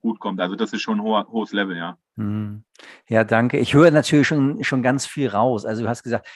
gut 0.00 0.20
kommt. 0.20 0.40
Also 0.40 0.56
das 0.56 0.72
ist 0.72 0.82
schon 0.82 0.98
ein 0.98 1.02
hoher, 1.02 1.26
hohes 1.28 1.52
Level, 1.52 1.76
ja. 1.76 1.98
Hm. 2.16 2.64
Ja, 3.08 3.24
danke. 3.24 3.58
Ich 3.58 3.74
höre 3.74 3.90
natürlich 3.90 4.26
schon, 4.26 4.62
schon 4.64 4.82
ganz 4.82 5.06
viel 5.06 5.28
raus. 5.28 5.64
Also 5.64 5.82
du 5.82 5.88
hast 5.88 6.02
gesagt, 6.02 6.26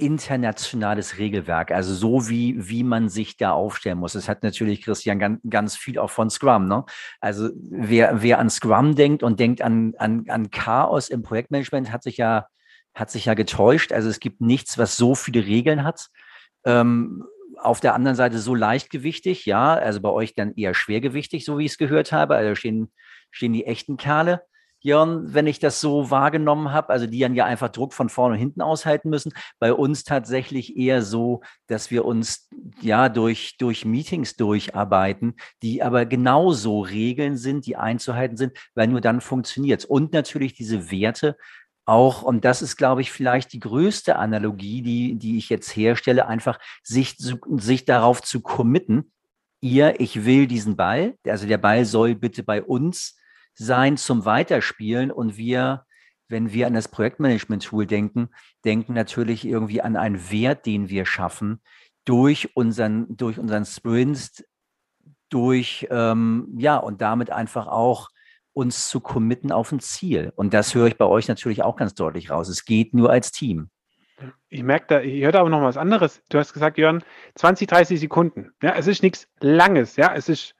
internationales 0.00 1.18
Regelwerk, 1.18 1.70
also 1.70 1.94
so 1.94 2.28
wie, 2.28 2.56
wie 2.68 2.82
man 2.82 3.10
sich 3.10 3.36
da 3.36 3.52
aufstellen 3.52 3.98
muss. 3.98 4.14
Das 4.14 4.28
hat 4.28 4.42
natürlich 4.42 4.82
Christian 4.82 5.18
ganz, 5.18 5.40
ganz 5.48 5.76
viel 5.76 5.98
auch 5.98 6.10
von 6.10 6.30
Scrum. 6.30 6.66
Ne? 6.66 6.84
Also 7.20 7.50
wer, 7.54 8.22
wer 8.22 8.38
an 8.38 8.48
Scrum 8.48 8.94
denkt 8.94 9.22
und 9.22 9.38
denkt 9.38 9.60
an, 9.60 9.94
an, 9.98 10.24
an 10.28 10.50
Chaos 10.50 11.10
im 11.10 11.22
Projektmanagement, 11.22 11.92
hat 11.92 12.02
sich 12.02 12.16
ja, 12.16 12.46
hat 12.94 13.10
sich 13.10 13.26
ja 13.26 13.34
getäuscht. 13.34 13.92
Also 13.92 14.08
es 14.08 14.20
gibt 14.20 14.40
nichts, 14.40 14.78
was 14.78 14.96
so 14.96 15.14
viele 15.14 15.44
Regeln 15.44 15.84
hat. 15.84 16.08
Ähm, 16.64 17.24
auf 17.62 17.80
der 17.80 17.94
anderen 17.94 18.16
Seite 18.16 18.38
so 18.38 18.54
leichtgewichtig, 18.54 19.46
ja, 19.46 19.74
also 19.74 20.00
bei 20.00 20.10
euch 20.10 20.34
dann 20.34 20.54
eher 20.54 20.74
schwergewichtig, 20.74 21.44
so 21.44 21.58
wie 21.58 21.66
ich 21.66 21.72
es 21.72 21.78
gehört 21.78 22.12
habe. 22.12 22.36
Also 22.36 22.54
stehen, 22.54 22.92
stehen 23.30 23.52
die 23.52 23.66
echten 23.66 23.96
Kerle. 23.96 24.42
Jörn, 24.82 25.34
wenn 25.34 25.46
ich 25.46 25.58
das 25.58 25.80
so 25.80 26.10
wahrgenommen 26.10 26.72
habe, 26.72 26.88
also 26.88 27.06
die 27.06 27.18
dann 27.18 27.34
ja 27.34 27.44
einfach 27.44 27.68
Druck 27.68 27.92
von 27.92 28.08
vorne 28.08 28.34
und 28.34 28.40
hinten 28.40 28.62
aushalten 28.62 29.10
müssen. 29.10 29.32
Bei 29.58 29.74
uns 29.74 30.04
tatsächlich 30.04 30.76
eher 30.76 31.02
so, 31.02 31.42
dass 31.66 31.90
wir 31.90 32.06
uns 32.06 32.48
ja 32.80 33.10
durch, 33.10 33.56
durch 33.58 33.84
Meetings 33.84 34.36
durcharbeiten, 34.36 35.34
die 35.62 35.82
aber 35.82 36.06
genauso 36.06 36.80
Regeln 36.80 37.36
sind, 37.36 37.66
die 37.66 37.76
einzuhalten 37.76 38.38
sind, 38.38 38.56
weil 38.74 38.88
nur 38.88 39.02
dann 39.02 39.20
funktioniert 39.20 39.84
Und 39.84 40.14
natürlich 40.14 40.54
diese 40.54 40.90
Werte 40.90 41.36
auch, 41.90 42.22
und 42.22 42.44
das 42.44 42.62
ist, 42.62 42.76
glaube 42.76 43.00
ich, 43.00 43.10
vielleicht 43.10 43.52
die 43.52 43.58
größte 43.58 44.14
Analogie, 44.16 44.80
die, 44.80 45.16
die 45.16 45.36
ich 45.38 45.48
jetzt 45.48 45.74
herstelle, 45.74 46.28
einfach 46.28 46.58
sich, 46.84 47.16
sich 47.18 47.84
darauf 47.84 48.22
zu 48.22 48.40
committen, 48.40 49.12
ihr, 49.60 49.98
ich 49.98 50.24
will 50.24 50.46
diesen 50.46 50.76
Ball, 50.76 51.16
also 51.26 51.48
der 51.48 51.58
Ball 51.58 51.84
soll 51.84 52.14
bitte 52.14 52.44
bei 52.44 52.62
uns 52.62 53.18
sein 53.54 53.96
zum 53.96 54.24
Weiterspielen. 54.24 55.10
Und 55.10 55.36
wir, 55.36 55.84
wenn 56.28 56.52
wir 56.52 56.68
an 56.68 56.74
das 56.74 56.86
Projektmanagement-Tool 56.86 57.86
denken, 57.86 58.28
denken 58.64 58.94
natürlich 58.94 59.44
irgendwie 59.44 59.82
an 59.82 59.96
einen 59.96 60.30
Wert, 60.30 60.66
den 60.66 60.88
wir 60.88 61.04
schaffen 61.04 61.60
durch 62.04 62.56
unseren, 62.56 63.16
durch 63.16 63.38
unseren 63.38 63.64
Sprint, 63.64 64.44
durch, 65.28 65.88
ähm, 65.90 66.54
ja, 66.56 66.76
und 66.76 67.00
damit 67.02 67.30
einfach 67.30 67.66
auch 67.66 68.10
uns 68.52 68.88
zu 68.88 69.00
committen 69.00 69.52
auf 69.52 69.72
ein 69.72 69.80
Ziel. 69.80 70.32
Und 70.36 70.54
das 70.54 70.74
höre 70.74 70.86
ich 70.86 70.96
bei 70.96 71.06
euch 71.06 71.28
natürlich 71.28 71.62
auch 71.62 71.76
ganz 71.76 71.94
deutlich 71.94 72.30
raus. 72.30 72.48
Es 72.48 72.64
geht 72.64 72.94
nur 72.94 73.10
als 73.10 73.32
Team. 73.32 73.70
Ich 74.48 74.62
merke 74.62 74.86
da, 74.88 75.00
ich 75.00 75.22
höre 75.22 75.32
da 75.32 75.40
aber 75.40 75.48
noch 75.48 75.62
was 75.62 75.76
anderes. 75.76 76.22
Du 76.28 76.38
hast 76.38 76.52
gesagt, 76.52 76.76
Jörn, 76.76 77.02
20, 77.36 77.68
30 77.68 78.00
Sekunden. 78.00 78.52
Ja, 78.62 78.74
es 78.74 78.86
ist 78.86 79.02
nichts 79.02 79.28
Langes. 79.40 79.96
Ja, 79.96 80.14
es 80.14 80.28
ist 80.28 80.54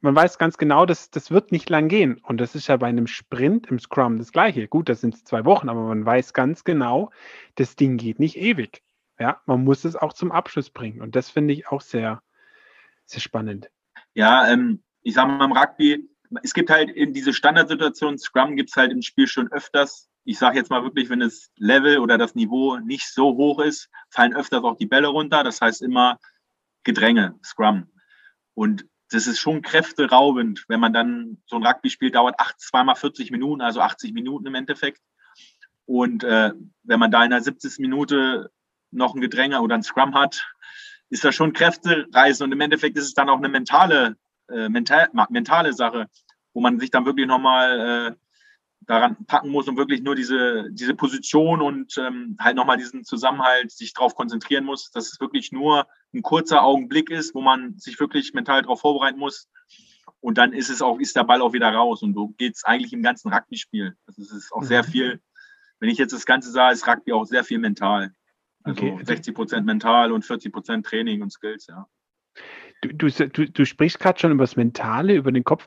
man 0.00 0.14
weiß 0.14 0.38
ganz 0.38 0.58
genau, 0.58 0.86
dass 0.86 1.10
das 1.10 1.30
wird 1.30 1.52
nicht 1.52 1.70
lang 1.70 1.88
gehen. 1.88 2.20
Und 2.22 2.40
das 2.40 2.54
ist 2.54 2.68
ja 2.68 2.76
bei 2.76 2.86
einem 2.86 3.06
Sprint 3.06 3.66
im 3.66 3.78
Scrum 3.78 4.18
das 4.18 4.32
Gleiche. 4.32 4.68
Gut, 4.68 4.88
das 4.88 5.00
sind 5.00 5.26
zwei 5.26 5.44
Wochen, 5.44 5.68
aber 5.68 5.82
man 5.82 6.04
weiß 6.04 6.32
ganz 6.32 6.64
genau, 6.64 7.10
das 7.56 7.76
Ding 7.76 7.96
geht 7.96 8.18
nicht 8.18 8.36
ewig. 8.36 8.82
Ja, 9.18 9.40
man 9.46 9.64
muss 9.64 9.84
es 9.84 9.96
auch 9.96 10.12
zum 10.12 10.30
Abschluss 10.30 10.70
bringen. 10.70 11.02
Und 11.02 11.16
das 11.16 11.30
finde 11.30 11.52
ich 11.52 11.68
auch 11.68 11.80
sehr, 11.80 12.22
sehr 13.04 13.20
spannend. 13.20 13.70
Ja, 14.14 14.48
ähm, 14.48 14.82
ich 15.02 15.14
sage 15.14 15.32
mal 15.32 15.44
im 15.46 15.52
Rugby, 15.52 16.08
es 16.42 16.54
gibt 16.54 16.70
halt 16.70 16.90
in 16.90 17.12
diese 17.12 17.32
Standardsituation, 17.32 18.18
Scrum 18.18 18.56
gibt 18.56 18.70
es 18.70 18.76
halt 18.76 18.92
im 18.92 19.02
Spiel 19.02 19.26
schon 19.26 19.50
öfters. 19.50 20.08
Ich 20.24 20.38
sage 20.38 20.58
jetzt 20.58 20.70
mal 20.70 20.82
wirklich, 20.82 21.08
wenn 21.08 21.20
das 21.20 21.50
Level 21.56 21.98
oder 21.98 22.18
das 22.18 22.34
Niveau 22.34 22.76
nicht 22.78 23.08
so 23.08 23.36
hoch 23.36 23.60
ist, 23.60 23.88
fallen 24.10 24.36
öfters 24.36 24.62
auch 24.64 24.76
die 24.76 24.86
Bälle 24.86 25.08
runter. 25.08 25.42
Das 25.42 25.60
heißt 25.60 25.82
immer 25.82 26.18
Gedränge, 26.84 27.38
Scrum. 27.42 27.90
Und 28.54 28.86
das 29.10 29.26
ist 29.26 29.38
schon 29.38 29.62
kräfteraubend, 29.62 30.64
wenn 30.68 30.80
man 30.80 30.92
dann 30.92 31.38
so 31.46 31.56
ein 31.56 31.66
Rugby-Spiel 31.66 32.10
dauert 32.10 32.38
acht, 32.38 32.60
zweimal 32.60 32.96
40 32.96 33.30
Minuten, 33.30 33.62
also 33.62 33.80
80 33.80 34.12
Minuten 34.12 34.46
im 34.46 34.54
Endeffekt. 34.54 35.00
Und 35.86 36.24
äh, 36.24 36.52
wenn 36.82 37.00
man 37.00 37.10
da 37.10 37.24
in 37.24 37.30
der 37.30 37.40
70. 37.40 37.78
Minute 37.78 38.50
noch 38.90 39.14
ein 39.14 39.20
Gedränge 39.20 39.62
oder 39.62 39.74
ein 39.74 39.82
Scrum 39.82 40.14
hat, 40.14 40.46
ist 41.10 41.24
das 41.24 41.34
schon 41.34 41.54
Kräftereisen 41.54 42.44
und 42.44 42.52
im 42.52 42.60
Endeffekt 42.60 42.98
ist 42.98 43.04
es 43.04 43.14
dann 43.14 43.30
auch 43.30 43.38
eine 43.38 43.48
mentale, 43.48 44.16
äh, 44.48 44.68
mental, 44.68 45.08
mentale 45.30 45.72
Sache, 45.72 46.08
wo 46.52 46.60
man 46.60 46.78
sich 46.78 46.90
dann 46.90 47.06
wirklich 47.06 47.26
nochmal 47.26 47.80
äh, 47.80 48.16
daran 48.88 49.16
packen 49.26 49.50
muss 49.50 49.68
und 49.68 49.76
wirklich 49.76 50.02
nur 50.02 50.14
diese, 50.14 50.70
diese 50.70 50.94
Position 50.94 51.60
und 51.60 51.96
ähm, 51.98 52.36
halt 52.40 52.56
nochmal 52.56 52.78
diesen 52.78 53.04
Zusammenhalt 53.04 53.70
sich 53.70 53.92
darauf 53.92 54.14
konzentrieren 54.14 54.64
muss, 54.64 54.90
dass 54.90 55.12
es 55.12 55.20
wirklich 55.20 55.52
nur 55.52 55.86
ein 56.14 56.22
kurzer 56.22 56.62
Augenblick 56.62 57.10
ist, 57.10 57.34
wo 57.34 57.42
man 57.42 57.76
sich 57.78 58.00
wirklich 58.00 58.32
mental 58.32 58.62
darauf 58.62 58.80
vorbereiten 58.80 59.18
muss. 59.18 59.48
Und 60.20 60.38
dann 60.38 60.52
ist 60.52 60.70
es 60.70 60.80
auch, 60.82 60.98
ist 60.98 61.16
der 61.16 61.24
Ball 61.24 61.42
auch 61.42 61.52
wieder 61.52 61.72
raus. 61.72 62.02
Und 62.02 62.14
so 62.14 62.28
geht 62.28 62.56
es 62.56 62.64
eigentlich 62.64 62.92
im 62.92 63.02
ganzen 63.02 63.32
Rugby-Spiel. 63.32 63.94
Also 64.06 64.22
es 64.22 64.32
ist 64.32 64.52
auch 64.52 64.64
sehr 64.64 64.82
mhm. 64.82 64.90
viel, 64.90 65.20
wenn 65.80 65.90
ich 65.90 65.98
jetzt 65.98 66.12
das 66.12 66.26
Ganze 66.26 66.50
sah, 66.50 66.70
ist 66.70 66.88
Rugby 66.88 67.12
auch 67.12 67.24
sehr 67.24 67.44
viel 67.44 67.58
mental. 67.58 68.12
Also 68.62 68.82
okay. 68.82 69.04
60 69.04 69.34
Prozent 69.34 69.66
mental 69.66 70.12
und 70.12 70.24
40 70.24 70.52
Prozent 70.52 70.86
Training 70.86 71.22
und 71.22 71.30
Skills, 71.30 71.66
ja. 71.66 71.86
Du, 72.80 73.08
du, 73.08 73.48
du, 73.50 73.64
sprichst 73.64 73.98
gerade 73.98 74.20
schon 74.20 74.30
über 74.30 74.44
das 74.44 74.54
Mentale, 74.54 75.14
über 75.14 75.32
den 75.32 75.42
Kopf. 75.42 75.66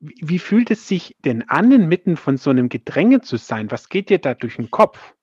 Wie, 0.00 0.14
wie, 0.22 0.38
fühlt 0.38 0.70
es 0.70 0.88
sich 0.88 1.14
denn 1.24 1.48
an, 1.50 1.70
inmitten 1.70 2.16
von 2.16 2.38
so 2.38 2.48
einem 2.48 2.70
Gedränge 2.70 3.20
zu 3.20 3.36
sein? 3.36 3.70
Was 3.70 3.90
geht 3.90 4.08
dir 4.08 4.18
da 4.18 4.32
durch 4.32 4.56
den 4.56 4.70
Kopf? 4.70 5.14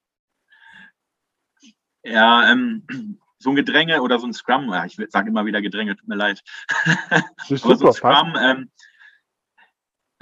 Ja, 2.03 2.51
ähm, 2.51 2.85
so 3.39 3.49
ein 3.49 3.55
Gedränge 3.55 4.01
oder 4.01 4.19
so 4.19 4.27
ein 4.27 4.33
Scrum, 4.33 4.69
ja, 4.69 4.85
ich 4.85 4.95
sage 5.09 5.29
immer 5.29 5.45
wieder 5.45 5.61
Gedränge, 5.61 5.95
tut 5.95 6.07
mir 6.07 6.15
leid. 6.15 6.43
Das 6.85 6.85
Aber 7.49 7.57
so 7.57 7.69
ein 7.71 7.77
super, 7.77 7.93
Scrum, 7.93 8.37
ähm, 8.39 8.71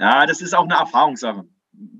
ja, 0.00 0.26
das 0.26 0.40
ist 0.40 0.54
auch 0.54 0.64
eine 0.64 0.74
Erfahrungssache. 0.74 1.46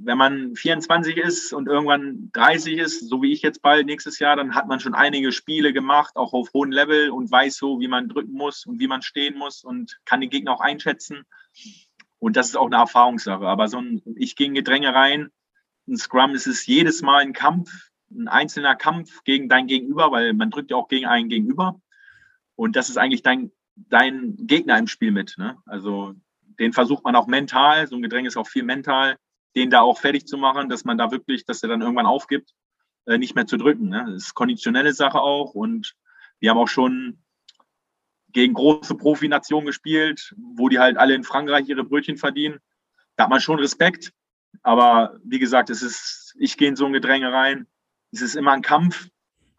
Wenn 0.00 0.18
man 0.18 0.54
24 0.54 1.16
ist 1.16 1.52
und 1.52 1.68
irgendwann 1.68 2.30
30 2.32 2.78
ist, 2.78 3.08
so 3.08 3.22
wie 3.22 3.32
ich 3.32 3.42
jetzt 3.42 3.62
bald 3.62 3.86
nächstes 3.86 4.18
Jahr, 4.18 4.36
dann 4.36 4.54
hat 4.54 4.68
man 4.68 4.80
schon 4.80 4.94
einige 4.94 5.32
Spiele 5.32 5.72
gemacht, 5.72 6.16
auch 6.16 6.32
auf 6.32 6.52
hohem 6.52 6.70
Level 6.70 7.10
und 7.10 7.30
weiß 7.30 7.56
so, 7.56 7.80
wie 7.80 7.88
man 7.88 8.08
drücken 8.08 8.32
muss 8.32 8.66
und 8.66 8.78
wie 8.78 8.86
man 8.86 9.02
stehen 9.02 9.36
muss 9.36 9.64
und 9.64 9.98
kann 10.04 10.20
den 10.20 10.30
Gegner 10.30 10.52
auch 10.52 10.60
einschätzen. 10.60 11.24
Und 12.18 12.36
das 12.36 12.48
ist 12.48 12.56
auch 12.56 12.66
eine 12.66 12.76
Erfahrungssache. 12.76 13.44
Aber 13.44 13.66
so 13.66 13.78
ein, 13.78 14.02
ich 14.16 14.36
gehe 14.36 14.46
in 14.46 14.54
Gedränge 14.54 14.94
rein. 14.94 15.30
Ein 15.88 15.96
Scrum 15.96 16.34
ist 16.34 16.46
es 16.46 16.66
jedes 16.66 17.02
Mal 17.02 17.22
ein 17.22 17.32
Kampf, 17.32 17.90
ein 18.10 18.28
einzelner 18.28 18.76
Kampf 18.76 19.24
gegen 19.24 19.48
dein 19.48 19.66
Gegenüber, 19.66 20.12
weil 20.12 20.32
man 20.32 20.50
drückt 20.50 20.70
ja 20.70 20.76
auch 20.76 20.88
gegen 20.88 21.06
einen 21.06 21.28
Gegenüber. 21.28 21.80
Und 22.54 22.76
das 22.76 22.88
ist 22.88 22.98
eigentlich 22.98 23.22
dein, 23.22 23.50
dein 23.74 24.36
Gegner 24.38 24.78
im 24.78 24.86
Spiel 24.86 25.10
mit. 25.10 25.34
Ne? 25.38 25.56
Also 25.66 26.14
den 26.58 26.72
versucht 26.72 27.04
man 27.04 27.16
auch 27.16 27.26
mental, 27.26 27.88
so 27.88 27.96
ein 27.96 28.02
Gedränge 28.02 28.28
ist 28.28 28.36
auch 28.36 28.46
viel 28.46 28.62
mental, 28.62 29.16
den 29.54 29.70
da 29.70 29.80
auch 29.80 29.98
fertig 29.98 30.26
zu 30.26 30.38
machen, 30.38 30.68
dass 30.68 30.84
man 30.84 30.98
da 30.98 31.10
wirklich, 31.10 31.44
dass 31.44 31.62
er 31.62 31.68
dann 31.68 31.82
irgendwann 31.82 32.06
aufgibt, 32.06 32.54
äh, 33.06 33.18
nicht 33.18 33.34
mehr 33.34 33.46
zu 33.46 33.56
drücken. 33.56 33.88
Ne? 33.88 34.04
Das 34.06 34.24
ist 34.24 34.34
konditionelle 34.34 34.92
Sache 34.92 35.20
auch. 35.20 35.54
Und 35.54 35.94
wir 36.40 36.50
haben 36.50 36.58
auch 36.58 36.68
schon 36.68 37.22
gegen 38.32 38.54
große 38.54 38.94
Profinationen 38.94 39.66
gespielt, 39.66 40.34
wo 40.56 40.68
die 40.68 40.78
halt 40.78 40.96
alle 40.96 41.14
in 41.14 41.24
Frankreich 41.24 41.68
ihre 41.68 41.84
Brötchen 41.84 42.16
verdienen. 42.16 42.58
Da 43.16 43.24
hat 43.24 43.30
man 43.30 43.40
schon 43.40 43.58
Respekt. 43.58 44.12
Aber 44.62 45.18
wie 45.24 45.38
gesagt, 45.38 45.70
es 45.70 45.82
ist, 45.82 46.34
ich 46.38 46.56
gehe 46.56 46.68
in 46.68 46.76
so 46.76 46.86
ein 46.86 46.92
Gedränge 46.92 47.32
rein. 47.32 47.66
Es 48.10 48.22
ist 48.22 48.36
immer 48.36 48.52
ein 48.52 48.62
Kampf, 48.62 49.08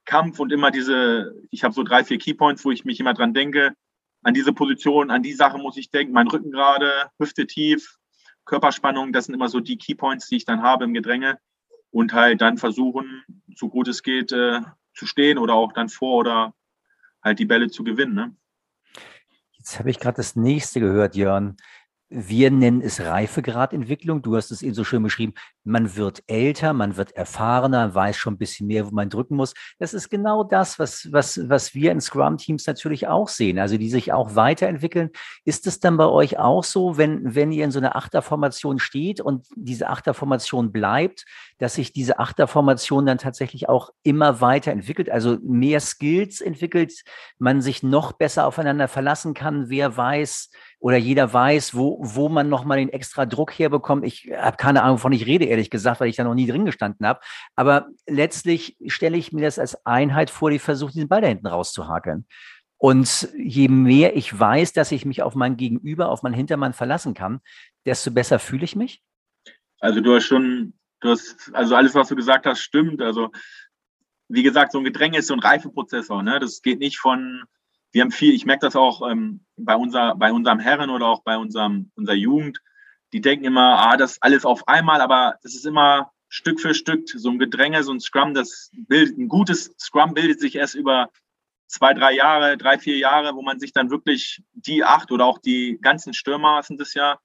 Kampf 0.05 0.39
und 0.39 0.51
immer 0.51 0.71
diese, 0.71 1.35
ich 1.49 1.63
habe 1.63 1.73
so 1.73 1.83
drei, 1.83 2.03
vier 2.03 2.17
Keypoints, 2.17 2.63
wo 2.65 2.71
ich 2.71 2.85
mich 2.85 2.99
immer 2.99 3.13
dran 3.13 3.33
denke. 3.33 3.73
An 4.23 4.33
diese 4.33 4.53
Position, 4.53 5.11
an 5.11 5.23
die 5.23 5.33
Sache 5.33 5.57
muss 5.57 5.77
ich 5.77 5.91
denken. 5.91 6.13
Mein 6.13 6.27
Rücken 6.27 6.51
gerade, 6.51 7.09
Hüfte 7.19 7.45
tief, 7.45 7.97
Körperspannung, 8.45 9.13
das 9.13 9.25
sind 9.25 9.35
immer 9.35 9.49
so 9.49 9.59
die 9.59 9.77
Keypoints, 9.77 10.27
die 10.27 10.37
ich 10.37 10.45
dann 10.45 10.61
habe 10.61 10.83
im 10.83 10.93
Gedränge. 10.93 11.39
Und 11.91 12.13
halt 12.13 12.41
dann 12.41 12.57
versuchen, 12.57 13.23
so 13.55 13.69
gut 13.69 13.87
es 13.87 14.01
geht, 14.01 14.31
äh, 14.31 14.61
zu 14.95 15.05
stehen 15.05 15.37
oder 15.37 15.53
auch 15.53 15.73
dann 15.73 15.89
vor 15.89 16.17
oder 16.17 16.53
halt 17.23 17.39
die 17.39 17.45
Bälle 17.45 17.69
zu 17.69 17.83
gewinnen. 17.83 18.15
Ne? 18.15 18.35
Jetzt 19.51 19.79
habe 19.79 19.89
ich 19.89 19.99
gerade 19.99 20.17
das 20.17 20.35
nächste 20.35 20.79
gehört, 20.79 21.15
Jörn. 21.15 21.57
Wir 22.09 22.51
nennen 22.51 22.81
es 22.81 22.99
Reifegradentwicklung. 22.99 24.21
Du 24.21 24.35
hast 24.35 24.51
es 24.51 24.61
eben 24.61 24.73
so 24.73 24.83
schön 24.83 25.01
beschrieben. 25.01 25.33
Man 25.63 25.95
wird 25.95 26.23
älter, 26.27 26.73
man 26.73 26.97
wird 26.97 27.11
erfahrener, 27.13 27.95
weiß 27.95 28.17
schon 28.17 28.33
ein 28.35 28.37
bisschen 28.37 28.67
mehr, 28.67 28.85
wo 28.85 28.91
man 28.91 29.09
drücken 29.09 29.35
muss. 29.35 29.53
Das 29.79 29.93
ist 29.93 30.09
genau 30.09 30.43
das, 30.43 30.79
was, 30.79 31.07
was, 31.11 31.39
was 31.49 31.73
wir 31.73 31.91
in 31.91 32.01
Scrum-Teams 32.01 32.67
natürlich 32.67 33.07
auch 33.07 33.27
sehen, 33.27 33.59
also 33.59 33.77
die 33.77 33.89
sich 33.89 34.11
auch 34.11 34.35
weiterentwickeln. 34.35 35.09
Ist 35.45 35.67
es 35.67 35.79
dann 35.79 35.97
bei 35.97 36.07
euch 36.07 36.37
auch 36.37 36.63
so, 36.63 36.97
wenn, 36.97 37.35
wenn 37.35 37.51
ihr 37.51 37.65
in 37.65 37.71
so 37.71 37.79
einer 37.79 37.95
Achterformation 37.95 38.79
steht 38.79 39.21
und 39.21 39.47
diese 39.55 39.89
Achterformation 39.89 40.71
bleibt, 40.71 41.25
dass 41.57 41.75
sich 41.75 41.93
diese 41.93 42.19
Achterformation 42.19 43.05
dann 43.05 43.17
tatsächlich 43.17 43.69
auch 43.69 43.91
immer 44.03 44.41
weiterentwickelt, 44.41 45.09
also 45.09 45.37
mehr 45.43 45.79
Skills 45.79 46.41
entwickelt, 46.41 47.03
man 47.39 47.61
sich 47.61 47.83
noch 47.83 48.11
besser 48.11 48.47
aufeinander 48.47 48.87
verlassen 48.87 49.33
kann, 49.33 49.69
wer 49.69 49.95
weiß, 49.95 50.49
oder 50.83 50.97
jeder 50.97 51.31
weiß, 51.31 51.75
wo, 51.75 51.97
wo 52.01 52.27
man 52.27 52.49
nochmal 52.49 52.77
den 52.77 52.89
extra 52.89 53.25
Druck 53.25 53.57
herbekommt. 53.57 54.05
Ich 54.05 54.29
habe 54.35 54.57
keine 54.57 54.83
Ahnung, 54.83 54.97
wovon 54.97 55.13
ich 55.13 55.25
rede, 55.25 55.45
ehrlich 55.53 55.69
gesagt, 55.69 55.99
weil 55.99 56.09
ich 56.09 56.15
da 56.15 56.23
noch 56.23 56.35
nie 56.35 56.47
drin 56.47 56.65
gestanden 56.65 57.05
habe. 57.05 57.19
Aber 57.55 57.87
letztlich 58.07 58.75
stelle 58.87 59.17
ich 59.17 59.31
mir 59.31 59.41
das 59.41 59.59
als 59.59 59.85
Einheit 59.85 60.29
vor, 60.29 60.51
die 60.51 60.59
versucht, 60.59 60.95
diesen 60.95 61.07
Ball 61.07 61.21
da 61.21 61.27
hinten 61.27 61.47
rauszuhakeln. 61.47 62.25
Und 62.77 63.29
je 63.37 63.69
mehr 63.69 64.17
ich 64.17 64.37
weiß, 64.37 64.73
dass 64.73 64.91
ich 64.91 65.05
mich 65.05 65.21
auf 65.21 65.35
mein 65.35 65.55
Gegenüber, 65.55 66.09
auf 66.09 66.21
meinen 66.21 66.33
Hintermann 66.33 66.73
verlassen 66.73 67.13
kann, 67.13 67.39
desto 67.85 68.11
besser 68.11 68.39
fühle 68.39 68.65
ich 68.65 68.75
mich. 68.75 69.01
Also 69.79 70.01
du 70.01 70.15
hast 70.15 70.25
schon, 70.25 70.73
du 70.99 71.09
hast, 71.11 71.49
also 71.53 71.75
alles, 71.75 71.95
was 71.95 72.09
du 72.09 72.15
gesagt 72.15 72.45
hast, 72.45 72.59
stimmt. 72.59 73.01
Also 73.01 73.31
wie 74.27 74.43
gesagt, 74.43 74.71
so 74.71 74.79
ein 74.79 74.83
Gedränge 74.83 75.19
ist 75.19 75.27
so 75.27 75.33
ein 75.33 75.39
Reifeprozessor. 75.39 76.23
Ne? 76.23 76.39
Das 76.39 76.61
geht 76.61 76.79
nicht 76.79 76.97
von, 76.97 77.43
wir 77.93 78.01
haben 78.01 78.11
viel, 78.11 78.33
ich 78.33 78.45
merke 78.45 78.65
das 78.65 78.75
auch 78.75 79.09
ähm, 79.09 79.45
bei, 79.55 79.75
unser, 79.75 80.15
bei 80.15 80.33
unserem 80.33 80.59
Herren 80.59 80.89
oder 80.89 81.07
auch 81.07 81.23
bei 81.23 81.37
unserem, 81.37 81.91
unserer 81.95 82.15
Jugend, 82.15 82.59
die 83.13 83.21
denken 83.21 83.45
immer, 83.45 83.77
ah, 83.79 83.95
das 83.95 84.21
alles 84.21 84.43
auf 84.43 84.67
einmal, 84.67 84.99
aber 84.99 85.37
das 85.43 85.53
ist 85.55 85.65
immer 85.65 86.11
Stück 86.29 86.59
für 86.59 86.73
Stück, 86.73 87.07
so 87.07 87.29
ein 87.29 87.37
Gedränge, 87.37 87.83
so 87.83 87.93
ein 87.93 87.99
Scrum, 87.99 88.33
das 88.33 88.71
bildet, 88.73 89.17
ein 89.17 89.27
gutes 89.27 89.73
Scrum 89.79 90.15
bildet 90.15 90.39
sich 90.39 90.55
erst 90.55 90.73
über 90.73 91.11
zwei, 91.67 91.93
drei 91.93 92.13
Jahre, 92.13 92.57
drei, 92.57 92.79
vier 92.79 92.97
Jahre, 92.97 93.35
wo 93.35 93.43
man 93.43 93.59
sich 93.59 93.71
dann 93.71 93.91
wirklich 93.91 94.41
die 94.53 94.83
acht 94.83 95.11
oder 95.11 95.25
auch 95.25 95.37
die 95.37 95.77
ganzen 95.79 96.13
Stürmer 96.13 96.63
sind 96.63 96.81
es 96.81 96.95
ja, 96.95 97.19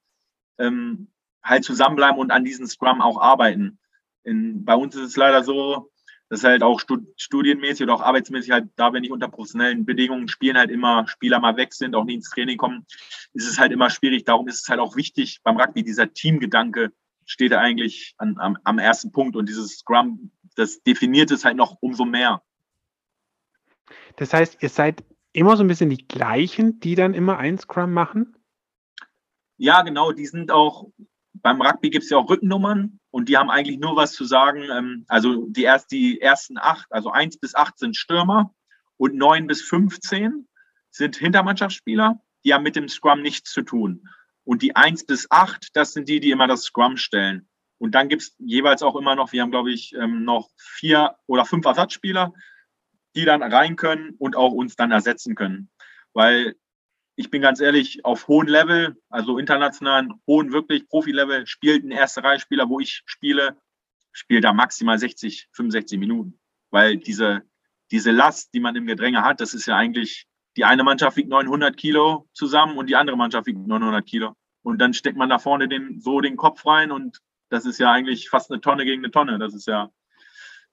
ähm, 0.58 1.08
halt 1.42 1.64
zusammenbleiben 1.64 2.18
und 2.18 2.30
an 2.30 2.44
diesen 2.44 2.66
Scrum 2.66 3.00
auch 3.00 3.18
arbeiten. 3.18 3.78
In, 4.24 4.64
bei 4.64 4.74
uns 4.74 4.94
ist 4.94 5.02
es 5.02 5.16
leider 5.16 5.42
so, 5.42 5.90
das 6.28 6.40
ist 6.40 6.44
halt 6.44 6.62
auch 6.62 6.80
studienmäßig 7.16 7.84
oder 7.84 7.94
auch 7.94 8.02
arbeitsmäßig 8.02 8.50
halt, 8.50 8.68
da 8.76 8.92
wenn 8.92 9.04
ich 9.04 9.10
unter 9.10 9.28
professionellen 9.28 9.86
Bedingungen 9.86 10.28
spielen, 10.28 10.58
halt 10.58 10.70
immer 10.70 11.08
Spieler 11.08 11.40
mal 11.40 11.56
weg 11.56 11.72
sind, 11.72 11.94
auch 11.94 12.04
nie 12.04 12.14
ins 12.14 12.30
Training 12.30 12.58
kommen, 12.58 12.86
ist 13.32 13.48
es 13.48 13.58
halt 13.58 13.72
immer 13.72 13.88
schwierig. 13.88 14.24
Darum 14.24 14.46
ist 14.48 14.62
es 14.62 14.68
halt 14.68 14.80
auch 14.80 14.96
wichtig 14.96 15.40
beim 15.42 15.56
Rugby, 15.56 15.82
dieser 15.82 16.12
Teamgedanke 16.12 16.92
steht 17.24 17.52
eigentlich 17.52 18.14
an, 18.18 18.36
am, 18.38 18.58
am 18.64 18.78
ersten 18.78 19.12
Punkt 19.12 19.36
und 19.36 19.48
dieses 19.48 19.78
Scrum, 19.78 20.30
das 20.54 20.82
definiert 20.82 21.30
es 21.30 21.44
halt 21.44 21.56
noch 21.56 21.78
umso 21.80 22.04
mehr. 22.04 22.42
Das 24.16 24.34
heißt, 24.34 24.58
ihr 24.60 24.68
seid 24.68 25.04
immer 25.32 25.56
so 25.56 25.64
ein 25.64 25.68
bisschen 25.68 25.90
die 25.90 26.08
gleichen, 26.08 26.80
die 26.80 26.94
dann 26.94 27.14
immer 27.14 27.38
ein 27.38 27.58
Scrum 27.58 27.92
machen? 27.92 28.36
Ja, 29.56 29.82
genau, 29.82 30.12
die 30.12 30.26
sind 30.26 30.50
auch 30.50 30.90
beim 31.34 31.60
Rugby 31.60 31.90
gibt 31.90 32.04
es 32.04 32.10
ja 32.10 32.18
auch 32.18 32.28
Rückennummern 32.28 33.00
und 33.10 33.28
die 33.28 33.36
haben 33.36 33.50
eigentlich 33.50 33.78
nur 33.78 33.96
was 33.96 34.12
zu 34.12 34.24
sagen. 34.24 34.64
Ähm, 34.70 35.04
also 35.08 35.46
die, 35.48 35.62
erst, 35.62 35.90
die 35.90 36.20
ersten 36.20 36.58
acht, 36.58 36.86
also 36.90 37.10
eins 37.10 37.38
bis 37.38 37.54
acht 37.54 37.78
sind 37.78 37.96
Stürmer 37.96 38.54
und 38.96 39.14
neun 39.14 39.46
bis 39.46 39.62
15 39.62 40.48
sind 40.90 41.16
Hintermannschaftsspieler. 41.16 42.20
Die 42.44 42.54
haben 42.54 42.62
mit 42.62 42.76
dem 42.76 42.88
Scrum 42.88 43.22
nichts 43.22 43.52
zu 43.52 43.62
tun. 43.62 44.08
Und 44.44 44.62
die 44.62 44.74
eins 44.76 45.04
bis 45.04 45.30
acht, 45.30 45.68
das 45.74 45.92
sind 45.92 46.08
die, 46.08 46.20
die 46.20 46.30
immer 46.30 46.46
das 46.46 46.62
Scrum 46.62 46.96
stellen. 46.96 47.48
Und 47.78 47.94
dann 47.94 48.08
gibt 48.08 48.22
es 48.22 48.34
jeweils 48.38 48.82
auch 48.82 48.96
immer 48.96 49.14
noch, 49.14 49.32
wir 49.32 49.42
haben, 49.42 49.50
glaube 49.50 49.70
ich, 49.70 49.94
ähm, 49.94 50.24
noch 50.24 50.48
vier 50.56 51.16
oder 51.26 51.44
fünf 51.44 51.64
Ersatzspieler, 51.64 52.32
die 53.14 53.24
dann 53.24 53.42
rein 53.42 53.76
können 53.76 54.14
und 54.18 54.36
auch 54.36 54.52
uns 54.52 54.74
dann 54.74 54.90
ersetzen 54.90 55.34
können. 55.34 55.70
Weil 56.12 56.56
ich 57.18 57.30
bin 57.30 57.42
ganz 57.42 57.58
ehrlich, 57.58 58.04
auf 58.04 58.28
hohem 58.28 58.46
Level, 58.46 58.96
also 59.08 59.38
internationalen, 59.38 60.14
hohen 60.28 60.52
wirklich 60.52 60.86
Profi-Level, 60.86 61.48
spielt 61.48 61.82
ein 61.82 61.90
erste 61.90 62.22
Reihe-Spieler, 62.22 62.68
wo 62.68 62.78
ich 62.78 63.02
spiele, 63.06 63.56
spielt 64.12 64.44
da 64.44 64.52
maximal 64.52 65.00
60, 65.00 65.48
65 65.50 65.98
Minuten. 65.98 66.38
Weil 66.70 66.96
diese, 66.96 67.42
diese 67.90 68.12
Last, 68.12 68.54
die 68.54 68.60
man 68.60 68.76
im 68.76 68.86
Gedränge 68.86 69.24
hat, 69.24 69.40
das 69.40 69.52
ist 69.52 69.66
ja 69.66 69.74
eigentlich, 69.74 70.28
die 70.56 70.64
eine 70.64 70.84
Mannschaft 70.84 71.16
wiegt 71.16 71.28
900 71.28 71.76
Kilo 71.76 72.28
zusammen 72.34 72.78
und 72.78 72.86
die 72.88 72.94
andere 72.94 73.16
Mannschaft 73.16 73.48
wiegt 73.48 73.66
900 73.66 74.06
Kilo. 74.06 74.34
Und 74.62 74.78
dann 74.78 74.94
steckt 74.94 75.16
man 75.16 75.28
da 75.28 75.40
vorne 75.40 75.66
den, 75.66 76.00
so 76.00 76.20
den 76.20 76.36
Kopf 76.36 76.64
rein 76.66 76.92
und 76.92 77.18
das 77.48 77.66
ist 77.66 77.80
ja 77.80 77.90
eigentlich 77.90 78.30
fast 78.30 78.52
eine 78.52 78.60
Tonne 78.60 78.84
gegen 78.84 79.02
eine 79.02 79.10
Tonne. 79.10 79.40
Das 79.40 79.54
ist 79.54 79.66
ja 79.66 79.90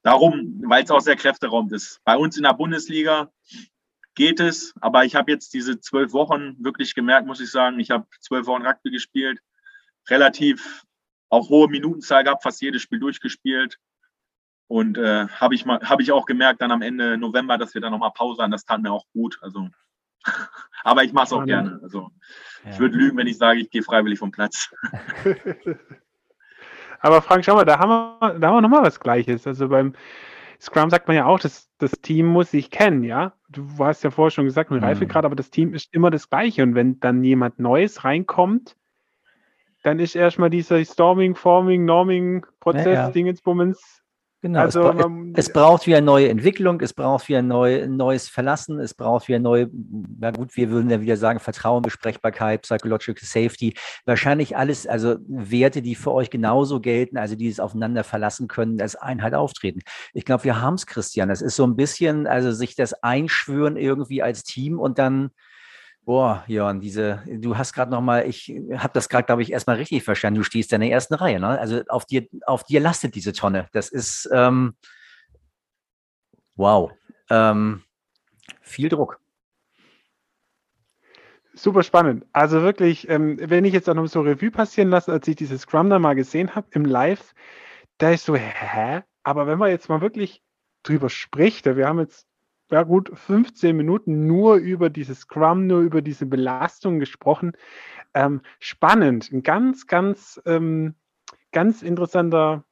darum, 0.04 0.62
weil 0.64 0.84
es 0.84 0.92
auch 0.92 1.00
sehr 1.00 1.16
kräfteraumt 1.16 1.72
ist. 1.72 2.00
Bei 2.04 2.16
uns 2.16 2.36
in 2.36 2.44
der 2.44 2.54
Bundesliga 2.54 3.32
geht 4.16 4.40
es. 4.40 4.74
Aber 4.80 5.04
ich 5.04 5.14
habe 5.14 5.30
jetzt 5.30 5.54
diese 5.54 5.78
zwölf 5.78 6.12
Wochen 6.12 6.56
wirklich 6.58 6.94
gemerkt, 6.94 7.26
muss 7.26 7.40
ich 7.40 7.50
sagen, 7.50 7.78
ich 7.78 7.90
habe 7.90 8.06
zwölf 8.20 8.46
Wochen 8.46 8.66
Rugby 8.66 8.90
gespielt, 8.90 9.40
relativ 10.08 10.84
auch 11.28 11.48
hohe 11.48 11.68
Minutenzahl 11.68 12.24
gehabt, 12.24 12.42
fast 12.42 12.60
jedes 12.60 12.82
Spiel 12.82 12.98
durchgespielt. 12.98 13.78
Und 14.68 14.98
äh, 14.98 15.28
habe 15.28 15.54
ich 15.54 15.64
mal, 15.64 15.80
habe 15.88 16.02
ich 16.02 16.10
auch 16.10 16.26
gemerkt 16.26 16.60
dann 16.60 16.72
am 16.72 16.82
Ende 16.82 17.16
November, 17.16 17.56
dass 17.56 17.74
wir 17.74 17.80
dann 17.80 17.92
nochmal 17.92 18.10
Pause 18.12 18.42
haben. 18.42 18.50
Das 18.50 18.64
tat 18.64 18.82
mir 18.82 18.90
auch 18.90 19.04
gut. 19.12 19.38
Also, 19.42 19.68
aber 20.82 21.04
ich 21.04 21.12
mache 21.12 21.26
es 21.26 21.32
auch 21.32 21.40
ja, 21.40 21.62
gerne. 21.62 21.78
Also 21.82 22.10
ja. 22.64 22.70
ich 22.72 22.78
würde 22.80 22.96
lügen, 22.96 23.16
wenn 23.16 23.28
ich 23.28 23.38
sage, 23.38 23.60
ich 23.60 23.70
gehe 23.70 23.82
freiwillig 23.82 24.18
vom 24.18 24.32
Platz. 24.32 24.74
aber 27.00 27.22
Frank, 27.22 27.44
schau 27.44 27.54
mal, 27.54 27.64
da 27.64 27.78
haben 27.78 27.90
wir, 27.90 28.38
da 28.40 28.48
haben 28.48 28.56
wir 28.56 28.60
nochmal 28.60 28.82
was 28.82 28.98
Gleiches. 28.98 29.46
Also 29.46 29.68
beim 29.68 29.94
Scrum 30.60 30.90
sagt 30.90 31.08
man 31.08 31.16
ja 31.16 31.26
auch, 31.26 31.38
das, 31.38 31.68
das 31.78 31.92
Team 31.92 32.26
muss 32.26 32.50
sich 32.50 32.70
kennen, 32.70 33.04
ja. 33.04 33.34
Du 33.48 33.66
hast 33.78 34.04
ja 34.04 34.10
vorher 34.10 34.30
schon 34.30 34.44
gesagt, 34.44 34.70
mhm. 34.70 34.78
Reifegrad, 34.78 35.24
aber 35.24 35.36
das 35.36 35.50
Team 35.50 35.74
ist 35.74 35.92
immer 35.92 36.10
das 36.10 36.28
Gleiche. 36.28 36.62
Und 36.62 36.74
wenn 36.74 37.00
dann 37.00 37.22
jemand 37.22 37.58
Neues 37.58 38.04
reinkommt, 38.04 38.76
dann 39.82 39.98
ist 40.00 40.16
erstmal 40.16 40.50
dieser 40.50 40.84
Storming, 40.84 41.34
Forming, 41.34 41.84
Norming 41.84 42.44
Prozess, 42.60 42.86
ja, 42.86 42.92
ja. 42.92 43.10
Dingensbummens 43.10 44.02
Genau, 44.42 44.60
also, 44.60 44.90
es, 44.90 44.96
man, 44.96 45.32
es, 45.34 45.52
braucht 45.52 45.86
wieder 45.86 46.02
neue 46.02 46.28
Entwicklung, 46.28 46.80
es 46.82 46.92
braucht 46.92 47.28
wieder 47.28 47.40
neu, 47.40 47.88
neues 47.88 48.28
Verlassen, 48.28 48.78
es 48.78 48.92
braucht 48.92 49.28
wieder 49.28 49.38
neue, 49.38 49.70
na 49.72 50.30
gut, 50.30 50.56
wir 50.56 50.70
würden 50.70 50.90
ja 50.90 51.00
wieder 51.00 51.16
sagen, 51.16 51.40
Vertrauen, 51.40 51.82
Besprechbarkeit, 51.82 52.62
Psychological 52.62 53.24
Safety, 53.24 53.74
wahrscheinlich 54.04 54.56
alles, 54.56 54.86
also 54.86 55.16
Werte, 55.26 55.80
die 55.80 55.94
für 55.94 56.12
euch 56.12 56.28
genauso 56.28 56.80
gelten, 56.80 57.16
also 57.16 57.34
dieses 57.34 57.60
aufeinander 57.60 58.04
verlassen 58.04 58.46
können, 58.46 58.80
als 58.80 58.94
Einheit 58.94 59.34
auftreten. 59.34 59.80
Ich 60.12 60.26
glaube, 60.26 60.44
wir 60.44 60.60
haben 60.60 60.74
es, 60.74 60.86
Christian. 60.86 61.30
Das 61.30 61.40
ist 61.40 61.56
so 61.56 61.66
ein 61.66 61.74
bisschen, 61.74 62.26
also 62.26 62.52
sich 62.52 62.76
das 62.76 62.92
einschwören 63.02 63.76
irgendwie 63.76 64.22
als 64.22 64.44
Team 64.44 64.78
und 64.78 64.98
dann 64.98 65.30
Boah, 66.06 66.44
Jörn, 66.46 66.80
diese, 66.80 67.24
du 67.26 67.58
hast 67.58 67.72
gerade 67.72 67.90
nochmal, 67.90 68.28
ich 68.28 68.48
habe 68.76 68.92
das 68.94 69.08
gerade, 69.08 69.26
glaube 69.26 69.42
ich, 69.42 69.50
erstmal 69.50 69.74
richtig 69.74 70.04
verstanden. 70.04 70.38
Du 70.38 70.44
stehst 70.44 70.72
in 70.72 70.80
der 70.80 70.90
ersten 70.90 71.14
Reihe, 71.14 71.40
ne? 71.40 71.58
Also 71.58 71.82
auf 71.88 72.06
dir, 72.06 72.28
auf 72.46 72.62
dir 72.62 72.78
lastet 72.78 73.16
diese 73.16 73.32
Tonne. 73.32 73.68
Das 73.72 73.88
ist 73.88 74.30
ähm, 74.32 74.76
wow. 76.54 76.92
Ähm, 77.28 77.82
viel 78.60 78.88
Druck. 78.88 79.18
Super 81.54 81.82
spannend. 81.82 82.24
Also 82.32 82.62
wirklich, 82.62 83.08
ähm, 83.08 83.38
wenn 83.42 83.64
ich 83.64 83.72
jetzt 83.72 83.90
auch 83.90 83.94
noch 83.94 84.06
so 84.06 84.20
Revue 84.20 84.52
passieren 84.52 84.90
lasse, 84.90 85.10
als 85.10 85.26
ich 85.26 85.34
dieses 85.34 85.62
Scrum 85.62 85.90
da 85.90 85.98
mal 85.98 86.14
gesehen 86.14 86.54
habe 86.54 86.68
im 86.70 86.84
Live, 86.84 87.34
da 87.98 88.12
ist 88.12 88.26
so, 88.26 88.36
hä? 88.36 89.02
Aber 89.24 89.48
wenn 89.48 89.58
man 89.58 89.70
jetzt 89.70 89.88
mal 89.88 90.00
wirklich 90.00 90.40
drüber 90.84 91.10
spricht, 91.10 91.64
wir 91.64 91.88
haben 91.88 91.98
jetzt 91.98 92.28
ja 92.70 92.82
gut 92.82 93.10
15 93.12 93.76
Minuten 93.76 94.26
nur 94.26 94.56
über 94.56 94.90
dieses 94.90 95.20
Scrum, 95.20 95.66
nur 95.66 95.80
über 95.80 96.02
diese 96.02 96.26
Belastung 96.26 96.98
gesprochen. 96.98 97.52
Ähm, 98.14 98.40
spannend, 98.58 99.30
ein 99.32 99.42
ganz, 99.42 99.86
ganz, 99.86 100.40
ähm, 100.46 100.94
ganz 101.52 101.82
interessanter 101.82 102.64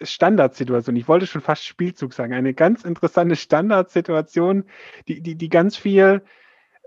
Standardsituation. 0.00 0.96
Ich 0.96 1.08
wollte 1.08 1.26
schon 1.26 1.40
fast 1.40 1.64
Spielzug 1.64 2.12
sagen. 2.12 2.34
Eine 2.34 2.54
ganz 2.54 2.84
interessante 2.84 3.36
Standardsituation, 3.36 4.64
die, 5.08 5.20
die, 5.20 5.36
die 5.36 5.48
ganz 5.48 5.76
viel 5.76 6.22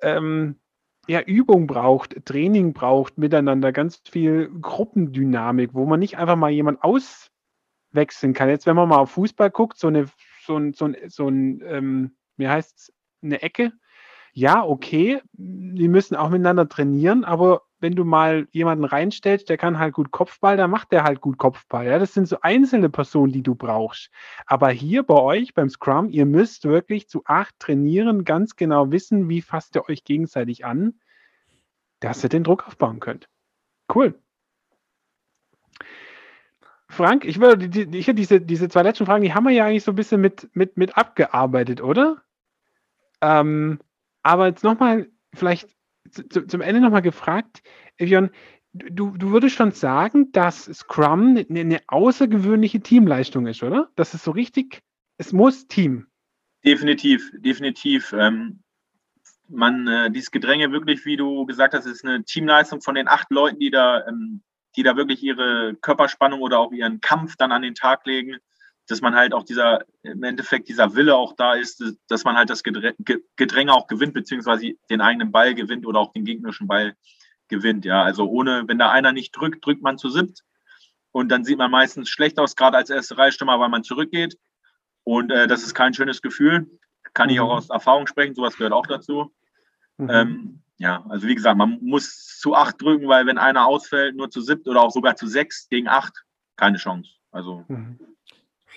ähm, 0.02 0.60
ja, 1.08 1.22
Übung 1.22 1.68
braucht, 1.68 2.26
Training 2.26 2.74
braucht 2.74 3.18
miteinander, 3.18 3.72
ganz 3.72 4.02
viel 4.10 4.50
Gruppendynamik, 4.62 5.74
wo 5.74 5.86
man 5.86 6.00
nicht 6.00 6.18
einfach 6.18 6.36
mal 6.36 6.50
jemand 6.50 6.84
auswechseln 6.84 8.34
kann. 8.34 8.50
Jetzt, 8.50 8.66
wenn 8.66 8.76
man 8.76 8.90
mal 8.90 8.98
auf 8.98 9.12
Fußball 9.12 9.52
guckt, 9.52 9.78
so 9.78 9.88
eine 9.88 10.08
so 10.46 10.58
ein, 10.58 10.74
so 10.74 10.86
ein, 10.86 10.96
so 11.08 11.28
ein 11.28 11.62
ähm, 11.66 12.16
wie 12.38 12.48
heißt 12.48 12.78
es, 12.78 12.94
eine 13.22 13.42
Ecke. 13.42 13.74
Ja, 14.34 14.66
okay, 14.66 15.22
die 15.34 15.88
müssen 15.88 16.16
auch 16.16 16.30
miteinander 16.30 16.68
trainieren, 16.68 17.24
aber 17.24 17.62
wenn 17.80 17.96
du 17.96 18.04
mal 18.04 18.48
jemanden 18.52 18.84
reinstellst, 18.84 19.48
der 19.48 19.58
kann 19.58 19.80
halt 19.80 19.94
gut 19.94 20.12
Kopfball, 20.12 20.58
dann 20.58 20.72
macht 20.72 20.92
der 20.92 21.04
halt 21.04 21.22
gut 21.22 21.38
Kopfball. 21.38 21.86
Ja, 21.86 22.00
das 22.00 22.14
sind 22.14 22.28
so 22.28 22.38
einzelne 22.42 22.90
Personen, 22.90 23.32
die 23.32 23.44
du 23.44 23.56
brauchst. 23.56 24.10
Aber 24.46 24.70
hier 24.72 25.04
bei 25.04 25.16
euch 25.16 25.54
beim 25.54 25.70
Scrum, 25.70 26.10
ihr 26.10 26.26
müsst 26.26 26.66
wirklich 26.66 27.08
zu 27.08 27.22
acht 27.26 27.58
trainieren, 27.60 28.26
ganz 28.26 28.56
genau 28.56 28.92
wissen, 28.92 29.30
wie 29.30 29.42
fasst 29.42 29.76
ihr 29.76 29.88
euch 29.88 30.04
gegenseitig 30.04 30.66
an, 30.66 31.00
dass 32.00 32.24
ihr 32.24 32.30
den 32.30 32.44
Druck 32.44 32.68
aufbauen 32.68 33.00
könnt. 33.00 33.30
Cool. 33.94 34.20
Frank, 36.96 37.26
ich 37.26 37.40
würde 37.40 37.70
die, 37.70 37.86
die, 37.86 38.16
diese, 38.16 38.42
diese 38.42 38.70
zwei 38.70 38.84
letzten 38.84 39.06
Fragen, 39.06 39.24
die 39.24 39.34
haben 39.34 39.46
wir 39.46 39.52
ja 39.52 39.66
eigentlich 39.66 39.84
so 39.84 39.92
ein 39.92 39.96
bisschen 39.96 40.22
mit, 40.22 40.50
mit, 40.54 40.78
mit 40.78 40.98
abgearbeitet, 40.98 41.82
oder? 41.82 42.24
Ähm, 43.22 43.80
aber 44.24 44.48
jetzt 44.48 44.64
nochmal, 44.64 45.10
vielleicht 45.34 45.70
zu, 46.10 46.48
zum 46.48 46.62
Ende 46.62 46.82
nochmal 46.82 47.02
gefragt, 47.02 47.62
Evion, 47.98 48.30
du, 48.74 49.12
du 49.12 49.32
würdest 49.32 49.56
schon 49.56 49.72
sagen, 49.72 50.32
dass 50.32 50.66
Scrum 50.66 51.38
eine, 51.38 51.60
eine 51.60 51.82
außergewöhnliche 51.88 52.82
Teamleistung 52.82 53.48
ist, 53.48 53.64
oder? 53.64 53.90
Das 53.96 54.14
ist 54.14 54.24
so 54.24 54.32
richtig, 54.32 54.82
es 55.18 55.34
muss 55.34 55.68
Team. 55.68 56.08
Definitiv, 56.64 57.32
definitiv. 57.38 58.14
Ähm, 58.14 58.64
man, 59.48 59.88
äh, 59.88 60.12
dieses 60.12 60.32
Gedränge 60.32 60.72
wirklich, 60.72 61.06
wie 61.06 61.18
du 61.18 61.46
gesagt 61.46 61.74
hast, 61.74 61.86
ist 61.86 62.04
eine 62.04 62.24
Teamleistung 62.24 62.82
von 62.82 62.96
den 62.96 63.08
acht 63.08 63.30
Leuten, 63.32 63.60
die 63.60 63.70
da 63.70 64.06
ähm, 64.08 64.42
die 64.76 64.84
da 64.84 64.96
wirklich 64.96 65.24
ihre 65.24 65.76
Körperspannung 65.76 66.42
oder 66.42 66.60
auch 66.60 66.72
ihren 66.72 67.02
Kampf 67.02 67.36
dann 67.38 67.52
an 67.52 67.62
den 67.62 67.76
Tag 67.76 68.06
legen, 68.06 68.38
dass 68.88 69.02
man 69.02 69.16
halt 69.16 69.34
auch 69.34 69.44
dieser, 69.44 69.84
im 70.04 70.24
Endeffekt 70.24 70.70
dieser 70.70 70.96
Wille 70.96 71.16
auch 71.16 71.34
da 71.36 71.56
ist, 71.56 71.84
dass 72.08 72.24
man 72.24 72.36
halt 72.36 72.50
das 72.50 72.64
Gedränge 72.64 73.74
auch 73.74 73.88
gewinnt, 73.88 74.14
beziehungsweise 74.14 74.74
den 74.90 75.02
eigenen 75.02 75.32
Ball 75.32 75.56
gewinnt 75.56 75.88
oder 75.88 76.00
auch 76.00 76.14
den 76.14 76.26
gegnerischen 76.26 76.68
Ball 76.68 76.96
gewinnt. 77.48 77.86
Ja, 77.86 78.04
also 78.04 78.28
ohne, 78.30 78.64
wenn 78.68 78.78
da 78.78 78.92
einer 78.92 79.12
nicht 79.12 79.32
drückt, 79.32 79.66
drückt 79.66 79.82
man 79.82 79.98
zu 79.98 80.10
siebt. 80.10 80.44
Und 81.12 81.30
dann 81.30 81.46
sieht 81.46 81.58
man 81.58 81.72
meistens 81.72 82.10
schlecht 82.10 82.38
aus, 82.40 82.56
gerade 82.56 82.78
als 82.78 82.90
erste 82.90 83.18
Reihstimmer, 83.18 83.60
weil 83.60 83.70
man 83.70 83.84
zurückgeht. 83.84 84.38
Und 85.04 85.32
äh, 85.32 85.48
das 85.48 85.64
ist 85.64 85.74
kein 85.74 85.94
schönes 85.94 86.22
Gefühl. 86.22 86.68
Kann 87.14 87.30
ich 87.30 87.40
auch 87.40 87.48
mhm. 87.48 87.58
aus 87.58 87.70
Erfahrung 87.70 88.06
sprechen, 88.06 88.36
sowas 88.36 88.58
gehört 88.58 88.74
auch 88.74 88.86
dazu. 88.86 89.34
Mhm. 89.98 90.10
Ähm, 90.10 90.62
ja, 90.78 91.06
also 91.10 91.28
wie 91.28 91.36
gesagt, 91.36 91.58
man 91.58 91.80
muss 91.82 92.38
zu 92.40 92.56
acht 92.56 92.82
drücken, 92.82 93.08
weil 93.08 93.26
wenn 93.26 93.38
einer 93.38 93.66
ausfällt, 93.66 94.16
nur 94.16 94.30
zu 94.30 94.42
siebt 94.42 94.68
oder 94.68 94.82
auch 94.82 94.92
sogar 94.92 95.16
zu 95.16 95.28
sechs 95.28 95.68
gegen 95.70 95.88
acht, 95.88 96.14
keine 96.56 96.78
Chance. 96.78 97.12
Also. 97.32 97.64
Mhm. 97.68 98.00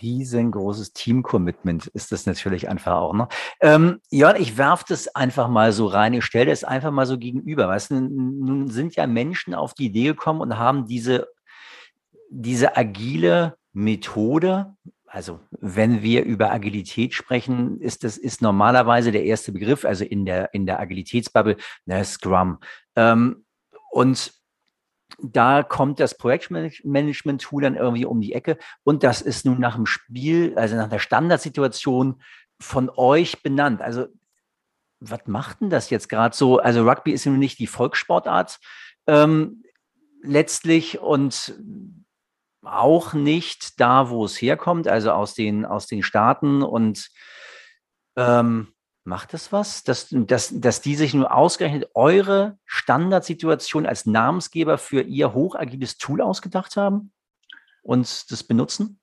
Riesengroßes 0.01 0.93
Team-Commitment 0.93 1.89
ist 1.89 2.13
das 2.13 2.25
natürlich 2.25 2.69
einfach 2.69 2.95
auch. 2.95 3.15
Ne? 3.15 3.27
Ähm, 3.61 4.01
Jörn, 4.11 4.37
ich 4.37 4.57
werfe 4.57 4.85
das 4.89 5.09
einfach 5.17 5.49
mal 5.49 5.73
so 5.73 5.87
rein, 5.87 6.15
ich 6.15 6.25
stelle 6.25 6.51
das 6.51 6.63
einfach 6.63 6.93
mal 6.93 7.05
so 7.05 7.19
gegenüber. 7.19 7.67
Weißt 7.67 7.91
du, 7.91 8.01
nun 8.01 8.69
sind 8.69 8.95
ja 8.95 9.09
Menschen 9.09 9.55
auf 9.55 9.75
die 9.75 9.87
Idee 9.87 10.05
gekommen 10.05 10.41
und 10.41 10.57
haben 10.57 10.87
diese, 10.87 11.27
diese 12.31 12.77
agile 12.77 13.57
Methode 13.73 14.77
also 15.11 15.41
wenn 15.51 16.03
wir 16.03 16.25
über 16.25 16.53
Agilität 16.53 17.15
sprechen, 17.15 17.81
ist 17.81 18.05
das 18.05 18.17
ist 18.17 18.43
normalerweise 18.43 19.13
der 19.13 19.25
erste 19.25 19.53
Begriff, 19.53 19.85
also 19.85 20.05
in 20.05 20.27
der, 20.27 20.53
in 20.55 20.67
der 20.67 20.81
Agilitätsbubble, 20.81 21.57
ne, 21.87 22.05
Scrum. 22.05 22.59
Ähm, 22.95 23.45
und 23.91 24.33
da 25.21 25.63
kommt 25.63 26.01
das 26.01 26.17
Projektmanagement-Tool 26.17 27.63
dann 27.63 27.77
irgendwie 27.77 28.05
um 28.05 28.21
die 28.21 28.35
Ecke 28.35 28.59
und 28.85 29.03
das 29.03 29.23
ist 29.23 29.47
nun 29.47 29.59
nach 29.59 29.77
dem 29.77 29.87
Spiel, 29.87 30.53
also 30.57 30.77
nach 30.77 30.89
der 30.89 30.99
Standardsituation 30.99 32.23
von 32.61 32.91
euch 32.95 33.43
benannt. 33.43 33.81
Also 33.81 34.07
was 35.01 35.21
macht 35.27 35.61
denn 35.61 35.71
das 35.71 35.91
jetzt 35.91 36.09
gerade 36.09 36.37
so? 36.37 36.59
Also 36.59 36.89
Rugby 36.89 37.13
ist 37.13 37.27
nun 37.27 37.39
nicht 37.39 37.59
die 37.59 37.67
Volkssportart 37.67 38.59
ähm, 39.07 39.63
letztlich 40.23 40.99
und 40.99 41.55
auch 42.77 43.13
nicht 43.13 43.81
da, 43.81 44.11
wo 44.11 44.25
es 44.25 44.41
herkommt, 44.41 44.89
also 44.89 45.13
aus 45.13 45.35
den, 45.35 45.65
aus 45.65 45.87
den 45.87 46.03
Staaten. 46.03 46.63
Und 46.63 47.09
ähm, 48.17 48.75
macht 49.05 49.33
das 49.33 49.53
was, 49.53 49.85
dass, 49.85 50.09
dass, 50.11 50.53
dass 50.61 50.81
die 50.81 50.95
sich 50.95 51.15
nur 51.15 51.33
ausgerechnet 51.33 51.91
eure 51.95 52.59
Standardsituation 52.67 53.87
als 53.87 54.07
Namensgeber 54.07 54.79
für 54.79 55.03
ihr 55.03 55.35
hochagiles 55.35 55.99
Tool 55.99 56.21
ausgedacht 56.21 56.77
haben 56.77 57.13
und 57.83 58.31
das 58.31 58.45
benutzen? 58.45 59.01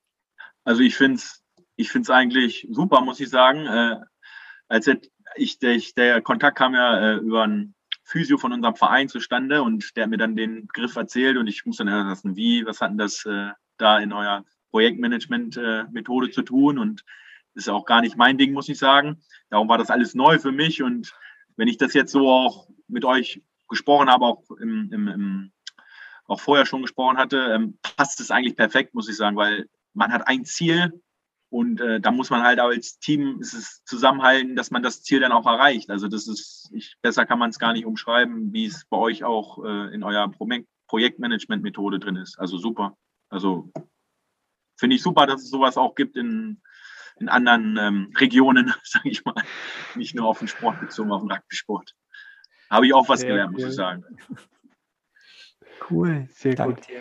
Also 0.64 0.82
ich 0.82 0.96
finde 0.96 1.16
es 1.16 1.46
ich 1.76 1.90
find's 1.90 2.10
eigentlich 2.10 2.66
super, 2.70 3.00
muss 3.02 3.20
ich 3.20 3.28
sagen. 3.28 3.66
Äh, 3.66 4.00
als 4.68 4.90
ich, 5.36 5.58
der, 5.58 5.80
der 5.96 6.22
Kontakt 6.22 6.58
kam 6.58 6.74
ja 6.74 6.98
äh, 6.98 7.16
über 7.16 7.46
ein 7.46 7.74
Physio 8.06 8.38
von 8.38 8.52
unserem 8.52 8.76
Verein 8.76 9.08
zustande 9.08 9.62
und 9.62 9.96
der 9.96 10.04
hat 10.04 10.10
mir 10.10 10.16
dann 10.16 10.36
den 10.36 10.68
Begriff 10.68 10.94
erzählt 10.94 11.36
und 11.36 11.48
ich 11.48 11.66
muss 11.66 11.78
dann 11.78 11.88
lassen, 11.88 12.36
wie, 12.36 12.64
was 12.64 12.80
hat 12.80 12.90
denn 12.90 12.98
das 12.98 13.26
äh, 13.26 13.50
da 13.78 13.98
in 13.98 14.12
eurer 14.12 14.44
Projektmanagement-Methode 14.70 16.28
äh, 16.28 16.30
zu 16.30 16.42
tun 16.42 16.78
und 16.78 17.04
ist 17.54 17.68
auch 17.68 17.84
gar 17.84 18.02
nicht 18.02 18.16
mein 18.16 18.38
Ding, 18.38 18.52
muss 18.52 18.68
ich 18.68 18.78
sagen. 18.78 19.20
Darum 19.50 19.68
war 19.68 19.76
das 19.76 19.90
alles 19.90 20.14
neu 20.14 20.38
für 20.38 20.52
mich 20.52 20.82
und 20.82 21.14
wenn 21.56 21.66
ich 21.66 21.78
das 21.78 21.94
jetzt 21.94 22.12
so 22.12 22.30
auch 22.30 22.68
mit 22.86 23.04
euch 23.04 23.42
gesprochen 23.68 24.08
habe, 24.08 24.24
auch 24.24 24.50
im, 24.60 24.92
im, 24.92 25.08
im 25.08 25.52
auch 26.28 26.40
vorher 26.40 26.66
schon 26.66 26.82
gesprochen 26.82 27.18
hatte, 27.18 27.38
ähm, 27.54 27.78
passt 27.96 28.20
es 28.20 28.30
eigentlich 28.30 28.56
perfekt, 28.56 28.94
muss 28.94 29.08
ich 29.08 29.16
sagen, 29.16 29.36
weil 29.36 29.68
man 29.94 30.12
hat 30.12 30.28
ein 30.28 30.44
Ziel 30.44 30.92
und 31.48 31.80
äh, 31.80 32.00
da 32.00 32.10
muss 32.10 32.30
man 32.30 32.42
halt 32.42 32.58
als 32.58 32.98
Team 32.98 33.38
ist 33.40 33.54
es 33.54 33.84
zusammenhalten, 33.84 34.56
dass 34.56 34.70
man 34.70 34.82
das 34.82 35.02
Ziel 35.02 35.20
dann 35.20 35.32
auch 35.32 35.46
erreicht. 35.46 35.90
Also 35.90 36.08
das 36.08 36.26
ist, 36.26 36.70
ich, 36.72 36.96
besser 37.02 37.24
kann 37.24 37.38
man 37.38 37.50
es 37.50 37.58
gar 37.58 37.72
nicht 37.72 37.86
umschreiben, 37.86 38.52
wie 38.52 38.66
es 38.66 38.84
bei 38.86 38.96
euch 38.96 39.24
auch 39.24 39.64
äh, 39.64 39.94
in 39.94 40.02
eurer 40.02 40.28
Pro 40.28 40.48
Projektmanagement-Methode 40.88 41.98
drin 41.98 42.16
ist. 42.16 42.38
Also 42.38 42.58
super. 42.58 42.96
Also 43.28 43.72
finde 44.76 44.96
ich 44.96 45.02
super, 45.02 45.26
dass 45.26 45.42
es 45.42 45.50
sowas 45.50 45.76
auch 45.76 45.94
gibt 45.94 46.16
in, 46.16 46.60
in 47.18 47.28
anderen 47.28 47.76
ähm, 47.76 48.12
Regionen, 48.16 48.72
sage 48.84 49.08
ich 49.08 49.24
mal. 49.24 49.34
Nicht 49.94 50.14
nur 50.14 50.26
auf 50.26 50.38
den 50.38 50.48
Sport 50.48 50.80
bezogen, 50.80 51.10
auf 51.10 51.22
den 51.22 51.32
Rugby-Sport. 51.32 51.94
Habe 52.70 52.86
ich 52.86 52.94
auch 52.94 53.08
was 53.08 53.20
sehr 53.20 53.30
gelernt, 53.30 53.54
cool. 53.56 53.62
muss 53.62 53.70
ich 53.70 53.76
sagen. 53.76 54.04
Cool, 55.88 56.28
sehr 56.30 56.54
Danke 56.54 56.74
gut. 56.74 56.88
Dir. 56.88 57.00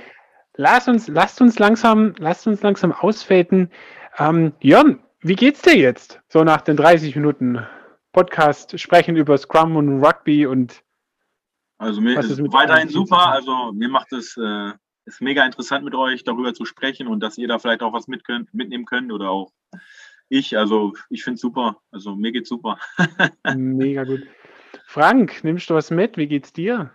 Lass 0.58 0.88
uns, 0.88 1.08
lasst 1.08 1.42
uns 1.42 1.60
langsam, 1.60 2.14
lasst 2.18 2.48
uns 2.48 2.62
langsam 2.62 2.92
ausfaden. 2.92 3.70
Ähm, 4.18 4.54
Jörn, 4.62 5.00
wie 5.22 5.36
geht's 5.36 5.62
dir 5.62 5.78
jetzt? 5.78 6.22
So 6.30 6.44
nach 6.44 6.62
den 6.62 6.78
30 6.78 7.16
Minuten 7.16 7.66
Podcast 8.14 8.80
sprechen 8.80 9.18
über 9.18 9.38
Scrum 9.38 9.76
und 9.76 10.04
Rugby 10.04 10.46
und 10.46 10.84
also 11.78 12.00
mir 12.00 12.18
ist, 12.18 12.30
ist 12.30 12.54
weiterhin 12.54 12.88
super. 12.88 13.28
Also 13.28 13.74
mir 13.74 13.90
macht 13.90 14.14
es 14.14 14.38
äh, 14.38 14.72
ist 15.06 15.22
mega 15.22 15.46
interessant 15.46 15.84
mit 15.84 15.94
euch 15.94 16.24
darüber 16.24 16.54
zu 16.54 16.64
sprechen 16.64 17.08
und 17.08 17.20
dass 17.20 17.38
ihr 17.38 17.50
da 17.50 17.60
vielleicht 17.60 17.84
auch 17.84 17.92
was 17.92 18.08
mit 18.08 18.24
könnt, 18.24 18.54
mitnehmen 18.54 18.86
könnt 18.86 19.12
oder 19.12 19.30
auch 19.30 19.52
ich. 20.30 20.58
Also 20.58 20.94
ich 21.10 21.24
finde 21.24 21.36
es 21.36 21.42
super. 21.42 21.82
Also 21.92 22.16
mir 22.16 22.32
geht's 22.32 22.50
super. 22.50 22.80
mega 23.56 24.06
gut. 24.06 24.22
Frank, 24.86 25.44
nimmst 25.44 25.70
du 25.70 25.74
was 25.74 25.92
mit? 25.92 26.16
Wie 26.16 26.28
geht's 26.28 26.54
dir? 26.54 26.92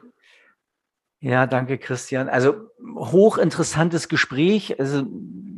Ja, 1.21 1.47
danke, 1.47 1.77
Christian. 1.77 2.29
Also 2.29 2.55
hochinteressantes 2.97 4.09
Gespräch. 4.09 4.81
Also, 4.81 5.07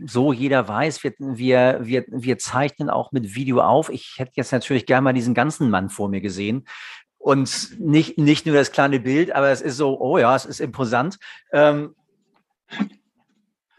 so 0.04 0.32
jeder 0.32 0.66
weiß, 0.66 1.04
wir, 1.04 1.14
wir, 1.18 1.78
wir, 1.82 2.04
wir 2.08 2.38
zeichnen 2.38 2.90
auch 2.90 3.12
mit 3.12 3.36
Video 3.36 3.60
auf. 3.60 3.88
Ich 3.88 4.14
hätte 4.18 4.32
jetzt 4.34 4.50
natürlich 4.50 4.86
gerne 4.86 5.02
mal 5.02 5.12
diesen 5.12 5.34
ganzen 5.34 5.70
Mann 5.70 5.88
vor 5.88 6.08
mir 6.08 6.20
gesehen. 6.20 6.66
Und 7.18 7.78
nicht, 7.78 8.18
nicht 8.18 8.46
nur 8.46 8.56
das 8.56 8.72
kleine 8.72 8.98
Bild, 8.98 9.32
aber 9.32 9.50
es 9.50 9.62
ist 9.62 9.76
so, 9.76 10.00
oh 10.00 10.18
ja, 10.18 10.34
es 10.34 10.44
ist 10.44 10.58
imposant. 10.58 11.18
Ähm, 11.52 11.94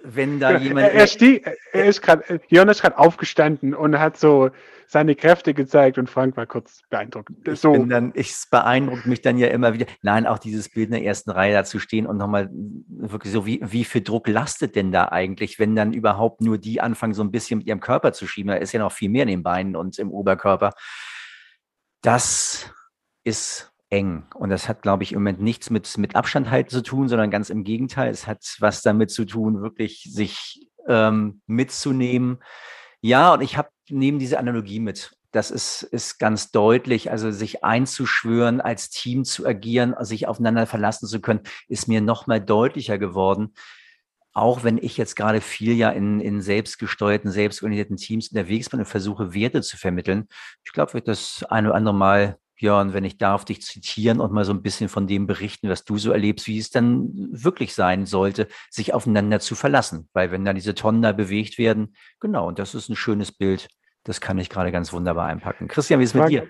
wenn 0.02 0.40
da 0.40 0.58
jemand. 0.58 0.94
Er, 0.94 1.08
stieg, 1.08 1.46
er 1.74 1.86
ist 1.86 2.02
gerade, 2.02 2.40
Jörn 2.48 2.70
ist 2.70 2.82
gerade 2.82 2.98
aufgestanden 2.98 3.74
und 3.74 4.00
hat 4.00 4.18
so 4.18 4.52
seine 4.88 5.16
Kräfte 5.16 5.54
gezeigt 5.54 5.98
und 5.98 6.10
Frank 6.10 6.38
war 6.38 6.46
kurz 6.46 6.82
beeindruckt. 6.90 7.32
So. 7.54 7.76
Ich 7.76 7.90
dann, 7.90 8.12
ich 8.16 8.34
beeindruckt 8.50 9.06
mich 9.06 9.22
dann 9.22 9.38
ja 9.38 9.48
immer 9.48 9.74
wieder. 9.74 9.86
Nein, 10.02 10.28
auch 10.28 10.40
dieses 10.40 10.70
Bild 10.70 10.88
in 10.88 10.94
der 10.94 11.04
ersten 11.04 11.32
Reihe 11.32 11.54
da 11.54 11.64
zu 11.64 11.80
stehen 11.80 12.06
und 12.06 12.18
nochmal 12.18 12.50
wirklich 12.52 13.34
so, 13.34 13.46
wie, 13.46 13.60
wie 13.64 13.84
viel 13.84 14.02
Druck 14.02 14.28
lastet 14.28 14.76
denn 14.76 14.92
da 14.92 15.10
eigentlich, 15.10 15.60
wenn 15.60 15.76
dann 15.76 15.94
überhaupt 15.94 16.42
nur 16.42 16.58
die 16.58 16.82
anfangen, 16.82 17.14
so 17.14 17.24
ein 17.24 17.32
bisschen 17.32 17.60
mit 17.60 17.68
ihrem 17.68 17.80
Körper 17.80 18.14
zu 18.14 18.28
schieben? 18.28 18.50
Da 18.50 18.56
ist 18.56 18.72
ja 18.72 18.80
noch 18.80 18.92
viel 18.92 19.10
mehr 19.10 19.24
in 19.24 19.30
den 19.30 19.44
Beinen 19.44 19.76
und 19.76 20.00
im 20.00 20.12
Oberkörper. 20.12 20.72
Das 22.02 22.72
ist 23.24 23.72
eng. 23.90 24.26
Und 24.34 24.50
das 24.50 24.68
hat, 24.68 24.82
glaube 24.82 25.04
ich, 25.04 25.14
im 25.14 25.20
Moment 25.20 25.40
nichts 25.40 25.70
mit, 25.70 25.98
mit 25.98 26.16
Abstand 26.16 26.50
halten 26.50 26.70
zu 26.70 26.82
tun, 26.82 27.08
sondern 27.08 27.30
ganz 27.30 27.50
im 27.50 27.64
Gegenteil. 27.64 28.10
Es 28.10 28.28
hat 28.28 28.44
was 28.60 28.82
damit 28.82 29.12
zu 29.12 29.26
tun, 29.26 29.62
wirklich 29.62 30.10
sich 30.12 30.68
ähm, 30.88 31.42
mitzunehmen. 31.46 32.40
Ja, 33.02 33.34
und 33.34 33.42
ich 33.42 33.58
habe 33.58 33.70
neben 33.90 34.20
diese 34.20 34.40
Analogie 34.40 34.80
mit. 34.80 35.16
Das 35.32 35.50
ist, 35.50 35.82
ist 35.84 36.20
ganz 36.20 36.52
deutlich. 36.52 37.10
Also 37.12 37.32
sich 37.32 37.64
einzuschwören, 37.64 38.62
als 38.62 38.90
Team 38.90 39.26
zu 39.26 39.46
agieren, 39.46 39.96
sich 40.02 40.28
aufeinander 40.28 40.68
verlassen 40.68 41.08
zu 41.08 41.22
können, 41.22 41.42
ist 41.68 41.88
mir 41.88 42.02
noch 42.02 42.28
mal 42.28 42.40
deutlicher 42.40 42.98
geworden. 42.98 43.54
Auch 44.32 44.64
wenn 44.64 44.78
ich 44.78 44.98
jetzt 44.98 45.16
gerade 45.16 45.42
viel 45.42 45.74
ja 45.74 45.90
in, 45.90 46.20
in 46.20 46.42
selbstgesteuerten, 46.42 47.32
selbstorganisierten 47.32 47.98
Teams 47.98 48.30
unterwegs 48.30 48.70
bin 48.70 48.80
und 48.80 48.86
versuche, 48.86 49.34
Werte 49.34 49.62
zu 49.62 49.78
vermitteln. 49.78 50.28
Ich 50.64 50.72
glaube, 50.72 50.94
wird 50.94 51.08
das 51.08 51.44
eine 51.50 51.70
oder 51.70 51.78
andere 51.78 51.96
Mal 51.96 52.38
Björn, 52.56 52.94
wenn 52.94 53.04
ich 53.04 53.18
darf, 53.18 53.46
dich 53.46 53.62
zitieren 53.62 54.20
und 54.20 54.32
mal 54.32 54.46
so 54.46 54.54
ein 54.54 54.62
bisschen 54.62 54.90
von 54.90 55.08
dem 55.08 55.28
berichten, 55.28 55.70
was 55.70 55.86
du 55.86 55.98
so 55.98 56.12
erlebst, 56.12 56.48
wie 56.48 56.60
es 56.60 56.70
dann 56.70 57.10
wirklich 57.14 57.74
sein 57.74 58.06
sollte, 58.06 58.48
sich 58.70 58.94
aufeinander 58.94 59.40
zu 59.40 59.56
verlassen. 59.56 60.10
Weil 60.14 60.32
wenn 60.32 60.46
da 60.46 60.54
diese 60.54 60.76
Tonnen 60.76 61.02
da 61.02 61.12
bewegt 61.12 61.58
werden, 61.58 61.96
genau, 62.20 62.48
und 62.48 62.60
das 62.60 62.76
ist 62.76 62.90
ein 62.90 62.96
schönes 62.96 63.32
Bild, 63.32 63.68
das 64.04 64.22
kann 64.22 64.38
ich 64.38 64.50
gerade 64.50 64.72
ganz 64.72 64.94
wunderbar 64.94 65.28
einpacken. 65.28 65.68
Christian, 65.68 66.00
wie 66.00 66.04
ist 66.04 66.16
es 66.16 66.22
mit 66.22 66.30
dir? 66.30 66.50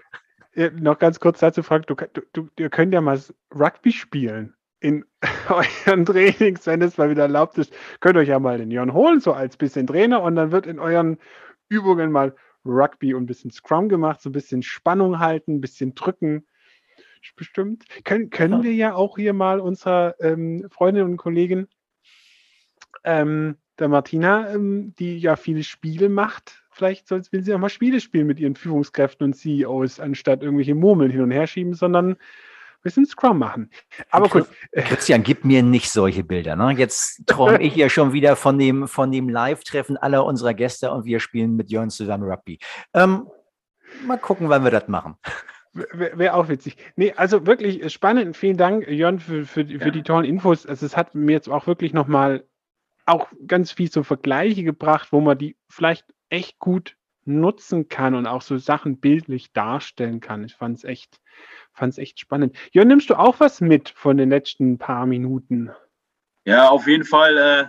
Ja, 0.56 0.70
noch 0.72 1.00
ganz 1.00 1.20
kurz 1.20 1.40
dazu, 1.40 1.64
Frank, 1.64 1.88
du, 1.88 1.96
du, 2.34 2.48
ihr 2.60 2.70
könnt 2.70 2.94
ja 2.94 3.02
mal 3.02 3.20
Rugby 3.54 3.92
spielen 3.92 4.54
in 4.80 5.06
euren 5.50 6.06
Trainings, 6.06 6.68
wenn 6.68 6.82
es 6.82 6.98
mal 6.98 7.10
wieder 7.10 7.24
erlaubt 7.24 7.58
ist, 7.58 7.74
könnt 8.02 8.18
ihr 8.18 8.22
euch 8.22 8.28
ja 8.28 8.40
mal 8.40 8.58
den 8.58 8.70
Jörn 8.70 8.94
holen, 8.94 9.20
so 9.20 9.34
als 9.34 9.58
bisschen 9.58 9.88
Trainer 9.88 10.22
und 10.22 10.36
dann 10.36 10.52
wird 10.52 10.68
in 10.68 10.80
euren 10.80 11.18
Übungen 11.70 12.12
mal 12.12 12.36
Rugby 12.66 13.14
und 13.14 13.24
ein 13.24 13.28
bisschen 13.28 13.52
Scrum 13.52 13.90
gemacht, 13.90 14.22
so 14.22 14.30
ein 14.30 14.34
bisschen 14.34 14.64
Spannung 14.64 15.20
halten, 15.20 15.56
ein 15.56 15.62
bisschen 15.62 15.96
drücken. 15.96 16.46
Bestimmt. 17.38 17.86
Können, 18.04 18.30
können 18.30 18.64
wir 18.64 18.74
ja 18.74 18.96
auch 18.96 19.18
hier 19.18 19.34
mal 19.34 19.62
unserer 19.62 20.16
ähm, 20.20 20.68
Freundin 20.70 21.04
und 21.06 21.18
Kollegin, 21.18 21.68
ähm, 23.06 23.56
der 23.80 23.88
Martina, 23.88 24.54
ähm, 24.54 24.94
die 25.00 25.18
ja 25.20 25.36
viele 25.36 25.64
Spiele 25.64 26.10
macht, 26.10 26.64
vielleicht 26.72 27.08
soll, 27.08 27.22
will 27.32 27.44
sie 27.44 27.54
auch 27.54 27.60
mal 27.60 27.70
Spiele 27.70 28.02
spielen 28.02 28.28
mit 28.28 28.40
ihren 28.40 28.56
Führungskräften 28.56 29.26
und 29.26 29.34
CEOs, 29.34 30.00
anstatt 30.00 30.44
irgendwelche 30.44 30.76
Murmeln 30.76 31.12
hin 31.12 31.22
und 31.22 31.32
her 31.32 31.48
schieben, 31.48 31.74
sondern 31.74 32.18
bisschen 32.84 33.06
Scrum 33.06 33.40
machen. 33.40 33.70
Aber 34.12 34.30
gut. 34.30 34.48
Christian, 34.74 35.24
gib 35.24 35.46
mir 35.46 35.64
nicht 35.64 35.90
solche 35.90 36.24
Bilder. 36.24 36.56
Ne? 36.56 36.72
Jetzt 36.78 37.26
träume 37.26 37.62
ich 37.62 37.76
ja 37.76 37.90
schon 37.90 38.14
wieder 38.14 38.36
von 38.36 38.60
dem, 38.60 38.88
von 38.88 39.12
dem 39.12 39.30
Live-Treffen 39.30 39.98
aller 39.98 40.26
unserer 40.26 40.54
Gäste 40.54 40.92
und 40.92 41.06
wir 41.06 41.20
spielen 41.20 41.56
mit 41.56 41.72
Jörn 41.72 41.90
zusammen 41.90 42.30
Rugby. 42.30 42.60
Ähm, 42.94 43.28
mal 44.06 44.18
gucken, 44.18 44.50
wann 44.50 44.64
wir 44.64 44.72
das 44.72 44.88
machen. 44.88 45.16
Wäre 45.74 46.20
wär 46.20 46.36
auch 46.36 46.50
witzig. 46.50 46.78
Nee, 46.96 47.14
also 47.14 47.48
wirklich 47.48 47.92
spannend. 47.92 48.38
Vielen 48.38 48.58
Dank, 48.58 48.88
Jörn, 48.88 49.20
für, 49.20 49.46
für, 49.46 49.66
für 49.66 49.72
ja. 49.74 49.90
die 49.90 50.04
tollen 50.04 50.26
Infos. 50.26 50.68
Also 50.68 50.86
es 50.86 50.96
hat 50.96 51.16
mir 51.16 51.32
jetzt 51.32 51.50
auch 51.50 51.66
wirklich 51.66 51.94
nochmal 51.94 52.46
auch 53.06 53.28
ganz 53.48 53.72
viel 53.72 53.92
so 53.92 54.04
Vergleiche 54.04 54.64
gebracht, 54.64 55.10
wo 55.12 55.20
man 55.20 55.38
die 55.38 55.58
vielleicht 55.70 56.06
echt 56.30 56.60
gut 56.60 56.96
nutzen 57.26 57.88
kann 57.90 58.16
und 58.16 58.28
auch 58.28 58.42
so 58.42 58.58
Sachen 58.58 59.00
bildlich 59.00 59.52
darstellen 59.54 60.20
kann. 60.20 60.44
Ich 60.44 60.56
fand 60.56 60.78
es 60.78 60.84
echt, 60.84 61.22
fand 61.74 61.94
es 61.94 61.98
echt 61.98 62.20
spannend. 62.20 62.56
Jörn, 62.72 62.88
nimmst 62.88 63.10
du 63.10 63.16
auch 63.16 63.40
was 63.40 63.62
mit 63.62 63.90
von 63.90 64.18
den 64.18 64.30
letzten 64.30 64.78
paar 64.78 65.06
Minuten? 65.06 65.72
Ja, 66.46 66.70
auf 66.70 66.88
jeden 66.88 67.06
Fall. 67.06 67.38
Äh, 67.38 67.66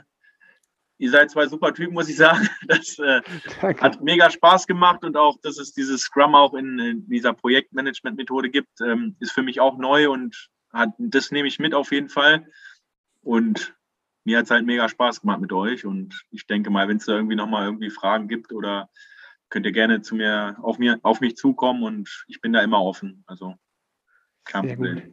ihr 0.98 1.11
seid 1.11 1.30
zwei 1.30 1.46
super 1.46 1.72
Typen, 1.74 1.94
muss 1.94 2.09
ich 2.09 2.16
sagen. 2.16 2.48
Das 2.66 2.98
äh, 2.98 3.20
hat 3.61 4.02
mega 4.02 4.30
Spaß 4.30 4.66
gemacht 4.66 5.05
und 5.05 5.16
auch, 5.16 5.38
dass 5.42 5.59
es 5.59 5.72
dieses 5.72 6.02
Scrum 6.02 6.34
auch 6.34 6.55
in, 6.55 6.78
in 6.78 7.09
dieser 7.09 7.32
Projektmanagement-Methode 7.32 8.50
gibt, 8.50 8.80
ähm, 8.80 9.16
ist 9.20 9.32
für 9.32 9.42
mich 9.42 9.61
auch 9.61 9.76
neu 9.78 10.11
und 10.11 10.48
hat, 10.72 10.90
das 10.98 11.30
nehme 11.30 11.48
ich 11.48 11.59
mit 11.59 11.74
auf 11.74 11.92
jeden 11.92 12.09
Fall. 12.09 12.46
Und 13.22 13.74
mir 14.24 14.38
hat 14.38 14.46
es 14.46 14.50
halt 14.50 14.66
mega 14.66 14.88
Spaß 14.88 15.20
gemacht 15.20 15.40
mit 15.40 15.52
euch 15.52 15.84
und 15.84 16.24
ich 16.30 16.46
denke 16.46 16.70
mal, 16.70 16.88
wenn 16.88 16.96
es 16.96 17.07
da 17.07 17.12
irgendwie 17.12 17.36
nochmal 17.36 17.66
irgendwie 17.66 17.90
Fragen 17.90 18.26
gibt 18.28 18.52
oder 18.52 18.88
könnt 19.55 19.66
ihr 19.66 19.72
gerne 19.72 20.02
zu 20.02 20.16
mir 20.16 20.57
auf, 20.62 20.78
mir, 20.78 20.98
auf 21.05 21.20
mich 21.20 21.36
zukommen 21.36 21.84
und 21.84 22.24
ich 22.26 22.40
bin 22.40 22.52
da 22.52 22.61
immer 22.61 22.82
offen. 22.82 23.22
Also 23.28 23.55
kein 24.42 24.64
Sehr 24.64 24.74
Problem. 24.74 24.94
Gut. 24.96 25.12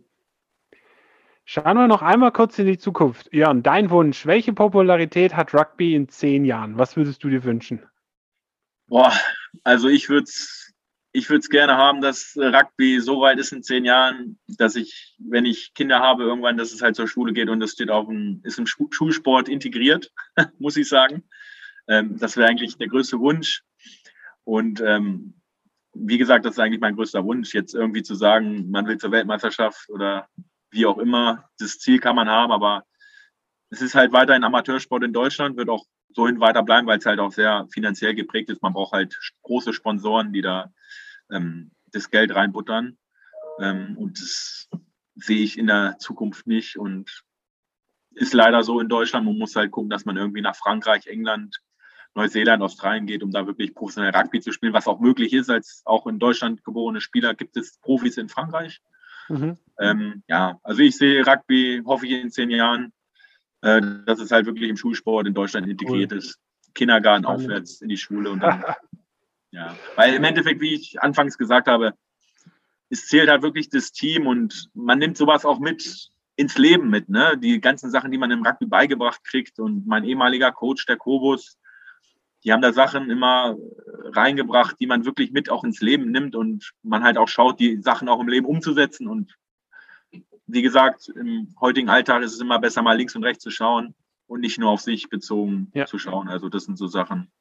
Schauen 1.45 1.77
wir 1.77 1.87
noch 1.87 2.01
einmal 2.01 2.31
kurz 2.31 2.57
in 2.57 2.65
die 2.65 2.79
Zukunft. 2.79 3.31
Jörn, 3.31 3.61
dein 3.61 3.91
Wunsch, 3.91 4.25
welche 4.25 4.51
Popularität 4.51 5.35
hat 5.35 5.53
Rugby 5.53 5.93
in 5.93 6.09
zehn 6.09 6.43
Jahren? 6.43 6.79
Was 6.79 6.97
würdest 6.97 7.23
du 7.23 7.29
dir 7.29 7.43
wünschen? 7.43 7.83
Boah, 8.87 9.13
also 9.63 9.89
ich 9.89 10.09
würde 10.09 10.23
es 10.23 10.73
ich 11.11 11.29
würde 11.29 11.47
gerne 11.47 11.77
haben, 11.77 12.01
dass 12.01 12.35
Rugby 12.35 12.99
so 12.99 13.21
weit 13.21 13.37
ist 13.37 13.51
in 13.51 13.61
zehn 13.61 13.85
Jahren, 13.85 14.39
dass 14.47 14.75
ich, 14.75 15.15
wenn 15.19 15.45
ich 15.45 15.75
Kinder 15.75 15.99
habe, 15.99 16.23
irgendwann, 16.23 16.57
dass 16.57 16.73
es 16.73 16.81
halt 16.81 16.95
zur 16.95 17.07
Schule 17.07 17.33
geht 17.33 17.49
und 17.49 17.59
das 17.59 17.73
steht 17.73 17.91
auf 17.91 18.07
dem, 18.07 18.41
ist 18.43 18.57
im 18.57 18.65
Schulsport 18.65 19.49
integriert, 19.49 20.11
muss 20.57 20.77
ich 20.77 20.89
sagen. 20.89 21.23
Ähm, 21.87 22.17
das 22.17 22.37
wäre 22.37 22.49
eigentlich 22.49 22.77
der 22.77 22.87
größte 22.87 23.19
Wunsch. 23.19 23.63
Und 24.51 24.81
ähm, 24.81 25.33
wie 25.93 26.17
gesagt, 26.17 26.43
das 26.43 26.55
ist 26.55 26.59
eigentlich 26.59 26.81
mein 26.81 26.97
größter 26.97 27.23
Wunsch, 27.23 27.53
jetzt 27.53 27.73
irgendwie 27.73 28.03
zu 28.03 28.15
sagen, 28.15 28.69
man 28.69 28.85
will 28.85 28.97
zur 28.97 29.13
Weltmeisterschaft 29.13 29.89
oder 29.89 30.27
wie 30.71 30.85
auch 30.85 30.97
immer. 30.97 31.49
Das 31.57 31.79
Ziel 31.79 31.99
kann 31.99 32.17
man 32.17 32.27
haben, 32.27 32.51
aber 32.51 32.83
es 33.69 33.81
ist 33.81 33.95
halt 33.95 34.11
weiterhin 34.11 34.43
Amateursport 34.43 35.05
in 35.05 35.13
Deutschland, 35.13 35.55
wird 35.55 35.69
auch 35.69 35.85
so 36.13 36.27
hin 36.27 36.41
weiter 36.41 36.63
bleiben, 36.63 36.85
weil 36.85 36.97
es 36.97 37.05
halt 37.05 37.21
auch 37.21 37.31
sehr 37.31 37.65
finanziell 37.71 38.13
geprägt 38.13 38.49
ist. 38.49 38.61
Man 38.61 38.73
braucht 38.73 38.91
halt 38.91 39.17
große 39.43 39.71
Sponsoren, 39.71 40.33
die 40.33 40.41
da 40.41 40.73
ähm, 41.31 41.71
das 41.93 42.09
Geld 42.09 42.35
reinbuttern. 42.35 42.97
Ähm, 43.61 43.95
und 43.97 44.19
das 44.19 44.69
sehe 45.15 45.43
ich 45.43 45.57
in 45.57 45.67
der 45.67 45.95
Zukunft 45.97 46.45
nicht 46.45 46.77
und 46.77 47.23
ist 48.15 48.33
leider 48.33 48.63
so 48.63 48.81
in 48.81 48.89
Deutschland. 48.89 49.25
Man 49.25 49.37
muss 49.37 49.55
halt 49.55 49.71
gucken, 49.71 49.89
dass 49.89 50.03
man 50.03 50.17
irgendwie 50.17 50.41
nach 50.41 50.57
Frankreich, 50.57 51.07
England, 51.07 51.61
Neuseeland, 52.13 52.61
Australien 52.61 53.05
geht, 53.05 53.23
um 53.23 53.31
da 53.31 53.47
wirklich 53.47 53.73
professionell 53.73 54.15
Rugby 54.15 54.41
zu 54.41 54.51
spielen, 54.51 54.73
was 54.73 54.87
auch 54.87 54.99
möglich 54.99 55.33
ist. 55.33 55.49
Als 55.49 55.81
auch 55.85 56.07
in 56.07 56.19
Deutschland 56.19 56.63
geborene 56.63 57.01
Spieler 57.01 57.33
gibt 57.33 57.55
es 57.57 57.77
Profis 57.79 58.17
in 58.17 58.29
Frankreich. 58.29 58.81
Mhm. 59.29 59.57
Ähm, 59.79 60.23
ja, 60.27 60.59
also 60.63 60.81
ich 60.81 60.97
sehe 60.97 61.25
Rugby, 61.25 61.81
hoffe 61.85 62.05
ich 62.05 62.13
in 62.13 62.31
zehn 62.31 62.49
Jahren, 62.49 62.91
äh, 63.61 63.81
dass 64.05 64.19
es 64.19 64.31
halt 64.31 64.45
wirklich 64.45 64.69
im 64.69 64.77
Schulsport 64.77 65.27
in 65.27 65.33
Deutschland 65.33 65.67
integriert 65.67 66.11
cool. 66.11 66.17
ist. 66.17 66.37
Kindergarten 66.73 67.23
Spannend. 67.23 67.43
aufwärts 67.43 67.81
in 67.81 67.89
die 67.89 67.97
Schule 67.97 68.29
und 68.29 68.41
dann, 68.41 68.63
ja, 69.51 69.75
weil 69.95 70.13
im 70.13 70.23
Endeffekt, 70.23 70.61
wie 70.61 70.73
ich 70.73 71.01
anfangs 71.01 71.37
gesagt 71.37 71.67
habe, 71.67 71.93
es 72.89 73.07
zählt 73.07 73.29
halt 73.29 73.41
wirklich 73.41 73.69
das 73.69 73.91
Team 73.91 74.27
und 74.27 74.69
man 74.73 74.99
nimmt 74.99 75.17
sowas 75.17 75.45
auch 75.45 75.59
mit 75.59 76.09
ins 76.35 76.57
Leben 76.57 76.89
mit, 76.89 77.09
ne? 77.09 77.37
Die 77.37 77.61
ganzen 77.61 77.89
Sachen, 77.89 78.11
die 78.11 78.17
man 78.17 78.31
im 78.31 78.45
Rugby 78.45 78.65
beigebracht 78.65 79.23
kriegt 79.23 79.59
und 79.59 79.85
mein 79.85 80.03
ehemaliger 80.03 80.51
Coach, 80.51 80.85
der 80.85 80.97
Kobus, 80.97 81.57
die 82.43 82.51
haben 82.51 82.61
da 82.61 82.73
Sachen 82.73 83.09
immer 83.09 83.55
reingebracht, 84.13 84.77
die 84.79 84.87
man 84.87 85.05
wirklich 85.05 85.31
mit 85.31 85.49
auch 85.49 85.63
ins 85.63 85.81
Leben 85.81 86.11
nimmt 86.11 86.35
und 86.35 86.71
man 86.83 87.03
halt 87.03 87.17
auch 87.17 87.27
schaut, 87.27 87.59
die 87.59 87.81
Sachen 87.81 88.09
auch 88.09 88.19
im 88.19 88.27
Leben 88.27 88.45
umzusetzen. 88.45 89.07
Und 89.07 89.35
wie 90.47 90.61
gesagt, 90.61 91.09
im 91.09 91.53
heutigen 91.59 91.89
Alltag 91.89 92.23
ist 92.23 92.33
es 92.33 92.41
immer 92.41 92.59
besser, 92.59 92.81
mal 92.81 92.97
links 92.97 93.15
und 93.15 93.23
rechts 93.23 93.43
zu 93.43 93.51
schauen 93.51 93.93
und 94.27 94.41
nicht 94.41 94.59
nur 94.59 94.69
auf 94.69 94.81
sich 94.81 95.09
bezogen 95.09 95.71
ja. 95.73 95.85
zu 95.85 95.97
schauen. 95.97 96.27
Also 96.27 96.49
das 96.49 96.65
sind 96.65 96.77
so 96.77 96.87
Sachen, 96.87 97.31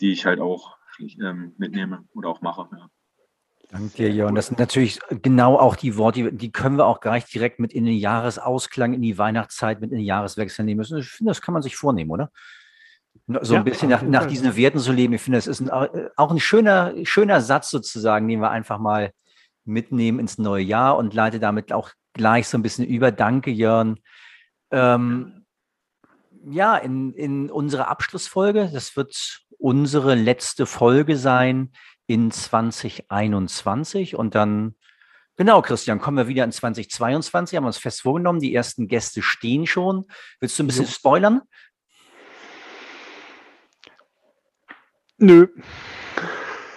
die 0.00 0.12
ich 0.12 0.26
halt 0.26 0.40
auch 0.40 0.76
ähm, 0.98 1.54
mitnehme 1.58 2.04
oder 2.14 2.28
auch 2.28 2.40
mache. 2.40 2.68
Ja. 2.72 2.88
Danke 3.68 3.96
dir, 3.96 4.10
Jörn. 4.10 4.34
Das 4.34 4.48
sind 4.48 4.58
natürlich 4.58 5.00
genau 5.22 5.56
auch 5.56 5.76
die 5.76 5.96
Worte, 5.96 6.32
die 6.32 6.52
können 6.52 6.76
wir 6.76 6.86
auch 6.86 7.00
gleich 7.00 7.24
direkt 7.24 7.58
mit 7.58 7.72
in 7.72 7.86
den 7.86 7.96
Jahresausklang, 7.96 8.92
in 8.92 9.00
die 9.00 9.16
Weihnachtszeit, 9.16 9.80
mit 9.80 9.92
in 9.92 9.98
den 9.98 10.06
Jahreswechsel 10.06 10.64
nehmen 10.64 10.78
müssen. 10.78 10.98
Ich 10.98 11.08
finde, 11.08 11.30
das 11.30 11.40
kann 11.40 11.54
man 11.54 11.62
sich 11.62 11.76
vornehmen, 11.76 12.10
oder? 12.10 12.30
So 13.26 13.54
ein 13.54 13.60
ja, 13.60 13.62
bisschen 13.62 13.88
nach, 13.88 14.02
nach, 14.02 14.26
diesen 14.26 14.56
Werten 14.56 14.78
zu 14.78 14.92
leben. 14.92 15.14
Ich 15.14 15.22
finde, 15.22 15.38
das 15.38 15.46
ist 15.46 15.60
ein, 15.60 15.70
auch 16.16 16.30
ein 16.30 16.40
schöner, 16.40 16.92
schöner 17.04 17.40
Satz 17.40 17.70
sozusagen, 17.70 18.26
den 18.28 18.40
wir 18.40 18.50
einfach 18.50 18.78
mal 18.78 19.12
mitnehmen 19.64 20.18
ins 20.18 20.38
neue 20.38 20.64
Jahr 20.64 20.96
und 20.96 21.14
leite 21.14 21.38
damit 21.38 21.72
auch 21.72 21.90
gleich 22.14 22.48
so 22.48 22.58
ein 22.58 22.62
bisschen 22.62 22.86
über. 22.86 23.12
Danke, 23.12 23.50
Jörn. 23.50 24.00
Ähm, 24.70 25.44
ja, 26.44 26.76
in, 26.76 27.12
in 27.14 27.50
unserer 27.50 27.88
Abschlussfolge, 27.88 28.70
das 28.72 28.96
wird 28.96 29.42
unsere 29.58 30.14
letzte 30.14 30.66
Folge 30.66 31.16
sein 31.16 31.70
in 32.06 32.30
2021 32.30 34.16
und 34.16 34.34
dann, 34.34 34.74
genau, 35.36 35.62
Christian, 35.62 36.00
kommen 36.00 36.16
wir 36.16 36.26
wieder 36.26 36.44
in 36.44 36.50
2022, 36.50 37.56
haben 37.56 37.64
wir 37.64 37.68
uns 37.68 37.78
fest 37.78 38.02
vorgenommen, 38.02 38.40
die 38.40 38.54
ersten 38.54 38.88
Gäste 38.88 39.22
stehen 39.22 39.66
schon. 39.66 40.06
Willst 40.40 40.58
du 40.58 40.64
ein 40.64 40.66
bisschen 40.66 40.88
spoilern? 40.88 41.42
Nö, 45.22 45.46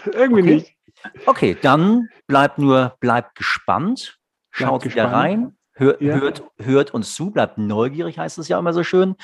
irgendwie 0.05 0.41
okay. 0.41 0.55
nicht. 0.55 0.75
Okay, 1.25 1.57
dann 1.59 2.09
bleibt 2.27 2.59
nur, 2.59 2.95
bleibt 2.99 3.33
gespannt, 3.33 4.19
schaut 4.51 4.81
bleibt 4.81 4.95
wieder 4.95 5.11
rein, 5.11 5.57
hört, 5.73 5.99
ja. 5.99 6.13
hört, 6.13 6.43
hört 6.59 6.93
uns 6.93 7.15
zu, 7.15 7.31
bleibt 7.31 7.57
neugierig, 7.57 8.19
heißt 8.19 8.37
es 8.37 8.47
ja 8.47 8.59
immer 8.59 8.71
so 8.71 8.83
schön. 8.83 9.15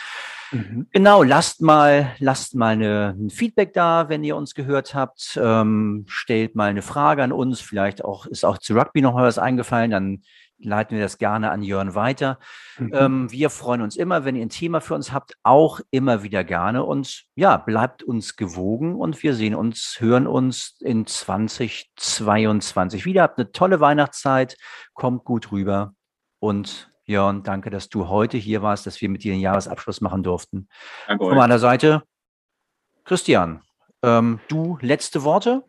Mhm. 0.51 0.87
Genau, 0.91 1.21
lasst 1.21 1.61
mal, 1.61 2.15
lasst 2.17 2.55
mal 2.55 2.73
eine, 2.73 3.15
ein 3.15 3.29
Feedback 3.29 3.73
da, 3.73 4.09
wenn 4.09 4.23
ihr 4.23 4.35
uns 4.35 4.55
gehört 4.55 4.95
habt. 4.95 5.39
Ähm, 5.39 6.05
stellt 6.07 6.55
mal 6.55 6.71
eine 6.71 6.81
Frage 6.81 7.21
an 7.21 7.31
uns. 7.31 7.61
Vielleicht 7.61 8.03
auch 8.03 8.25
ist 8.25 8.43
auch 8.43 8.57
zu 8.57 8.73
Rugby 8.73 9.01
noch 9.01 9.13
mal 9.13 9.27
was 9.27 9.37
eingefallen. 9.37 9.91
Dann 9.91 10.23
leiten 10.63 10.97
wir 10.97 11.03
das 11.03 11.17
gerne 11.17 11.51
an 11.51 11.63
Jörn 11.63 11.95
weiter. 11.95 12.39
Mhm. 12.77 12.91
Ähm, 12.93 13.31
wir 13.31 13.49
freuen 13.49 13.81
uns 13.81 13.95
immer, 13.95 14.25
wenn 14.25 14.35
ihr 14.35 14.43
ein 14.43 14.49
Thema 14.49 14.81
für 14.81 14.95
uns 14.95 15.11
habt, 15.11 15.35
auch 15.43 15.79
immer 15.91 16.23
wieder 16.23 16.43
gerne. 16.43 16.83
Und 16.83 17.25
ja, 17.35 17.57
bleibt 17.57 18.03
uns 18.03 18.35
gewogen 18.35 18.95
und 18.95 19.21
wir 19.23 19.33
sehen 19.33 19.55
uns, 19.55 19.97
hören 19.99 20.27
uns 20.27 20.77
in 20.79 21.05
2022 21.05 23.05
wieder. 23.05 23.23
Habt 23.23 23.39
eine 23.39 23.51
tolle 23.51 23.79
Weihnachtszeit, 23.79 24.57
kommt 24.93 25.25
gut 25.25 25.51
rüber 25.51 25.93
und 26.39 26.89
Jörn, 27.05 27.43
danke, 27.43 27.69
dass 27.69 27.89
du 27.89 28.07
heute 28.07 28.37
hier 28.37 28.61
warst, 28.61 28.85
dass 28.85 29.01
wir 29.01 29.09
mit 29.09 29.23
dir 29.23 29.33
den 29.33 29.41
Jahresabschluss 29.41 30.01
machen 30.01 30.23
durften. 30.23 30.69
Danke 31.07 31.25
Von 31.25 31.35
meiner 31.35 31.59
Seite, 31.59 32.03
Christian, 33.03 33.61
ähm, 34.03 34.39
du 34.47 34.77
letzte 34.81 35.23
Worte? 35.23 35.63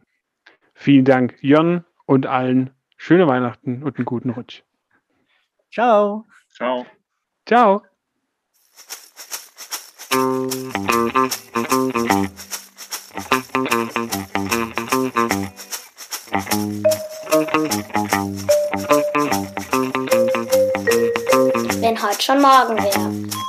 Vielen 0.74 1.04
Dank, 1.04 1.36
Jörn, 1.40 1.84
und 2.06 2.26
allen 2.26 2.70
schöne 2.96 3.26
Weihnachten 3.26 3.82
und 3.82 3.96
einen 3.96 4.04
guten 4.04 4.30
Rutsch. 4.30 4.62
Ciao. 5.72 6.26
Ciao. 6.54 6.84
Ciao. 7.46 7.82
Wenn 21.80 22.02
heute 22.02 22.20
schon 22.20 22.42
morgen 22.42 22.76
wäre. 22.76 23.42